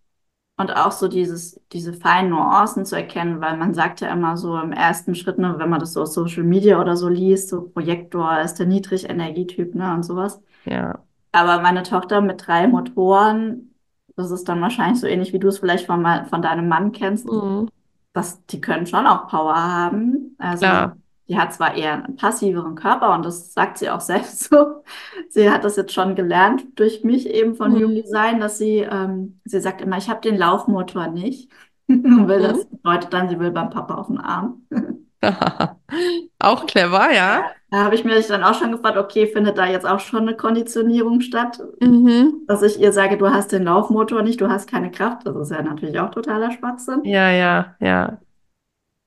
und 0.58 0.72
auch 0.76 0.92
so 0.92 1.08
dieses, 1.08 1.60
diese 1.72 1.94
feinen 1.94 2.30
Nuancen 2.30 2.86
zu 2.86 2.96
erkennen, 2.96 3.40
weil 3.40 3.56
man 3.58 3.74
sagt 3.74 4.00
ja 4.02 4.12
immer 4.12 4.36
so 4.36 4.58
im 4.60 4.72
ersten 4.72 5.14
Schritt, 5.14 5.38
ne, 5.38 5.56
wenn 5.58 5.70
man 5.70 5.80
das 5.80 5.94
so 5.94 6.02
auf 6.02 6.08
Social 6.08 6.44
Media 6.44 6.80
oder 6.80 6.96
so 6.96 7.08
liest, 7.08 7.48
so 7.50 7.62
Projektor 7.70 8.40
ist 8.42 8.56
der 8.56 8.66
Niedrigenergietyp, 8.66 9.74
ne, 9.74 9.94
und 9.94 10.04
sowas. 10.04 10.42
ja. 10.64 11.04
Aber 11.34 11.60
meine 11.62 11.82
Tochter 11.82 12.20
mit 12.20 12.46
drei 12.46 12.68
Motoren, 12.68 13.74
das 14.16 14.30
ist 14.30 14.48
dann 14.48 14.60
wahrscheinlich 14.60 15.00
so 15.00 15.06
ähnlich, 15.06 15.32
wie 15.32 15.38
du 15.40 15.48
es 15.48 15.58
vielleicht 15.58 15.86
von, 15.86 16.00
mal- 16.02 16.26
von 16.26 16.42
deinem 16.42 16.68
Mann 16.68 16.92
kennst, 16.92 17.26
Mhm. 17.26 17.68
das, 18.12 18.44
die 18.46 18.60
können 18.60 18.86
schon 18.86 19.06
auch 19.06 19.28
Power 19.28 19.56
haben. 19.56 20.36
Also 20.38 20.60
Klar. 20.66 20.96
die 21.28 21.38
hat 21.38 21.52
zwar 21.54 21.74
eher 21.74 22.04
einen 22.04 22.16
passiveren 22.16 22.76
Körper 22.76 23.14
und 23.14 23.24
das 23.24 23.52
sagt 23.52 23.78
sie 23.78 23.90
auch 23.90 24.00
selbst 24.12 24.44
so. 24.50 24.84
Sie 25.28 25.50
hat 25.50 25.64
das 25.64 25.76
jetzt 25.76 25.92
schon 25.92 26.14
gelernt 26.14 26.64
durch 26.76 27.02
mich 27.04 27.26
eben 27.28 27.54
von 27.56 27.72
Mhm. 27.72 27.94
Design, 27.96 28.40
dass 28.40 28.58
sie, 28.58 28.78
ähm, 28.80 29.40
sie 29.44 29.60
sagt 29.60 29.80
immer, 29.80 29.96
ich 29.98 30.08
habe 30.08 30.20
den 30.20 30.36
Laufmotor 30.38 31.08
nicht. 31.08 31.50
Will 31.88 32.40
das 32.42 32.58
Mhm. 32.58 32.70
bedeutet 32.70 33.12
dann, 33.12 33.28
sie 33.28 33.38
will 33.40 33.50
beim 33.50 33.70
Papa 33.70 33.94
auf 33.96 34.06
den 34.06 34.18
Arm. 34.18 34.62
Auch 36.38 36.66
clever, 36.66 37.12
ja. 37.12 37.50
Da 37.74 37.82
habe 37.82 37.96
ich 37.96 38.04
mich 38.04 38.28
dann 38.28 38.44
auch 38.44 38.54
schon 38.54 38.70
gefragt, 38.70 38.96
okay, 38.96 39.26
findet 39.26 39.58
da 39.58 39.66
jetzt 39.66 39.84
auch 39.84 39.98
schon 39.98 40.20
eine 40.20 40.36
Konditionierung 40.36 41.20
statt, 41.20 41.60
Mhm. 41.80 42.42
dass 42.46 42.62
ich 42.62 42.78
ihr 42.80 42.92
sage, 42.92 43.18
du 43.18 43.28
hast 43.30 43.50
den 43.50 43.64
Laufmotor 43.64 44.22
nicht, 44.22 44.40
du 44.40 44.48
hast 44.48 44.70
keine 44.70 44.92
Kraft. 44.92 45.26
Das 45.26 45.34
ist 45.34 45.50
ja 45.50 45.60
natürlich 45.60 45.98
auch 45.98 46.10
totaler 46.12 46.52
Schwachsinn. 46.52 47.00
Ja, 47.04 47.32
ja, 47.32 47.74
ja. 47.80 48.18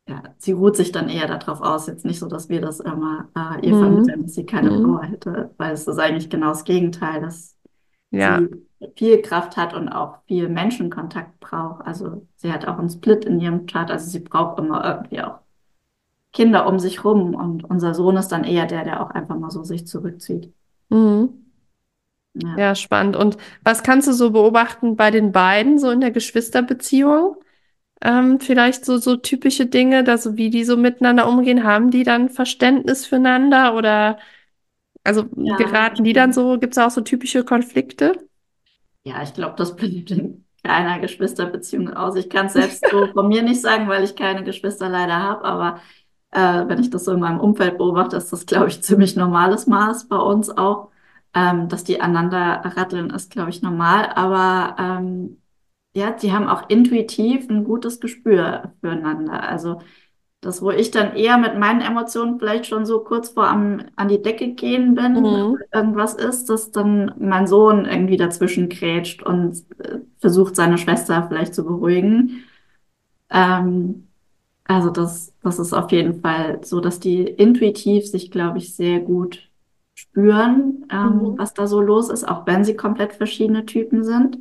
Ja, 0.09 0.21
sie 0.37 0.51
ruht 0.51 0.75
sich 0.75 0.91
dann 0.91 1.07
eher 1.07 1.27
darauf 1.27 1.61
aus. 1.61 1.87
Jetzt 1.87 2.03
nicht 2.03 2.19
so, 2.19 2.27
dass 2.27 2.49
wir 2.49 2.59
das 2.59 2.81
immer 2.81 3.29
äh, 3.37 3.65
ihr 3.65 3.73
Mhm. 3.73 3.79
vermitteln, 3.79 4.23
dass 4.23 4.33
sie 4.35 4.45
keine 4.45 4.69
Mhm. 4.71 4.83
Power 4.83 5.03
hätte, 5.03 5.51
weil 5.57 5.71
es 5.71 5.87
ist 5.87 5.97
eigentlich 5.97 6.29
genau 6.29 6.47
das 6.49 6.65
Gegenteil, 6.65 7.21
dass 7.21 7.55
Ja. 8.11 8.39
sie 8.39 8.49
viel 8.97 9.21
Kraft 9.21 9.55
hat 9.55 9.73
und 9.75 9.87
auch 9.87 10.17
viel 10.27 10.49
Menschenkontakt 10.49 11.39
braucht. 11.39 11.87
Also 11.87 12.27
sie 12.35 12.51
hat 12.51 12.67
auch 12.67 12.79
einen 12.79 12.89
Split 12.89 13.23
in 13.23 13.39
ihrem 13.39 13.65
Chart, 13.65 13.89
also 13.89 14.09
sie 14.09 14.19
braucht 14.19 14.59
immer 14.59 14.83
irgendwie 14.83 15.21
auch 15.21 15.39
Kinder 16.33 16.67
um 16.67 16.79
sich 16.79 17.03
rum 17.03 17.35
und 17.35 17.63
unser 17.65 17.93
Sohn 17.95 18.17
ist 18.17 18.29
dann 18.29 18.43
eher 18.45 18.65
der, 18.67 18.83
der 18.85 19.01
auch 19.03 19.11
einfach 19.11 19.37
mal 19.37 19.51
so 19.51 19.63
sich 19.63 19.87
zurückzieht. 19.87 20.53
Mhm. 20.89 21.47
Ja. 22.33 22.57
Ja, 22.57 22.73
spannend. 22.75 23.15
Und 23.15 23.37
was 23.63 23.83
kannst 23.83 24.07
du 24.07 24.13
so 24.13 24.31
beobachten 24.31 24.95
bei 24.95 25.11
den 25.11 25.31
beiden, 25.31 25.77
so 25.79 25.91
in 25.91 26.01
der 26.01 26.11
Geschwisterbeziehung? 26.11 27.35
Ähm, 28.01 28.39
vielleicht 28.41 28.85
so, 28.85 28.97
so 28.97 29.17
typische 29.17 29.67
Dinge, 29.67 30.03
dass, 30.03 30.37
wie 30.37 30.49
die 30.51 30.65
so 30.65 30.77
miteinander 30.77 31.27
umgehen, 31.29 31.63
haben 31.63 31.91
die 31.91 32.03
dann 32.03 32.29
Verständnis 32.29 33.05
füreinander 33.07 33.75
oder 33.75 34.19
also 35.03 35.25
Ja, 35.35 35.57
geraten 35.57 36.03
die 36.05 36.13
dann 36.13 36.33
so, 36.33 36.59
gibt 36.59 36.73
es 36.73 36.79
auch 36.79 36.91
so 36.91 37.01
typische 37.01 37.45
Konflikte? 37.45 38.13
Ja, 39.03 39.23
ich 39.23 39.33
glaube, 39.33 39.55
das 39.55 39.75
bleibt 39.75 40.11
in 40.11 40.45
keiner 40.63 40.99
Geschwisterbeziehung 40.99 41.93
aus. 41.93 42.15
Ich 42.15 42.29
kann 42.29 42.47
es 42.47 42.53
selbst 42.53 42.89
so 42.89 43.11
von 43.13 43.27
mir 43.29 43.41
nicht 43.41 43.61
sagen, 43.61 43.87
weil 43.87 44.03
ich 44.03 44.15
keine 44.15 44.43
Geschwister 44.43 44.89
leider 44.89 45.15
habe, 45.21 45.45
aber 45.45 45.81
äh, 46.31 46.67
wenn 46.67 46.79
ich 46.79 46.89
das 46.89 47.05
so 47.05 47.11
in 47.13 47.19
meinem 47.19 47.39
Umfeld 47.39 47.77
beobachte, 47.77 48.17
ist 48.17 48.31
das, 48.33 48.45
glaube 48.45 48.67
ich, 48.69 48.81
ziemlich 48.83 49.15
normales 49.15 49.67
Maß 49.67 50.07
bei 50.07 50.17
uns 50.17 50.49
auch. 50.49 50.91
Ähm, 51.33 51.67
dass 51.69 51.83
die 51.83 52.01
aneinander 52.01 52.61
ratteln, 52.77 53.09
ist, 53.11 53.31
glaube 53.31 53.49
ich, 53.51 53.61
normal, 53.61 54.09
aber 54.15 54.75
ähm, 54.79 55.41
ja, 55.95 56.11
die 56.11 56.31
haben 56.33 56.47
auch 56.47 56.69
intuitiv 56.69 57.49
ein 57.49 57.63
gutes 57.63 57.99
Gespür 57.99 58.73
füreinander. 58.81 59.43
Also 59.43 59.81
das, 60.41 60.61
wo 60.61 60.71
ich 60.71 60.91
dann 60.91 61.15
eher 61.15 61.37
mit 61.37 61.57
meinen 61.57 61.81
Emotionen 61.81 62.39
vielleicht 62.39 62.67
schon 62.67 62.85
so 62.85 63.03
kurz 63.03 63.29
vor 63.29 63.47
am, 63.47 63.83
an 63.95 64.07
die 64.07 64.21
Decke 64.21 64.53
gehen 64.53 64.95
bin, 64.95 65.25
Mhm. 65.25 65.57
irgendwas 65.73 66.13
ist, 66.13 66.49
dass 66.49 66.71
dann 66.71 67.13
mein 67.19 67.47
Sohn 67.47 67.85
irgendwie 67.85 68.17
dazwischen 68.17 68.69
grätscht 68.69 69.23
und 69.23 69.65
äh, 69.79 69.99
versucht, 70.19 70.55
seine 70.55 70.77
Schwester 70.77 71.25
vielleicht 71.27 71.55
zu 71.55 71.65
beruhigen. 71.65 72.43
Ähm, 73.29 74.06
also 74.67 74.89
das, 74.89 75.33
das 75.43 75.59
ist 75.59 75.73
auf 75.73 75.91
jeden 75.91 76.21
Fall 76.21 76.59
so, 76.63 76.79
dass 76.81 76.99
die 76.99 77.21
intuitiv 77.23 78.07
sich, 78.07 78.31
glaube 78.31 78.57
ich, 78.59 78.75
sehr 78.75 78.99
gut 78.99 79.49
spüren, 79.95 80.85
ähm, 80.91 81.33
Mhm. 81.33 81.37
was 81.37 81.53
da 81.53 81.67
so 81.67 81.81
los 81.81 82.09
ist, 82.09 82.27
auch 82.27 82.45
wenn 82.45 82.63
sie 82.63 82.75
komplett 82.75 83.13
verschiedene 83.13 83.65
Typen 83.65 84.03
sind. 84.03 84.37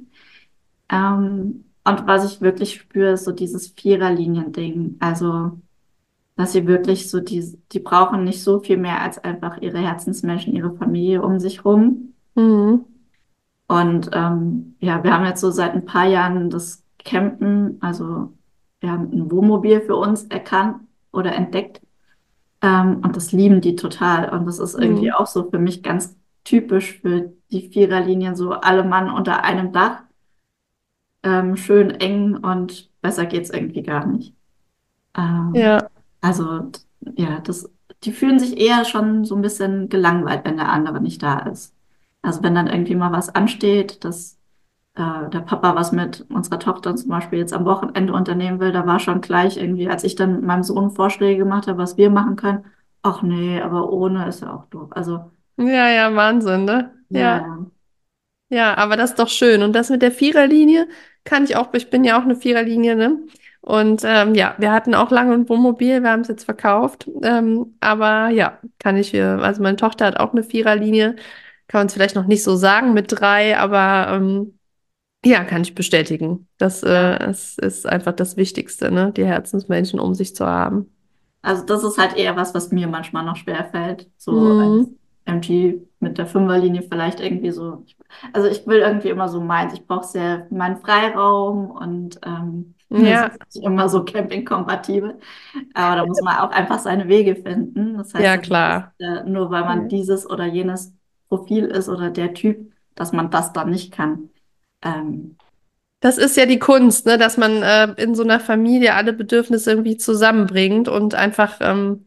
Ähm, 0.91 1.65
und 1.85 2.07
was 2.07 2.25
ich 2.33 2.41
wirklich 2.41 2.75
spüre, 2.75 3.13
ist 3.13 3.25
so 3.25 3.33
dieses 3.33 3.69
Viererlinien-Ding. 3.69 4.97
Also, 5.01 5.53
dass 6.37 6.53
sie 6.53 6.67
wirklich 6.67 7.11
so 7.11 7.21
die, 7.21 7.59
die 7.73 7.81
brauchen 7.81 8.25
nicht 8.25 8.43
so 8.43 8.61
viel 8.61 8.77
mehr 8.79 9.03
als 9.03 9.19
einfach 9.19 9.59
ihre 9.63 9.79
Herzensmenschen, 9.79 10.55
ihre 10.55 10.75
Familie 10.77 11.23
um 11.23 11.41
sich 11.41 11.65
rum. 11.65 12.15
Mhm. 12.35 12.85
Und 13.69 14.11
ähm, 14.13 14.77
ja, 14.81 15.03
wir 15.03 15.13
haben 15.13 15.27
jetzt 15.27 15.41
so 15.41 15.51
seit 15.51 15.75
ein 15.75 15.85
paar 15.87 16.07
Jahren 16.07 16.51
das 16.51 16.85
Campen, 17.05 17.79
also 17.81 18.33
wir 18.87 18.93
haben 18.93 19.13
ein 19.13 19.31
Wohnmobil 19.33 19.83
für 19.83 19.97
uns 19.97 20.25
erkannt 20.27 20.83
oder 21.13 21.35
entdeckt. 21.35 21.83
Ähm, 22.63 23.03
und 23.05 23.17
das 23.17 23.33
lieben 23.33 23.61
die 23.61 23.77
total. 23.77 24.31
Und 24.31 24.47
das 24.47 24.59
ist 24.59 24.75
irgendwie 24.75 25.13
Mhm. 25.13 25.15
auch 25.15 25.27
so 25.27 25.51
für 25.51 25.59
mich 25.59 25.83
ganz 25.83 26.17
typisch 26.45 27.01
für 27.01 27.33
die 27.51 27.71
Viererlinien, 27.71 28.37
so 28.37 28.53
alle 28.53 28.85
Mann 28.85 29.11
unter 29.11 29.45
einem 29.45 29.73
Dach, 29.73 30.03
ähm, 31.23 31.57
schön 31.57 31.91
eng 31.91 32.37
und 32.37 32.91
besser 33.01 33.27
geht's 33.27 33.51
irgendwie 33.51 33.83
gar 33.83 34.07
nicht. 34.07 34.35
Ähm, 35.17 35.53
Ja, 35.53 35.89
also 36.23 36.73
ja, 37.17 37.41
das, 37.41 37.71
die 38.05 38.13
fühlen 38.13 38.39
sich 38.39 38.59
eher 38.61 38.85
schon 38.85 39.25
so 39.25 39.37
ein 39.37 39.43
bisschen 39.43 39.89
gelangweilt, 39.89 40.45
wenn 40.45 40.57
der 40.57 40.71
andere 40.71 41.01
nicht 41.03 41.23
da 41.23 41.41
ist. 41.41 41.75
Also 42.23 42.43
wenn 42.43 42.55
dann 42.55 42.69
irgendwie 42.69 42.95
mal 42.97 43.13
was 43.13 43.31
ansteht, 43.35 44.05
dass 44.05 44.39
äh, 44.97 45.31
der 45.31 45.41
Papa 45.41 45.75
was 45.77 45.93
mit 45.93 46.27
unserer 46.31 46.59
Tochter 46.59 46.97
zum 46.97 47.11
Beispiel 47.11 47.39
jetzt 47.39 47.53
am 47.53 47.65
Wochenende 47.65 48.13
unternehmen 48.13 48.61
will, 48.61 48.73
da 48.73 48.87
war 48.87 48.99
schon 49.01 49.21
gleich 49.21 49.57
irgendwie, 49.57 49.89
als 49.89 50.05
ich 50.05 50.15
dann 50.17 50.45
meinem 50.45 50.63
Sohn 50.65 50.91
Vorschläge 50.91 51.39
gemacht 51.39 51.67
habe, 51.69 51.79
was 51.79 51.97
wir 51.97 52.11
machen 52.11 52.37
können, 52.37 52.65
ach 53.03 53.23
nee, 53.23 53.61
aber 53.61 53.91
ohne 53.93 54.29
ist 54.29 54.43
ja 54.43 54.55
auch 54.55 54.67
doof. 54.67 54.91
Also 54.93 55.31
ja, 55.59 55.89
ja, 55.91 56.15
Wahnsinn, 56.15 56.65
ne? 56.65 56.95
ja, 57.11 57.21
Ja. 57.21 57.67
ja. 58.49 58.75
Aber 58.77 58.97
das 58.97 59.11
ist 59.11 59.19
doch 59.19 59.29
schön. 59.29 59.63
Und 59.63 59.73
das 59.75 59.91
mit 59.91 60.03
der 60.03 60.13
Viererlinie 60.13 60.89
kann 61.25 61.45
ich 61.45 61.57
auch, 61.57 61.73
ich 61.75 61.91
bin 61.91 62.05
ja 62.05 62.19
auch 62.19 62.25
eine 62.25 62.37
Viererlinie, 62.37 62.97
ne? 62.97 63.19
Und 63.61 64.03
ähm, 64.05 64.35
ja, 64.35 64.55
wir 64.59 64.71
hatten 64.73 64.95
auch 64.95 65.11
lange 65.11 65.35
ein 65.35 65.49
Wohnmobil, 65.49 66.03
wir 66.03 66.11
haben 66.11 66.21
es 66.21 66.29
jetzt 66.29 66.45
verkauft. 66.45 67.09
Ähm, 67.23 67.77
aber 67.81 68.29
ja, 68.29 68.61
kann 68.79 68.97
ich, 68.97 69.13
äh, 69.15 69.23
also 69.23 69.61
meine 69.63 69.77
Tochter 69.77 70.07
hat 70.07 70.19
auch 70.21 70.33
eine 70.33 70.45
Viererlinie, 70.45 71.17
kann 71.67 71.81
man 71.81 71.87
es 71.89 71.95
vielleicht 71.95 72.15
noch 72.15 72.27
nicht 72.27 72.45
so 72.45 72.55
sagen 72.57 72.95
mit 72.95 73.07
drei, 73.11 73.59
aber 73.59 74.15
ähm, 74.17 74.59
ja, 75.29 75.45
kann 75.45 75.63
ich 75.63 75.75
bestätigen. 75.75 76.49
Das 76.59 76.83
äh, 76.83 77.19
es 77.25 77.59
ist 77.59 77.87
einfach 77.87 78.13
das 78.13 78.37
Wichtigste, 78.37 78.91
ne? 78.91 79.13
Die 79.13 79.25
Herzensmenschen 79.27 80.01
um 80.01 80.15
sich 80.15 80.35
zu 80.35 80.47
haben. 80.47 80.91
Also 81.43 81.65
das 81.65 81.85
ist 81.85 81.99
halt 81.99 82.17
eher 82.17 82.37
was, 82.37 82.55
was 82.55 82.73
mir 82.73 82.89
manchmal 82.89 83.25
noch 83.25 83.37
schwerfällt. 83.37 84.11
So 84.17 84.57
als 84.59 84.73
Mhm. 84.83 84.97
MG 85.25 85.81
mit 86.01 86.19
der 86.19 86.27
Fünferlinie 86.27 86.83
vielleicht 86.83 87.21
irgendwie 87.21 87.51
so. 87.51 87.85
Also 88.33 88.49
ich 88.49 88.67
will 88.67 88.79
irgendwie 88.81 89.09
immer 89.11 89.29
so 89.29 89.41
meins. 89.41 89.73
Ich 89.75 89.87
brauche 89.87 90.05
sehr 90.07 90.47
meinen 90.51 90.79
Freiraum 90.79 91.71
und 91.71 92.21
ähm, 92.25 92.75
Ja, 92.89 93.27
ist 93.31 93.55
nicht 93.55 93.65
immer 93.65 93.89
so 93.89 94.05
campingkompatibel. 94.05 95.21
Aber 95.75 95.97
da 95.97 96.07
muss 96.07 96.21
man 96.23 96.39
auch 96.39 96.51
einfach 96.51 96.79
seine 96.81 97.09
Wege 97.09 97.37
finden. 97.37 97.97
Das 97.99 98.15
heißt 98.15 98.29
ja, 98.29 98.37
klar. 98.39 98.93
äh, 99.01 99.25
nur 99.25 99.51
weil 99.51 99.65
man 99.65 99.83
Ja. 99.85 99.89
dieses 99.89 100.29
oder 100.29 100.47
jenes 100.47 100.95
Profil 101.29 101.67
ist 101.67 101.89
oder 101.89 102.11
der 102.11 102.35
Typ, 102.35 102.73
dass 102.95 103.13
man 103.13 103.31
das 103.31 103.53
dann 103.53 103.71
nicht 103.71 103.93
kann. 103.93 104.31
Ähm, 104.83 105.37
Das 106.01 106.19
ist 106.19 106.37
ja 106.37 106.47
die 106.47 106.59
Kunst, 106.61 107.07
ne, 107.07 107.19
dass 107.19 107.37
man 107.39 107.63
äh, 107.63 107.93
in 108.03 108.15
so 108.15 108.25
einer 108.25 108.41
Familie 108.41 108.95
alle 108.95 109.13
Bedürfnisse 109.15 109.71
irgendwie 109.73 109.97
zusammenbringt 109.99 110.89
und 110.89 111.15
einfach 111.15 111.59
ähm, 111.61 112.07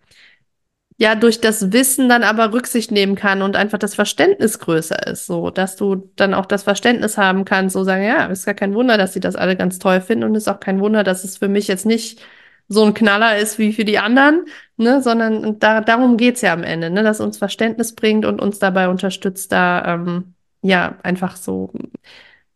ja 0.98 1.16
durch 1.16 1.42
das 1.42 1.72
Wissen 1.72 2.10
dann 2.10 2.24
aber 2.24 2.54
Rücksicht 2.54 2.92
nehmen 2.92 3.16
kann 3.16 3.42
und 3.42 3.56
einfach 3.56 3.78
das 3.80 3.96
Verständnis 3.96 4.60
größer 4.60 5.08
ist, 5.08 5.26
so 5.28 5.50
dass 5.50 5.76
du 5.78 6.12
dann 6.16 6.34
auch 6.34 6.46
das 6.46 6.64
Verständnis 6.64 7.18
haben 7.18 7.46
kannst, 7.46 7.74
so 7.74 7.84
sagen, 7.84 8.04
ja, 8.04 8.26
ist 8.28 8.46
gar 8.46 8.54
kein 8.56 8.74
Wunder, 8.74 8.98
dass 8.98 9.14
sie 9.14 9.20
das 9.22 9.36
alle 9.36 9.56
ganz 9.56 9.80
toll 9.80 10.02
finden 10.02 10.26
und 10.26 10.36
ist 10.36 10.50
auch 10.50 10.60
kein 10.60 10.80
Wunder, 10.82 11.04
dass 11.04 11.24
es 11.24 11.38
für 11.38 11.48
mich 11.50 11.68
jetzt 11.68 11.86
nicht 11.86 12.22
so 12.68 12.84
ein 12.86 12.94
Knaller 12.94 13.38
ist 13.38 13.58
wie 13.60 13.74
für 13.74 13.86
die 13.86 14.00
anderen, 14.00 14.46
ne, 14.78 15.02
sondern 15.02 15.58
da, 15.60 15.82
darum 15.82 16.18
geht's 16.18 16.42
ja 16.42 16.54
am 16.54 16.64
Ende, 16.64 16.90
ne, 16.92 17.04
dass 17.04 17.20
uns 17.22 17.38
Verständnis 17.38 17.96
bringt 17.96 18.26
und 18.26 18.42
uns 18.42 18.60
dabei 18.60 18.90
unterstützt, 18.90 19.52
da 19.52 19.96
ähm, 19.96 20.34
ja 20.62 20.98
einfach 21.04 21.36
so 21.38 21.72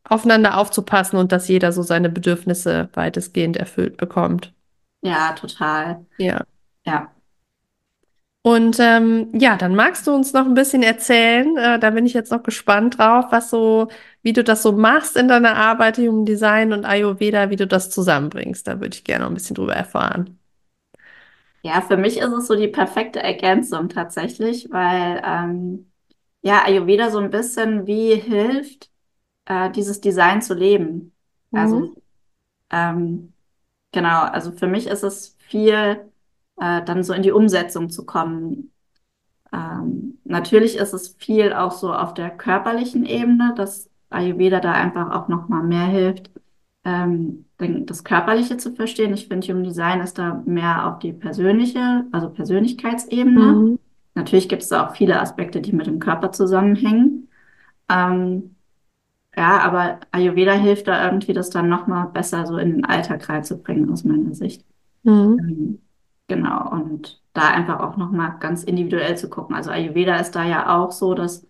aufeinander 0.04 0.58
aufzupassen 0.58 1.18
und 1.18 1.32
dass 1.32 1.48
jeder 1.48 1.72
so 1.72 1.82
seine 1.84 2.10
Bedürfnisse 2.10 2.90
weitestgehend 2.94 3.58
erfüllt 3.58 3.98
bekommt. 3.98 4.54
ja, 5.02 5.34
total. 5.34 6.06
Ja. 6.18 6.46
Ja. 6.86 7.14
Und 8.46 8.78
ähm, 8.80 9.30
ja, 9.34 9.56
dann 9.56 9.74
magst 9.76 10.06
du 10.06 10.12
uns 10.14 10.34
noch 10.34 10.46
ein 10.46 10.54
bisschen 10.54 10.84
erzählen. 10.84 11.56
Äh, 11.58 11.80
da 11.80 11.92
bin 11.92 12.06
ich 12.06 12.14
jetzt 12.14 12.32
noch 12.32 12.44
gespannt 12.44 12.98
drauf, 12.98 13.26
was 13.30 13.50
so, 13.50 13.88
wie 14.22 14.34
du 14.34 14.44
das 14.44 14.62
so 14.64 14.74
machst 14.74 15.16
in 15.16 15.30
deiner 15.30 15.56
Arbeit 15.56 15.98
Human 15.98 16.26
Design 16.26 16.74
und 16.74 16.84
Ayurveda, 16.84 17.50
wie 17.50 17.56
du 17.56 17.66
das 17.68 17.90
zusammenbringst. 17.90 18.68
Da 18.68 18.82
würde 18.82 18.96
ich 18.96 19.06
gerne 19.06 19.24
noch 19.24 19.32
ein 19.32 19.36
bisschen 19.36 19.56
drüber 19.56 19.74
erfahren. 19.76 20.40
Ja, 21.62 21.82
für 21.82 21.96
mich 21.98 22.18
ist 22.18 22.32
es 22.32 22.48
so 22.48 22.56
die 22.56 22.68
perfekte 22.68 23.22
Ergänzung 23.22 23.88
tatsächlich, 23.90 24.70
weil 24.72 25.22
ähm, 25.26 25.92
ja, 26.42 26.64
Ayurveda 26.66 27.10
so 27.10 27.20
ein 27.20 27.30
bisschen 27.30 27.88
wie 27.88 28.16
hilft, 28.16 28.92
äh, 29.46 29.72
dieses 29.72 30.02
Design 30.02 30.42
zu 30.42 30.54
leben. 30.54 31.14
Mhm. 31.52 31.60
Also 31.60 31.96
ähm, 32.72 33.34
genau, 33.92 34.24
also 34.24 34.52
für 34.52 34.68
mich 34.68 34.88
ist 34.88 35.04
es 35.04 35.38
viel, 35.40 36.00
äh, 36.58 36.84
dann 36.84 37.04
so 37.04 37.14
in 37.14 37.22
die 37.22 37.32
Umsetzung 37.32 37.90
zu 37.90 38.06
kommen. 38.06 38.72
Ähm, 39.52 40.18
natürlich 40.24 40.78
ist 40.78 40.94
es 40.94 41.16
viel 41.20 41.54
auch 41.54 41.72
so 41.72 41.94
auf 41.94 42.14
der 42.14 42.32
körperlichen 42.32 43.06
Ebene, 43.06 43.54
dass 43.56 43.90
Ayurveda 44.10 44.60
da 44.60 44.72
einfach 44.74 45.12
auch 45.12 45.28
noch 45.28 45.48
mal 45.48 45.64
mehr 45.64 45.86
hilft, 45.86 46.32
ähm, 46.84 47.46
das 47.58 48.04
Körperliche 48.04 48.58
zu 48.58 48.74
verstehen. 48.74 49.14
Ich 49.14 49.28
finde, 49.28 49.48
Human 49.48 49.64
Design 49.64 50.02
ist 50.02 50.18
da 50.18 50.42
mehr 50.46 50.88
auf 50.88 51.00
die 51.00 51.14
persönliche, 51.14 52.06
also 52.12 52.30
Persönlichkeitsebene. 52.30 53.40
Mhm. 53.40 53.80
Natürlich 54.16 54.50
gibt 54.50 54.64
es 54.64 54.70
da 54.70 54.88
auch 54.88 54.96
viele 54.96 55.20
Aspekte, 55.20 55.62
die 55.62 55.74
mit 55.74 55.88
dem 55.88 56.00
Körper 56.00 56.32
zusammenhängen. 56.32 57.30
Ähm, 57.90 58.56
ja, 59.36 59.60
aber 59.60 60.00
Ayurveda 60.12 60.54
hilft 60.54 60.88
da 60.88 61.06
irgendwie, 61.06 61.34
das 61.34 61.50
dann 61.50 61.70
noch 61.70 61.88
mal 61.88 62.06
besser 62.06 62.46
so 62.46 62.58
in 62.58 62.72
den 62.72 62.86
Alltag 62.86 63.28
reinzubringen, 63.30 63.92
aus 63.92 64.04
meiner 64.04 64.34
Sicht. 64.36 64.66
Mhm. 65.04 65.40
Ähm, 65.40 65.80
Genau, 66.28 66.72
und 66.72 67.22
da 67.34 67.50
einfach 67.50 67.80
auch 67.82 67.98
nochmal 67.98 68.38
ganz 68.40 68.64
individuell 68.64 69.18
zu 69.18 69.30
gucken. 69.30 69.56
Also 69.56 69.72
Ayurveda 69.72 70.16
ist 70.18 70.32
da 70.32 70.46
ja 70.46 70.76
auch 70.78 70.92
so, 70.92 71.14
dass 71.14 71.46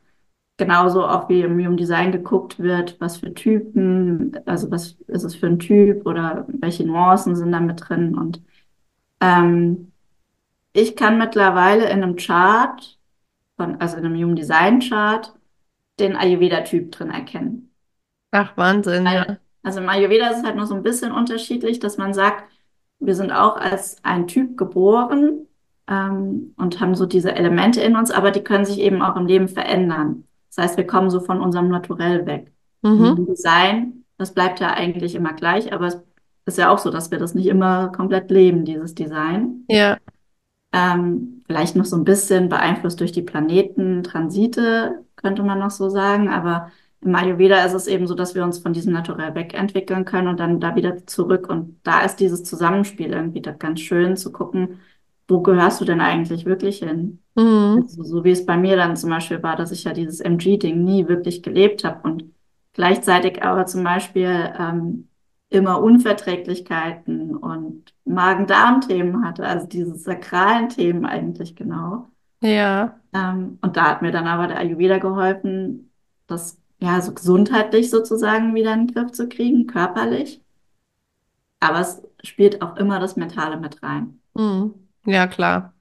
genauso 0.58 1.06
auch 1.06 1.30
wie 1.30 1.42
im 1.42 1.60
Human 1.60 1.78
Design 1.78 2.12
geguckt 2.12 2.60
wird, 2.60 3.00
was 3.02 3.18
für 3.18 3.34
Typen, 3.34 4.38
also 4.46 4.72
was 4.72 4.94
ist 5.08 5.24
es 5.24 5.36
für 5.36 5.48
ein 5.48 5.60
Typ 5.60 6.06
oder 6.08 6.46
welche 6.50 6.86
Nuancen 6.86 7.36
sind 7.36 7.52
da 7.52 7.60
mit 7.60 7.88
drin. 7.88 8.16
Und 8.18 8.42
ähm, 9.22 9.92
ich 10.74 10.96
kann 10.96 11.18
mittlerweile 11.18 11.86
in 11.90 12.04
einem 12.04 12.16
Chart, 12.18 13.00
von, 13.58 13.78
also 13.82 13.98
in 13.98 14.06
einem 14.06 14.18
Human 14.18 14.36
Design 14.38 14.80
Chart, 14.82 15.34
den 16.00 16.16
Ayurveda-Typ 16.18 16.92
drin 16.94 17.12
erkennen. 17.12 17.73
Ach, 18.34 18.58
Wahnsinn, 18.58 19.06
ja. 19.06 19.38
also 19.62 19.80
im 19.80 19.88
Ayurveda 19.88 20.28
ist 20.30 20.40
es 20.40 20.44
halt 20.44 20.56
noch 20.56 20.66
so 20.66 20.74
ein 20.74 20.82
bisschen 20.82 21.12
unterschiedlich, 21.12 21.80
dass 21.80 21.98
man 21.98 22.16
sagt, 22.16 22.46
wir 23.00 23.14
sind 23.14 23.32
auch 23.32 23.58
als 23.58 23.98
ein 24.04 24.26
Typ 24.26 24.58
geboren 24.58 25.48
ähm, 25.88 26.56
und 26.58 26.80
haben 26.80 26.96
so 26.96 27.06
diese 27.06 27.36
Elemente 27.36 27.80
in 27.82 27.96
uns, 27.96 28.10
aber 28.10 28.32
die 28.32 28.44
können 28.44 28.66
sich 28.66 28.80
eben 28.80 29.04
auch 29.04 29.16
im 29.16 29.28
Leben 29.28 29.48
verändern. 29.48 30.24
Das 30.50 30.66
heißt, 30.66 30.78
wir 30.78 30.88
kommen 30.88 31.12
so 31.12 31.20
von 31.20 31.42
unserem 31.42 31.70
Naturell 31.70 32.26
weg. 32.26 32.52
Mhm. 32.82 33.18
Im 33.18 33.26
Design, 33.28 34.04
das 34.18 34.34
bleibt 34.34 34.60
ja 34.60 34.74
eigentlich 34.74 35.14
immer 35.14 35.34
gleich, 35.34 35.72
aber 35.72 35.88
es 35.88 36.02
ist 36.46 36.58
ja 36.58 36.72
auch 36.72 36.80
so, 36.80 36.90
dass 36.90 37.12
wir 37.12 37.20
das 37.20 37.36
nicht 37.36 37.48
immer 37.48 37.90
komplett 37.90 38.32
leben, 38.32 38.66
dieses 38.66 38.96
Design. 38.96 39.64
Ja. 39.70 39.98
Ähm, 40.72 41.44
vielleicht 41.46 41.76
noch 41.76 41.86
so 41.86 41.96
ein 41.96 42.04
bisschen 42.04 42.50
beeinflusst 42.50 43.00
durch 43.00 43.12
die 43.12 43.22
Planeten, 43.22 44.02
Transite, 44.02 45.04
könnte 45.16 45.44
man 45.44 45.60
noch 45.60 45.70
so 45.70 45.90
sagen. 45.90 46.30
Aber 46.30 46.72
im 47.04 47.16
Ayurveda 47.16 47.64
ist 47.66 47.74
es 47.74 47.88
eben 47.88 48.08
so, 48.08 48.16
dass 48.16 48.36
wir 48.36 48.44
uns 48.44 48.60
von 48.60 48.74
diesem 48.74 48.94
Naturell 48.94 49.36
wegentwickeln 49.36 50.06
können 50.06 50.28
und 50.28 50.40
dann 50.40 50.60
da 50.60 50.76
wieder 50.76 51.06
zurück. 51.06 51.50
Und 51.50 51.80
da 51.84 52.02
ist 52.02 52.18
dieses 52.18 52.44
Zusammenspiel 52.44 53.12
irgendwie 53.12 53.42
da 53.42 53.52
ganz 53.52 53.82
schön 53.82 54.16
zu 54.18 54.32
gucken, 54.32 54.80
wo 55.28 55.42
gehörst 55.42 55.82
du 55.82 55.86
denn 55.86 56.02
eigentlich 56.02 56.46
wirklich 56.46 56.80
hin? 56.80 57.20
Mhm. 57.36 57.82
Also, 57.84 58.04
so 58.04 58.24
wie 58.24 58.32
es 58.32 58.46
bei 58.46 58.58
mir 58.58 58.76
dann 58.76 58.96
zum 58.96 59.10
Beispiel 59.10 59.42
war, 59.42 59.56
dass 59.56 59.72
ich 59.72 59.84
ja 59.84 59.94
dieses 59.94 60.20
MG-Ding 60.20 60.84
nie 60.84 61.08
wirklich 61.08 61.44
gelebt 61.44 61.84
habe 61.84 62.02
und 62.08 62.26
gleichzeitig 62.74 63.44
aber 63.44 63.66
zum 63.66 63.84
Beispiel 63.84 64.54
ähm, 64.58 65.08
immer 65.50 65.82
Unverträglichkeiten 65.82 67.36
und 67.36 67.94
Magen-Darm-Themen 68.06 69.24
hatte, 69.26 69.46
also 69.46 69.68
diese 69.68 69.96
sakralen 69.96 70.70
Themen 70.70 71.06
eigentlich 71.06 71.56
genau. 71.56 72.08
Ja. 72.42 73.00
Ähm, 73.14 73.60
und 73.62 73.78
da 73.78 73.92
hat 73.92 74.02
mir 74.02 74.12
dann 74.12 74.28
aber 74.28 74.48
der 74.48 74.58
Ayurveda 74.58 74.98
geholfen, 74.98 75.92
das 76.28 76.60
ja 76.84 77.02
so 77.02 77.14
gesundheitlich 77.14 77.90
sozusagen 77.90 78.54
wieder 78.56 78.74
in 78.74 78.88
den 78.88 78.94
Griff 78.94 79.12
zu 79.12 79.28
kriegen, 79.28 79.68
körperlich. 79.68 80.42
Aber 81.60 81.80
es 81.80 82.02
spielt 82.24 82.62
auch 82.62 82.76
immer 82.78 83.00
das 83.00 83.16
Mentale 83.16 83.58
mit 83.58 83.82
rein. 83.82 84.20
Mhm. 84.34 84.74
Ja, 85.06 85.28
klar. 85.28 85.74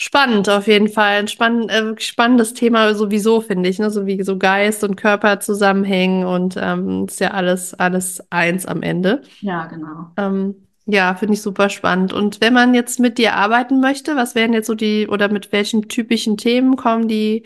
Spannend 0.00 0.48
auf 0.48 0.68
jeden 0.68 0.88
Fall. 0.88 1.18
Ein 1.18 1.28
spann 1.28 1.68
äh, 1.68 2.00
spannendes 2.00 2.54
Thema 2.54 2.94
sowieso, 2.94 3.40
finde 3.40 3.68
ich, 3.68 3.80
ne? 3.80 3.90
So 3.90 4.06
wie 4.06 4.22
so 4.22 4.38
Geist 4.38 4.84
und 4.84 4.94
Körper 4.94 5.40
zusammenhängen 5.40 6.24
und 6.24 6.56
ähm, 6.56 7.06
ist 7.08 7.18
ja 7.18 7.32
alles, 7.32 7.74
alles 7.74 8.22
eins 8.30 8.64
am 8.64 8.82
Ende. 8.82 9.22
Ja, 9.40 9.66
genau. 9.66 10.12
Ähm, 10.16 10.54
ja, 10.86 11.14
finde 11.16 11.34
ich 11.34 11.42
super 11.42 11.68
spannend. 11.68 12.12
Und 12.12 12.40
wenn 12.40 12.54
man 12.54 12.74
jetzt 12.74 13.00
mit 13.00 13.18
dir 13.18 13.34
arbeiten 13.34 13.80
möchte, 13.80 14.14
was 14.14 14.36
wären 14.36 14.52
jetzt 14.52 14.68
so 14.68 14.74
die, 14.74 15.08
oder 15.08 15.28
mit 15.28 15.50
welchen 15.50 15.88
typischen 15.88 16.36
Themen 16.36 16.76
kommen 16.76 17.08
die, 17.08 17.42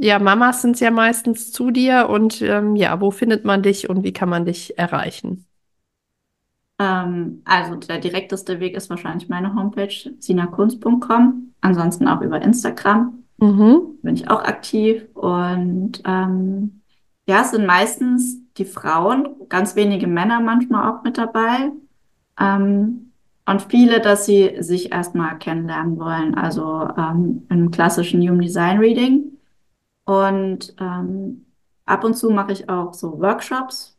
ja, 0.00 0.18
Mamas 0.18 0.62
sind 0.62 0.80
ja 0.80 0.90
meistens 0.90 1.52
zu 1.52 1.70
dir 1.70 2.08
und 2.08 2.42
ähm, 2.42 2.76
ja, 2.76 3.00
wo 3.00 3.10
findet 3.10 3.44
man 3.44 3.62
dich 3.62 3.88
und 3.88 4.02
wie 4.04 4.12
kann 4.12 4.28
man 4.28 4.44
dich 4.46 4.78
erreichen? 4.78 5.46
Ähm, 6.78 7.42
also 7.44 7.76
der 7.76 7.98
direkteste 7.98 8.58
Weg 8.60 8.74
ist 8.76 8.90
wahrscheinlich 8.90 9.28
meine 9.28 9.54
Homepage 9.54 9.94
sinakunst.com. 10.18 11.54
Ansonsten 11.60 12.08
auch 12.08 12.22
über 12.22 12.40
Instagram 12.42 13.16
Mhm. 13.38 13.98
bin 14.02 14.14
ich 14.14 14.28
auch 14.30 14.42
aktiv. 14.44 15.04
Und 15.14 16.02
ähm, 16.04 16.82
ja, 17.26 17.42
es 17.42 17.50
sind 17.52 17.66
meistens 17.66 18.38
die 18.56 18.64
Frauen, 18.64 19.28
ganz 19.48 19.76
wenige 19.76 20.06
Männer 20.06 20.40
manchmal 20.40 20.90
auch 20.90 21.02
mit 21.02 21.16
dabei. 21.18 21.70
Ähm, 22.38 23.12
und 23.46 23.62
viele, 23.62 24.00
dass 24.00 24.26
sie 24.26 24.56
sich 24.60 24.92
erstmal 24.92 25.38
kennenlernen 25.38 25.98
wollen. 25.98 26.34
Also 26.34 26.88
ähm, 26.96 27.46
im 27.50 27.70
klassischen 27.70 28.20
Human 28.22 28.40
Design 28.42 28.78
Reading. 28.78 29.38
Und 30.10 30.74
ähm, 30.80 31.46
ab 31.84 32.04
und 32.04 32.14
zu 32.16 32.30
mache 32.30 32.52
ich 32.52 32.68
auch 32.68 32.94
so 32.94 33.20
Workshops 33.20 33.96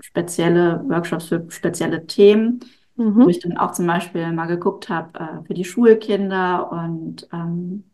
spezielle 0.00 0.84
Workshops 0.88 1.26
für 1.28 1.46
spezielle 1.50 2.06
Themen, 2.06 2.60
wo 3.22 3.28
Mhm. 3.28 3.30
ich 3.30 3.40
dann 3.40 3.56
auch 3.58 3.72
zum 3.72 3.86
Beispiel 3.86 4.32
mal 4.32 4.46
geguckt 4.46 4.88
habe 4.88 5.18
äh, 5.20 5.44
für 5.46 5.54
die 5.54 5.64
Schulkinder 5.64 6.70
und 6.72 7.28
ähm, 7.32 7.84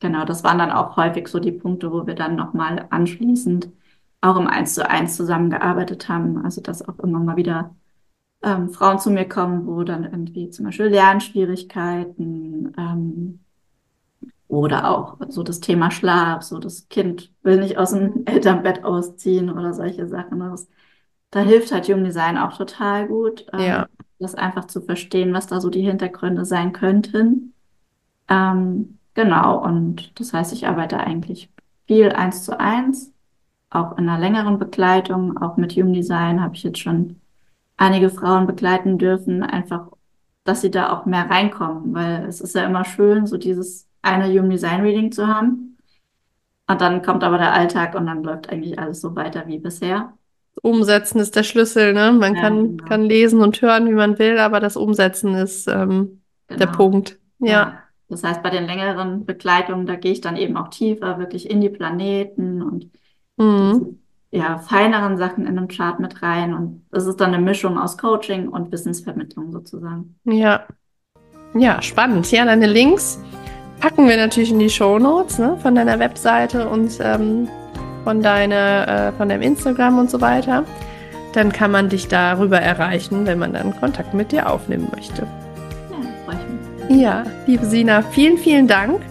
genau, 0.00 0.24
das 0.24 0.44
waren 0.44 0.58
dann 0.58 0.70
auch 0.72 0.96
häufig 0.96 1.28
so 1.28 1.40
die 1.40 1.52
Punkte, 1.52 1.92
wo 1.92 2.06
wir 2.06 2.14
dann 2.14 2.36
nochmal 2.36 2.86
anschließend 2.90 3.70
auch 4.22 4.36
im 4.36 4.46
Eins 4.48 4.74
zu 4.74 4.88
eins 4.88 5.16
zusammengearbeitet 5.16 6.08
haben. 6.08 6.44
Also 6.44 6.60
dass 6.62 6.86
auch 6.88 6.98
immer 7.00 7.20
mal 7.20 7.36
wieder 7.36 7.76
ähm, 8.42 8.70
Frauen 8.70 8.98
zu 8.98 9.10
mir 9.10 9.28
kommen, 9.28 9.66
wo 9.66 9.82
dann 9.84 10.04
irgendwie 10.04 10.50
zum 10.50 10.66
Beispiel 10.66 10.86
Lernschwierigkeiten 10.88 12.74
ähm, 12.78 13.40
oder 14.48 14.90
auch 14.90 15.18
so 15.28 15.42
das 15.42 15.60
Thema 15.60 15.90
Schlaf, 15.90 16.42
so 16.42 16.58
das 16.58 16.88
Kind 16.88 17.32
will 17.42 17.58
nicht 17.60 17.78
aus 17.78 17.90
dem 17.92 18.22
Elternbett 18.26 18.84
ausziehen 18.84 19.50
oder 19.50 19.74
solche 19.74 20.06
Sachen. 20.08 20.40
Das 20.40 20.68
da 21.30 21.40
hilft 21.40 21.72
halt 21.72 21.88
Human 21.88 22.04
Design 22.04 22.38
auch 22.38 22.56
total 22.56 23.08
gut, 23.08 23.46
ähm, 23.52 23.60
Ja. 23.60 23.88
das 24.18 24.34
einfach 24.34 24.66
zu 24.66 24.80
verstehen, 24.82 25.32
was 25.34 25.46
da 25.46 25.60
so 25.60 25.70
die 25.70 25.82
Hintergründe 25.82 26.44
sein 26.44 26.72
könnten. 26.72 27.54
Ähm, 28.28 28.98
genau, 29.14 29.62
und 29.64 30.18
das 30.20 30.32
heißt, 30.32 30.52
ich 30.52 30.66
arbeite 30.66 30.98
eigentlich 31.00 31.50
viel 31.86 32.10
eins 32.12 32.44
zu 32.44 32.58
eins, 32.58 33.12
auch 33.70 33.98
in 33.98 34.08
einer 34.08 34.18
längeren 34.18 34.58
Begleitung, 34.58 35.38
auch 35.38 35.56
mit 35.56 35.72
Human 35.74 35.94
Design 35.94 36.42
habe 36.42 36.54
ich 36.56 36.62
jetzt 36.62 36.80
schon 36.80 37.20
einige 37.76 38.10
Frauen 38.10 38.46
begleiten 38.46 38.98
dürfen, 38.98 39.42
einfach, 39.42 39.88
dass 40.44 40.60
sie 40.62 40.70
da 40.70 40.92
auch 40.92 41.06
mehr 41.06 41.30
reinkommen, 41.30 41.94
weil 41.94 42.26
es 42.26 42.40
ist 42.40 42.54
ja 42.54 42.64
immer 42.66 42.84
schön, 42.84 43.26
so 43.26 43.36
dieses 43.38 43.88
eine 44.08 44.28
Human 44.32 44.50
Design 44.50 44.80
Reading 44.82 45.12
zu 45.12 45.26
haben. 45.26 45.76
Und 46.70 46.80
dann 46.80 47.02
kommt 47.02 47.24
aber 47.24 47.38
der 47.38 47.52
Alltag 47.54 47.94
und 47.94 48.06
dann 48.06 48.22
läuft 48.22 48.50
eigentlich 48.50 48.78
alles 48.78 49.00
so 49.00 49.16
weiter 49.16 49.46
wie 49.46 49.58
bisher. 49.58 50.12
Umsetzen 50.62 51.18
ist 51.20 51.36
der 51.36 51.44
Schlüssel, 51.44 51.94
ne? 51.94 52.12
Man 52.12 52.34
Ja, 52.34 52.40
kann, 52.42 52.76
genau. 52.76 52.84
kann 52.84 53.02
lesen 53.04 53.40
und 53.40 53.60
hören, 53.62 53.88
wie 53.88 53.94
man 53.94 54.18
will, 54.18 54.38
aber 54.38 54.60
das 54.60 54.76
Umsetzen 54.76 55.34
ist 55.34 55.68
ähm, 55.68 56.20
der 56.50 56.58
Genau. 56.58 56.72
Punkt. 56.72 57.18
Ja. 57.38 57.48
Ja. 57.48 57.82
Das 58.10 58.24
heißt, 58.24 58.42
bei 58.42 58.50
den 58.50 58.64
längeren 58.66 59.24
Begleitungen, 59.26 59.86
da 59.86 59.94
gehe 59.96 60.12
ich 60.12 60.20
dann 60.20 60.36
eben 60.36 60.56
auch 60.56 60.68
tiefer, 60.68 61.18
wirklich 61.18 61.48
in 61.50 61.60
die 61.60 61.68
Planeten 61.68 62.62
und 62.62 62.90
Mhm. 63.36 63.72
diese, 64.30 64.42
ja, 64.42 64.58
feineren 64.58 65.16
Sachen 65.16 65.46
in 65.46 65.54
den 65.56 65.68
Chart 65.68 66.00
mit 66.00 66.22
rein. 66.22 66.52
Und 66.54 66.84
das 66.90 67.06
ist 67.06 67.20
dann 67.20 67.32
eine 67.32 67.42
Mischung 67.42 67.78
aus 67.78 67.96
Coaching 67.96 68.48
und 68.48 68.72
Wissensvermittlung 68.72 69.52
sozusagen. 69.52 70.16
Ja. 70.24 70.66
Ja, 71.54 71.80
spannend. 71.82 72.30
Ja, 72.30 72.44
deine 72.44 72.66
Links 72.66 73.18
packen 73.80 74.08
wir 74.08 74.16
natürlich 74.16 74.50
in 74.50 74.58
die 74.58 74.70
Shownotes, 74.70 75.38
ne? 75.38 75.56
Von 75.62 75.74
deiner 75.74 75.98
Webseite 75.98 76.68
und 76.68 76.98
ähm, 77.00 77.48
von 78.04 78.22
deiner, 78.22 78.88
äh, 78.88 79.12
von 79.12 79.28
deinem 79.28 79.42
Instagram 79.42 79.98
und 79.98 80.10
so 80.10 80.20
weiter. 80.20 80.64
Dann 81.34 81.52
kann 81.52 81.70
man 81.70 81.88
dich 81.88 82.08
darüber 82.08 82.58
erreichen, 82.58 83.26
wenn 83.26 83.38
man 83.38 83.52
dann 83.52 83.78
Kontakt 83.78 84.14
mit 84.14 84.32
dir 84.32 84.50
aufnehmen 84.50 84.88
möchte. 84.94 85.26
Ja. 86.88 86.96
Ja, 86.96 87.24
liebe 87.46 87.66
Sina, 87.66 88.02
vielen, 88.02 88.38
vielen 88.38 88.66
Dank 88.66 89.02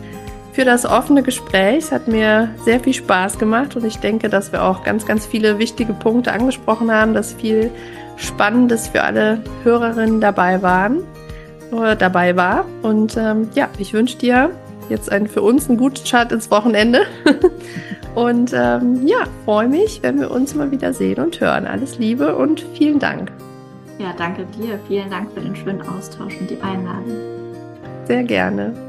für 0.51 0.65
das 0.65 0.85
offene 0.87 1.21
Gespräch. 1.21 1.77
Es 1.77 1.91
hat 1.91 2.07
mir 2.07 2.49
sehr 2.65 2.79
viel 2.79 2.95
Spaß 2.95 3.37
gemacht 3.37 3.75
und 3.75 3.85
ich 3.85 3.99
denke, 3.99 4.29
dass 4.29 4.51
wir 4.51 4.63
auch 4.63 4.83
ganz, 4.83 5.05
ganz 5.05 5.27
viele 5.27 5.59
wichtige 5.59 5.93
Punkte 5.93 6.31
angesprochen 6.31 6.91
haben, 6.91 7.13
dass 7.13 7.33
viel 7.33 7.69
Spannendes 8.15 8.87
für 8.87 9.03
alle 9.03 9.43
Hörerinnen 9.63 10.19
dabei 10.19 10.63
waren 10.63 11.03
oder 11.71 11.95
dabei 11.95 12.35
war. 12.35 12.65
Und 12.81 13.17
ähm, 13.17 13.49
ja, 13.53 13.69
ich 13.77 13.93
wünsche 13.93 14.17
dir 14.17 14.51
jetzt 14.89 15.11
einen, 15.11 15.27
für 15.27 15.41
uns 15.41 15.69
einen 15.69 15.77
guten 15.77 16.05
Start 16.05 16.31
ins 16.31 16.49
Wochenende. 16.51 17.01
und 18.15 18.53
ähm, 18.53 19.05
ja, 19.05 19.25
freue 19.45 19.67
mich, 19.67 19.99
wenn 20.01 20.19
wir 20.19 20.31
uns 20.31 20.55
mal 20.55 20.71
wieder 20.71 20.93
sehen 20.93 21.23
und 21.23 21.39
hören. 21.39 21.67
Alles 21.67 21.97
Liebe 21.97 22.35
und 22.35 22.65
vielen 22.73 22.99
Dank. 22.99 23.31
Ja, 23.99 24.13
danke 24.17 24.45
dir. 24.57 24.79
Vielen 24.87 25.09
Dank 25.09 25.31
für 25.33 25.41
den 25.41 25.55
schönen 25.55 25.81
Austausch 25.81 26.35
und 26.39 26.49
die 26.49 26.61
Einladung. 26.61 27.17
Sehr 28.05 28.23
gerne. 28.23 28.86